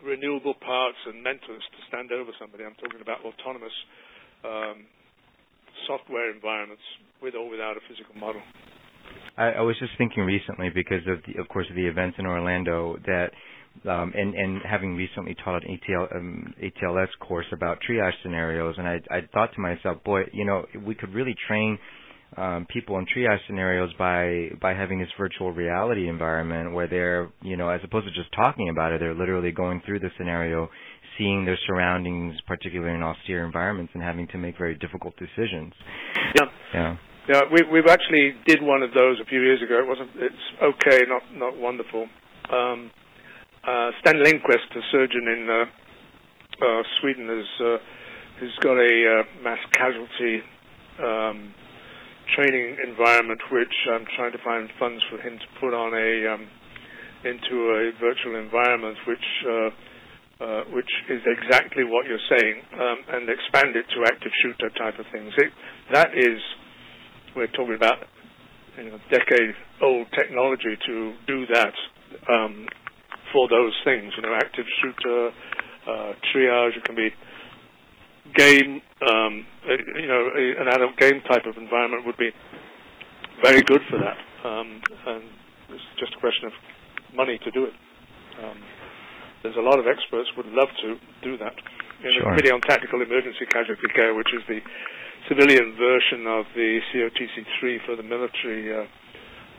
renewable 0.05 0.55
parts 0.55 0.99
and 1.07 1.23
mentors 1.23 1.63
to 1.63 1.81
stand 1.89 2.13
over 2.13 2.31
somebody. 2.41 2.65
I'm 2.65 2.75
talking 2.75 3.01
about 3.01 3.23
autonomous 3.25 3.75
um, 4.45 4.85
software 5.87 6.31
environments 6.35 6.83
with 7.23 7.35
or 7.35 7.49
without 7.49 7.77
a 7.77 7.83
physical 7.89 8.15
model. 8.19 8.43
I, 9.37 9.59
I 9.59 9.61
was 9.63 9.77
just 9.79 9.93
thinking 9.97 10.25
recently 10.25 10.69
because 10.75 11.07
of 11.07 11.19
the, 11.27 11.41
of 11.41 11.49
course, 11.49 11.67
the 11.75 11.87
events 11.87 12.17
in 12.19 12.27
Orlando 12.27 12.99
that, 13.07 13.31
um, 13.89 14.13
and 14.15 14.35
and 14.35 14.61
having 14.69 14.97
recently 14.97 15.35
taught 15.43 15.65
an 15.65 15.79
ATL, 15.79 16.15
um, 16.15 16.55
ATLS 16.63 17.09
course 17.21 17.47
about 17.53 17.79
triage 17.89 18.13
scenarios, 18.23 18.75
and 18.77 18.87
I 18.87 19.01
I 19.11 19.21
thought 19.33 19.55
to 19.55 19.61
myself, 19.61 20.05
boy, 20.05 20.23
you 20.33 20.45
know, 20.45 20.67
we 20.85 20.95
could 20.95 21.15
really 21.15 21.35
train 21.49 21.79
um, 22.37 22.67
people 22.71 22.99
in 22.99 23.07
triage 23.07 23.39
scenarios 23.47 23.91
by 23.99 24.49
by 24.61 24.73
having 24.75 24.99
this 24.99 25.09
virtual 25.19 25.53
reality 25.53 26.09
environment 26.09 26.73
where 26.73 26.89
they're 26.89 27.31
you 27.43 27.57
know 27.57 27.69
as 27.69 27.81
opposed 27.85 28.07
to 28.07 28.13
just 28.13 28.33
talking 28.35 28.69
about 28.71 28.93
it 28.93 29.01
they're 29.01 29.15
literally 29.15 29.53
going 29.53 29.83
through 29.85 29.99
the 30.01 30.09
scenario 30.17 30.69
seeing 31.19 31.45
their 31.45 31.59
surroundings 31.67 32.35
particularly 32.47 32.95
in 32.95 33.03
austere 33.03 33.45
environments 33.45 33.93
and 33.95 34.03
having 34.03 34.27
to 34.29 34.39
make 34.39 34.57
very 34.57 34.75
difficult 34.77 35.15
decisions. 35.17 35.75
Yeah. 36.35 36.47
Yeah. 36.73 36.97
Yeah 37.29 37.41
we 37.53 37.63
we've 37.71 37.89
actually 37.89 38.35
did 38.47 38.63
one 38.63 38.83
of 38.83 38.95
those 38.95 39.21
a 39.21 39.27
few 39.27 39.41
years 39.43 39.61
ago. 39.63 39.79
It 39.79 39.87
wasn't 39.87 40.11
it's 40.17 40.45
okay 40.63 41.05
not 41.09 41.23
not 41.35 41.59
wonderful. 41.59 42.07
Um 42.51 42.91
uh 43.63 43.91
Stan 44.01 44.23
Lindquist, 44.23 44.73
a 44.75 44.81
surgeon 44.91 45.29
in 45.29 45.49
uh, 45.51 46.65
uh 46.65 46.83
Sweden 47.01 47.29
has 47.29 47.67
uh 47.67 47.77
has 48.41 48.51
got 48.61 48.79
a 48.79 49.21
uh, 49.21 49.43
mass 49.45 49.59
casualty 49.73 50.41
um 50.99 51.55
training 52.35 52.77
environment, 52.87 53.41
which 53.51 53.75
I'm 53.93 54.07
trying 54.17 54.33
to 54.33 54.43
find 54.45 54.69
funds 54.79 55.03
for 55.11 55.21
him 55.21 55.39
to 55.39 55.49
put 55.61 55.75
on 55.75 55.93
a 55.95 56.35
um, 56.35 56.49
into 57.25 57.55
a 57.71 57.93
virtual 58.01 58.37
environment, 58.37 58.99
which 59.07 59.29
uh, 59.47 59.71
uh, 60.43 60.63
which 60.75 60.91
is 61.09 61.23
exactly 61.27 61.85
what 61.85 62.07
you're 62.07 62.27
saying, 62.29 62.63
um, 62.75 62.99
and 63.15 63.29
expand 63.31 63.77
it 63.77 63.87
to 63.95 64.03
active 64.07 64.33
shooter 64.43 64.71
type 64.75 64.99
of 64.99 65.07
things. 65.13 65.33
It, 65.39 65.53
that 65.93 66.11
is, 66.19 66.41
we're 67.37 67.53
talking 67.55 67.77
about 67.77 67.99
you 68.77 68.91
know, 68.91 68.99
decade-old 69.11 70.07
technology 70.19 70.75
to 70.87 71.15
do 71.27 71.47
that 71.47 71.75
um, 72.29 72.67
for 73.33 73.49
those 73.49 73.75
things. 73.85 74.13
You 74.17 74.23
know, 74.23 74.35
active 74.35 74.67
shooter, 74.83 75.31
uh, 75.87 76.13
triage. 76.35 76.77
It 76.77 76.85
can 76.85 76.97
be 76.97 77.11
game, 78.35 78.81
um, 79.03 79.47
you 79.67 80.09
know, 80.09 80.31
an 80.37 80.69
adult 80.69 80.97
game 80.97 81.21
type 81.29 81.47
of 81.47 81.57
environment 81.57 82.07
would 82.07 82.17
be 82.17 82.31
very 83.43 83.63
good 83.63 83.81
for 83.91 83.99
that. 83.99 84.19
Um, 84.47 84.81
and 85.07 85.25
it's 85.71 85.85
just 85.99 86.15
a 86.15 86.21
question 86.21 86.47
of 86.47 86.53
money 87.15 87.39
to 87.45 87.51
do 87.51 87.65
it. 87.65 87.75
Um, 88.43 88.59
there's 89.43 89.57
a 89.57 89.65
lot 89.65 89.79
of 89.79 89.87
experts 89.87 90.31
would 90.37 90.47
love 90.47 90.69
to 90.83 90.97
do 91.23 91.37
that. 91.39 91.55
In 92.03 92.11
sure. 92.15 92.23
the 92.23 92.31
Committee 92.31 92.51
on 92.51 92.61
Tactical 92.63 93.03
Emergency 93.03 93.47
Casualty 93.51 93.87
Care, 93.95 94.15
which 94.15 94.31
is 94.35 94.43
the 94.49 94.61
civilian 95.29 95.75
version 95.79 96.27
of 96.27 96.47
the 96.55 96.81
COTC3 96.91 97.87
for 97.87 97.97
the 97.97 98.03
military, 98.03 98.75
uh, 98.75 98.87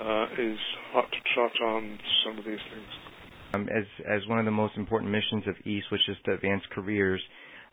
uh, 0.03 0.25
is 0.37 0.59
hot 0.91 1.07
to 1.11 1.19
trot 1.33 1.55
on 1.61 1.99
some 2.25 2.37
of 2.39 2.45
these 2.45 2.63
things. 2.71 2.91
Um, 3.53 3.69
as 3.69 3.85
as 4.09 4.27
one 4.27 4.39
of 4.39 4.45
the 4.45 4.51
most 4.51 4.75
important 4.77 5.11
missions 5.11 5.47
of 5.47 5.55
EAST, 5.63 5.91
which 5.91 6.09
is 6.09 6.17
to 6.25 6.33
advance 6.33 6.63
careers, 6.71 7.21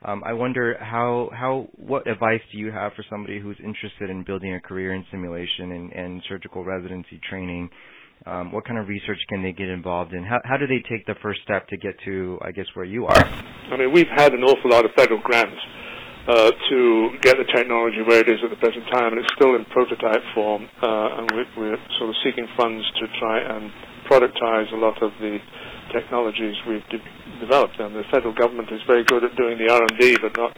um, 0.02 0.22
I 0.24 0.32
wonder 0.32 0.76
how 0.80 1.28
how 1.32 1.68
what 1.76 2.06
advice 2.06 2.40
do 2.52 2.58
you 2.58 2.72
have 2.72 2.92
for 2.94 3.04
somebody 3.10 3.38
who's 3.38 3.58
interested 3.62 4.08
in 4.08 4.24
building 4.24 4.54
a 4.54 4.60
career 4.60 4.94
in 4.94 5.04
simulation 5.10 5.72
and, 5.72 5.92
and 5.92 6.22
surgical 6.28 6.64
residency 6.64 7.20
training? 7.28 7.68
Um, 8.26 8.52
what 8.52 8.66
kind 8.66 8.78
of 8.78 8.88
research 8.88 9.18
can 9.28 9.42
they 9.42 9.52
get 9.52 9.68
involved 9.68 10.12
in? 10.12 10.24
How 10.24 10.40
how 10.44 10.56
do 10.56 10.66
they 10.66 10.82
take 10.88 11.06
the 11.06 11.16
first 11.22 11.40
step 11.44 11.68
to 11.68 11.76
get 11.76 11.94
to 12.04 12.38
I 12.42 12.52
guess 12.52 12.66
where 12.74 12.86
you 12.86 13.06
are? 13.06 13.24
I 13.24 13.76
mean, 13.76 13.92
we've 13.92 14.12
had 14.16 14.32
an 14.32 14.42
awful 14.42 14.70
lot 14.70 14.84
of 14.84 14.92
federal 14.96 15.20
grants 15.20 15.60
uh, 16.28 16.50
to 16.70 17.10
get 17.20 17.36
the 17.36 17.48
technology 17.54 18.02
where 18.06 18.20
it 18.20 18.28
is 18.28 18.40
at 18.44 18.50
the 18.50 18.60
present 18.60 18.84
time, 18.92 19.12
and 19.12 19.20
it's 19.20 19.32
still 19.36 19.56
in 19.56 19.64
prototype 19.72 20.20
form, 20.34 20.68
uh, 20.82 21.18
and 21.18 21.30
we're, 21.32 21.48
we're 21.56 21.80
sort 21.98 22.10
of 22.10 22.16
seeking 22.24 22.46
funds 22.56 22.84
to 23.00 23.06
try 23.18 23.40
and 23.40 23.72
productize 24.04 24.68
a 24.72 24.76
lot 24.76 25.00
of 25.02 25.12
the 25.20 25.38
technologies 25.92 26.54
we've 26.68 26.86
de- 26.88 27.02
developed. 27.40 27.78
And 27.78 27.94
the 27.94 28.04
federal 28.10 28.34
government 28.34 28.68
is 28.72 28.80
very 28.86 29.04
good 29.04 29.24
at 29.24 29.36
doing 29.36 29.58
the 29.58 29.70
R&D, 29.72 30.18
but 30.22 30.36
not 30.36 30.56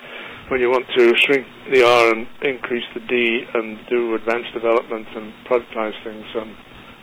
when 0.49 0.61
you 0.61 0.71
want 0.71 0.85
to 0.97 1.13
shrink 1.27 1.47
the 1.73 1.85
R 1.85 2.13
and 2.13 2.27
increase 2.43 2.85
the 2.95 3.01
D 3.01 3.45
and 3.55 3.79
do 3.89 4.15
advanced 4.15 4.53
development 4.53 5.07
and 5.15 5.33
productize 5.49 5.97
things. 6.05 6.27
Um, 6.37 6.57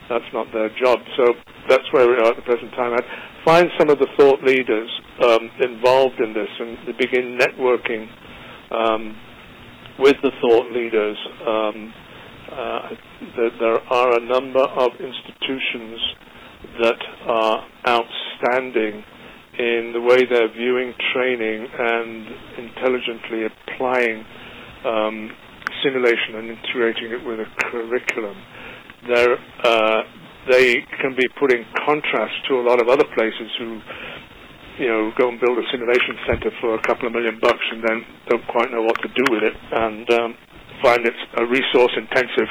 that's 0.10 0.28
not 0.34 0.48
their 0.54 0.70
job. 0.82 1.00
So 1.18 1.34
that's 1.70 1.86
where 1.94 2.08
we 2.08 2.16
are 2.18 2.32
at 2.32 2.36
the 2.36 2.42
present 2.42 2.72
time. 2.74 2.94
I'd 2.94 3.06
find 3.46 3.70
some 3.78 3.90
of 3.90 4.00
the 4.00 4.08
thought 4.18 4.44
leaders 4.44 4.90
um, 5.24 5.50
involved 5.62 6.20
in 6.20 6.34
this 6.34 6.50
and 6.60 6.98
begin 6.98 7.38
networking 7.38 8.08
um, 8.72 9.16
with 10.00 10.16
the 10.24 10.32
thought 10.42 10.72
leaders. 10.72 11.18
Um, 11.46 11.94
uh, 12.52 12.90
there 13.60 13.80
are 13.94 14.18
a 14.18 14.26
number 14.26 14.62
of 14.64 14.90
institutions 15.00 16.00
that 16.82 17.00
are 17.28 17.66
outstanding 17.88 19.04
in 19.60 19.92
the 19.94 20.00
way 20.02 20.24
they're 20.24 20.52
viewing 20.56 20.94
training 21.14 21.68
and 21.68 22.28
intelligently 22.64 23.44
applying 23.44 24.24
um, 24.86 25.32
simulation 25.84 26.36
and 26.40 26.48
integrating 26.50 27.12
it 27.12 27.22
with 27.28 27.40
a 27.40 27.50
curriculum. 27.68 28.38
Uh, 29.64 30.04
they 30.50 30.76
can 31.02 31.16
be 31.16 31.28
put 31.40 31.52
in 31.52 31.66
contrast 31.86 32.34
to 32.48 32.56
a 32.56 32.64
lot 32.64 32.82
of 32.82 32.88
other 32.88 33.04
places 33.16 33.52
who, 33.60 33.80
you 34.80 34.88
know, 34.88 35.12
go 35.20 35.28
and 35.28 35.40
build 35.40 35.58
a 35.60 35.66
simulation 35.72 36.16
center 36.28 36.52
for 36.62 36.76
a 36.76 36.82
couple 36.88 37.08
of 37.08 37.14
million 37.14 37.38
bucks 37.42 37.64
and 37.72 37.84
then 37.84 37.98
don't 38.30 38.48
quite 38.48 38.72
know 38.72 38.82
what 38.82 38.96
to 39.04 39.10
do 39.12 39.24
with 39.32 39.44
it 39.44 39.56
and 39.76 40.08
um, 40.12 40.36
find 40.82 41.06
it's 41.06 41.24
a 41.38 41.44
resource-intensive 41.46 42.48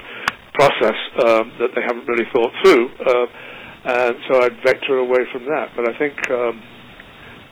process 0.54 0.98
um, 1.24 1.52
that 1.56 1.72
they 1.74 1.80
haven't 1.80 2.04
really 2.06 2.28
thought 2.32 2.52
through. 2.62 2.88
Uh, 3.00 3.26
and 3.88 4.16
so 4.28 4.42
I'd 4.42 4.56
vector 4.64 4.98
away 4.98 5.24
from 5.32 5.44
that. 5.48 5.72
But 5.74 5.88
I 5.88 5.98
think 5.98 6.14
um, 6.30 6.60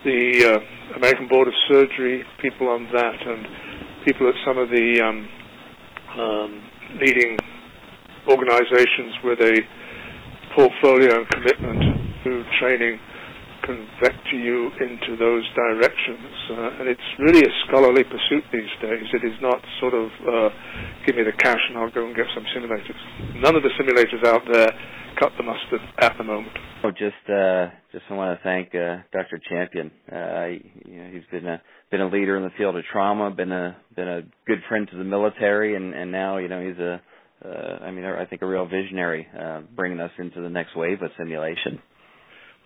the 0.05 0.21
uh, 0.61 0.97
American 0.97 1.29
Board 1.29 1.49
of 1.49 1.55
Surgery, 1.69 2.23
people 2.43 2.69
on 2.69 2.89
that, 2.93 3.17
and 3.25 4.05
people 4.05 4.29
at 4.29 4.35
some 4.45 4.59
of 4.59 4.69
the 4.69 5.01
um, 5.01 5.19
um, 6.21 6.51
leading 7.01 7.39
organizations 8.29 9.17
with 9.25 9.41
a 9.41 9.57
portfolio 10.55 11.25
and 11.25 11.29
commitment 11.31 11.81
to 12.25 12.45
training 12.61 12.99
can 13.65 13.89
vector 13.99 14.37
you 14.39 14.71
into 14.79 15.17
those 15.19 15.43
directions. 15.57 16.31
Uh, 16.53 16.81
and 16.81 16.87
it's 16.89 17.09
really 17.19 17.43
a 17.43 17.53
scholarly 17.67 18.05
pursuit 18.05 18.45
these 18.53 18.71
days. 18.81 19.09
It 19.13 19.25
is 19.25 19.35
not 19.41 19.59
sort 19.81 19.95
of 19.95 20.07
uh, 20.23 20.49
give 21.07 21.17
me 21.17 21.25
the 21.25 21.35
cash 21.35 21.59
and 21.69 21.79
I'll 21.79 21.91
go 21.91 22.07
and 22.07 22.15
get 22.15 22.27
some 22.35 22.45
simulators. 22.55 22.95
None 23.43 23.57
of 23.57 23.63
the 23.65 23.73
simulators 23.75 24.23
out 24.29 24.43
there 24.53 24.71
cut 25.19 25.33
the 25.37 25.43
mustard 25.43 25.81
at 25.99 26.17
the 26.19 26.25
moment. 26.25 26.53
Oh, 26.85 26.91
just 26.91 27.15
uh, 27.29 27.69
just 27.93 28.05
want 28.11 28.39
to 28.39 28.43
thank 28.43 28.75
uh, 28.75 29.03
Dr. 29.13 29.41
Champion. 29.49 29.91
Uh, 30.11 30.47
you 30.85 30.97
know, 30.97 31.11
he's 31.13 31.27
been 31.31 31.47
a 31.47 31.61
been 31.91 32.01
a 32.01 32.09
leader 32.09 32.37
in 32.37 32.43
the 32.43 32.51
field 32.57 32.77
of 32.77 32.85
trauma, 32.91 33.31
been 33.31 33.53
a 33.53 33.77
been 33.95 34.09
a 34.09 34.23
good 34.47 34.61
friend 34.69 34.89
to 34.91 34.97
the 34.97 35.05
military, 35.05 35.75
and 35.77 35.95
and 35.95 36.13
now 36.13 36.39
you 36.39 36.49
know 36.49 36.61
he's 36.61 36.79
a 36.79 37.01
uh, 37.45 37.85
I 37.85 37.91
mean 37.91 38.05
I 38.05 38.25
think 38.27 38.43
a 38.43 38.47
real 38.47 38.67
visionary, 38.67 39.27
uh, 39.39 39.61
bringing 39.75 40.01
us 40.01 40.13
into 40.19 40.41
the 40.41 40.51
next 40.51 40.77
wave 40.77 41.03
of 41.03 41.11
simulation. 41.19 41.81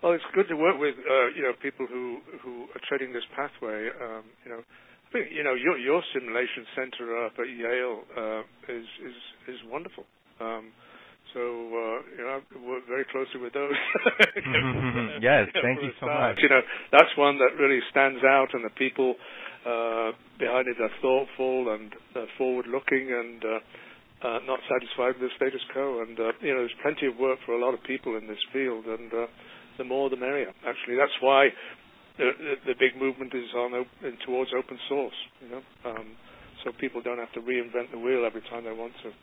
Well, 0.03 0.13
it's 0.13 0.23
good 0.33 0.47
to 0.49 0.55
work 0.55 0.79
with 0.79 0.95
uh, 0.95 1.27
you 1.35 1.43
know 1.43 1.53
people 1.61 1.87
who 1.87 2.19
who 2.43 2.63
are 2.75 2.81
treading 2.87 3.13
this 3.13 3.23
pathway. 3.35 3.89
Um, 4.01 4.23
you 4.43 4.51
know, 4.51 4.59
I 4.59 5.11
think 5.13 5.27
you 5.31 5.43
know 5.43 5.53
your 5.53 5.77
your 5.77 6.01
simulation 6.13 6.65
center 6.75 7.25
up 7.25 7.33
at 7.39 7.47
Yale 7.47 8.01
uh, 8.17 8.41
is 8.73 8.85
is 9.05 9.55
is 9.55 9.59
wonderful. 9.69 10.03
Um, 10.39 10.71
so 11.33 11.39
uh, 11.39 11.97
you 12.11 12.23
know, 12.23 12.39
I 12.43 12.67
work 12.67 12.83
very 12.87 13.05
closely 13.11 13.39
with 13.39 13.53
those. 13.53 13.75
yes, 15.23 15.47
thank 15.63 15.79
you 15.79 15.91
so 15.99 16.07
much. 16.07 16.39
You 16.43 16.49
know, 16.49 16.61
that's 16.91 17.11
one 17.17 17.39
that 17.39 17.55
really 17.59 17.79
stands 17.89 18.23
out, 18.23 18.53
and 18.53 18.63
the 18.63 18.75
people 18.75 19.15
uh, 19.63 20.11
behind 20.39 20.67
it 20.67 20.75
are 20.79 20.91
thoughtful 21.01 21.71
and 21.73 21.93
uh, 22.15 22.27
forward-looking, 22.37 23.07
and 23.11 23.39
uh, 23.43 24.27
uh, 24.27 24.39
not 24.43 24.59
satisfied 24.67 25.19
with 25.19 25.31
the 25.31 25.35
status 25.35 25.63
quo. 25.71 26.03
And 26.03 26.19
uh, 26.19 26.35
you 26.41 26.51
know, 26.51 26.67
there's 26.67 26.79
plenty 26.83 27.07
of 27.07 27.15
work 27.17 27.39
for 27.45 27.55
a 27.55 27.61
lot 27.63 27.73
of 27.73 27.81
people 27.83 28.17
in 28.17 28.27
this 28.27 28.41
field, 28.51 28.85
and 28.85 29.11
uh, 29.13 29.27
the 29.77 29.87
more 29.87 30.09
the 30.09 30.19
merrier. 30.19 30.51
Actually, 30.67 30.99
that's 30.99 31.15
why 31.21 31.47
the, 32.19 32.31
the, 32.35 32.73
the 32.73 32.75
big 32.75 32.99
movement 32.99 33.31
is 33.33 33.47
on 33.55 33.73
open, 33.73 34.17
towards 34.27 34.51
open 34.51 34.77
source. 34.89 35.19
You 35.39 35.49
know, 35.55 35.63
um, 35.87 36.11
so 36.63 36.71
people 36.75 37.01
don't 37.01 37.19
have 37.19 37.31
to 37.33 37.41
reinvent 37.41 37.91
the 37.95 37.99
wheel 37.99 38.27
every 38.27 38.43
time 38.51 38.65
they 38.65 38.75
want 38.75 38.93
to 39.07 39.15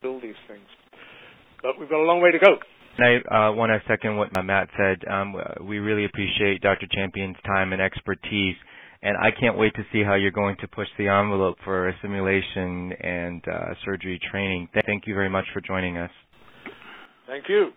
build 0.00 0.22
these 0.22 0.40
things 0.48 0.64
but 1.62 1.78
we've 1.78 1.88
got 1.88 2.00
a 2.00 2.06
long 2.06 2.20
way 2.20 2.30
to 2.32 2.38
go. 2.38 2.56
And 2.98 3.22
I 3.30 3.48
uh, 3.48 3.52
want 3.52 3.70
to 3.70 3.80
second 3.88 4.16
what 4.16 4.30
Matt 4.44 4.68
said. 4.76 5.08
Um, 5.10 5.34
we 5.66 5.78
really 5.78 6.04
appreciate 6.04 6.60
Dr. 6.60 6.86
Champion's 6.92 7.36
time 7.46 7.72
and 7.72 7.80
expertise, 7.80 8.56
and 9.02 9.16
I 9.16 9.30
can't 9.30 9.56
wait 9.56 9.74
to 9.74 9.82
see 9.92 10.02
how 10.02 10.14
you're 10.14 10.30
going 10.30 10.56
to 10.60 10.68
push 10.68 10.88
the 10.98 11.08
envelope 11.08 11.56
for 11.64 11.94
simulation 12.02 12.92
and 13.00 13.42
uh, 13.48 13.74
surgery 13.84 14.20
training. 14.30 14.68
Thank 14.86 15.06
you 15.06 15.14
very 15.14 15.30
much 15.30 15.46
for 15.54 15.60
joining 15.60 15.96
us. 15.96 16.10
Thank 17.26 17.44
you. 17.48 17.70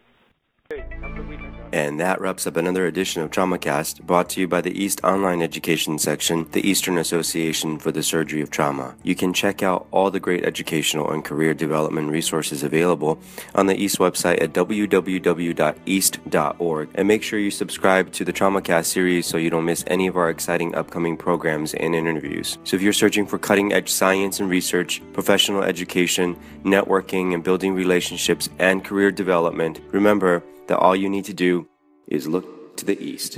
And 1.74 2.00
that 2.00 2.22
wraps 2.22 2.46
up 2.46 2.56
another 2.56 2.86
edition 2.86 3.24
of 3.24 3.32
TraumaCast, 3.32 4.04
brought 4.04 4.30
to 4.30 4.40
you 4.40 4.48
by 4.48 4.62
the 4.62 4.80
East 4.80 5.04
Online 5.04 5.42
Education 5.42 5.98
Section, 5.98 6.48
the 6.52 6.70
Eastern 6.70 7.00
Association 7.00 7.80
for 7.80 7.92
the 7.92 8.04
Surgery 8.04 8.42
of 8.42 8.52
Trauma. 8.52 8.94
You 9.02 9.16
can 9.16 9.34
check 9.34 9.64
out 9.64 9.88
all 9.90 10.12
the 10.12 10.20
great 10.20 10.46
educational 10.46 11.10
and 11.10 11.26
career 11.26 11.56
development 11.56 12.12
resources 12.12 12.62
available 12.62 13.18
on 13.56 13.66
the 13.66 13.76
East 13.76 13.98
website 13.98 14.40
at 14.40 14.54
www.east.org. 14.54 15.10
And 16.94 17.08
make 17.08 17.24
sure 17.24 17.40
you 17.40 17.50
subscribe 17.50 18.12
to 18.12 18.24
the 18.24 18.34
TraumaCast 18.34 18.86
series 18.86 19.26
so 19.26 19.38
you 19.38 19.50
don't 19.50 19.66
miss 19.66 19.84
any 19.88 20.06
of 20.06 20.16
our 20.16 20.30
exciting 20.30 20.76
upcoming 20.76 21.18
programs 21.18 21.74
and 21.74 21.96
interviews. 21.96 22.60
So 22.66 22.76
if 22.76 22.84
you're 22.84 22.94
searching 22.94 23.26
for 23.26 23.40
cutting 23.40 23.74
edge 23.74 23.90
science 23.90 24.40
and 24.40 24.48
research, 24.48 25.02
professional 25.12 25.64
education, 25.64 26.38
networking 26.64 27.34
and 27.34 27.44
building 27.44 27.74
relationships, 27.74 28.48
and 28.60 28.86
career 28.86 29.10
development, 29.10 29.82
remember 29.92 30.44
that 30.68 30.78
all 30.78 30.96
you 30.96 31.10
need 31.10 31.26
to 31.26 31.34
do 31.34 31.63
is 32.08 32.28
look 32.28 32.76
to 32.78 32.86
the 32.86 33.02
east. 33.02 33.38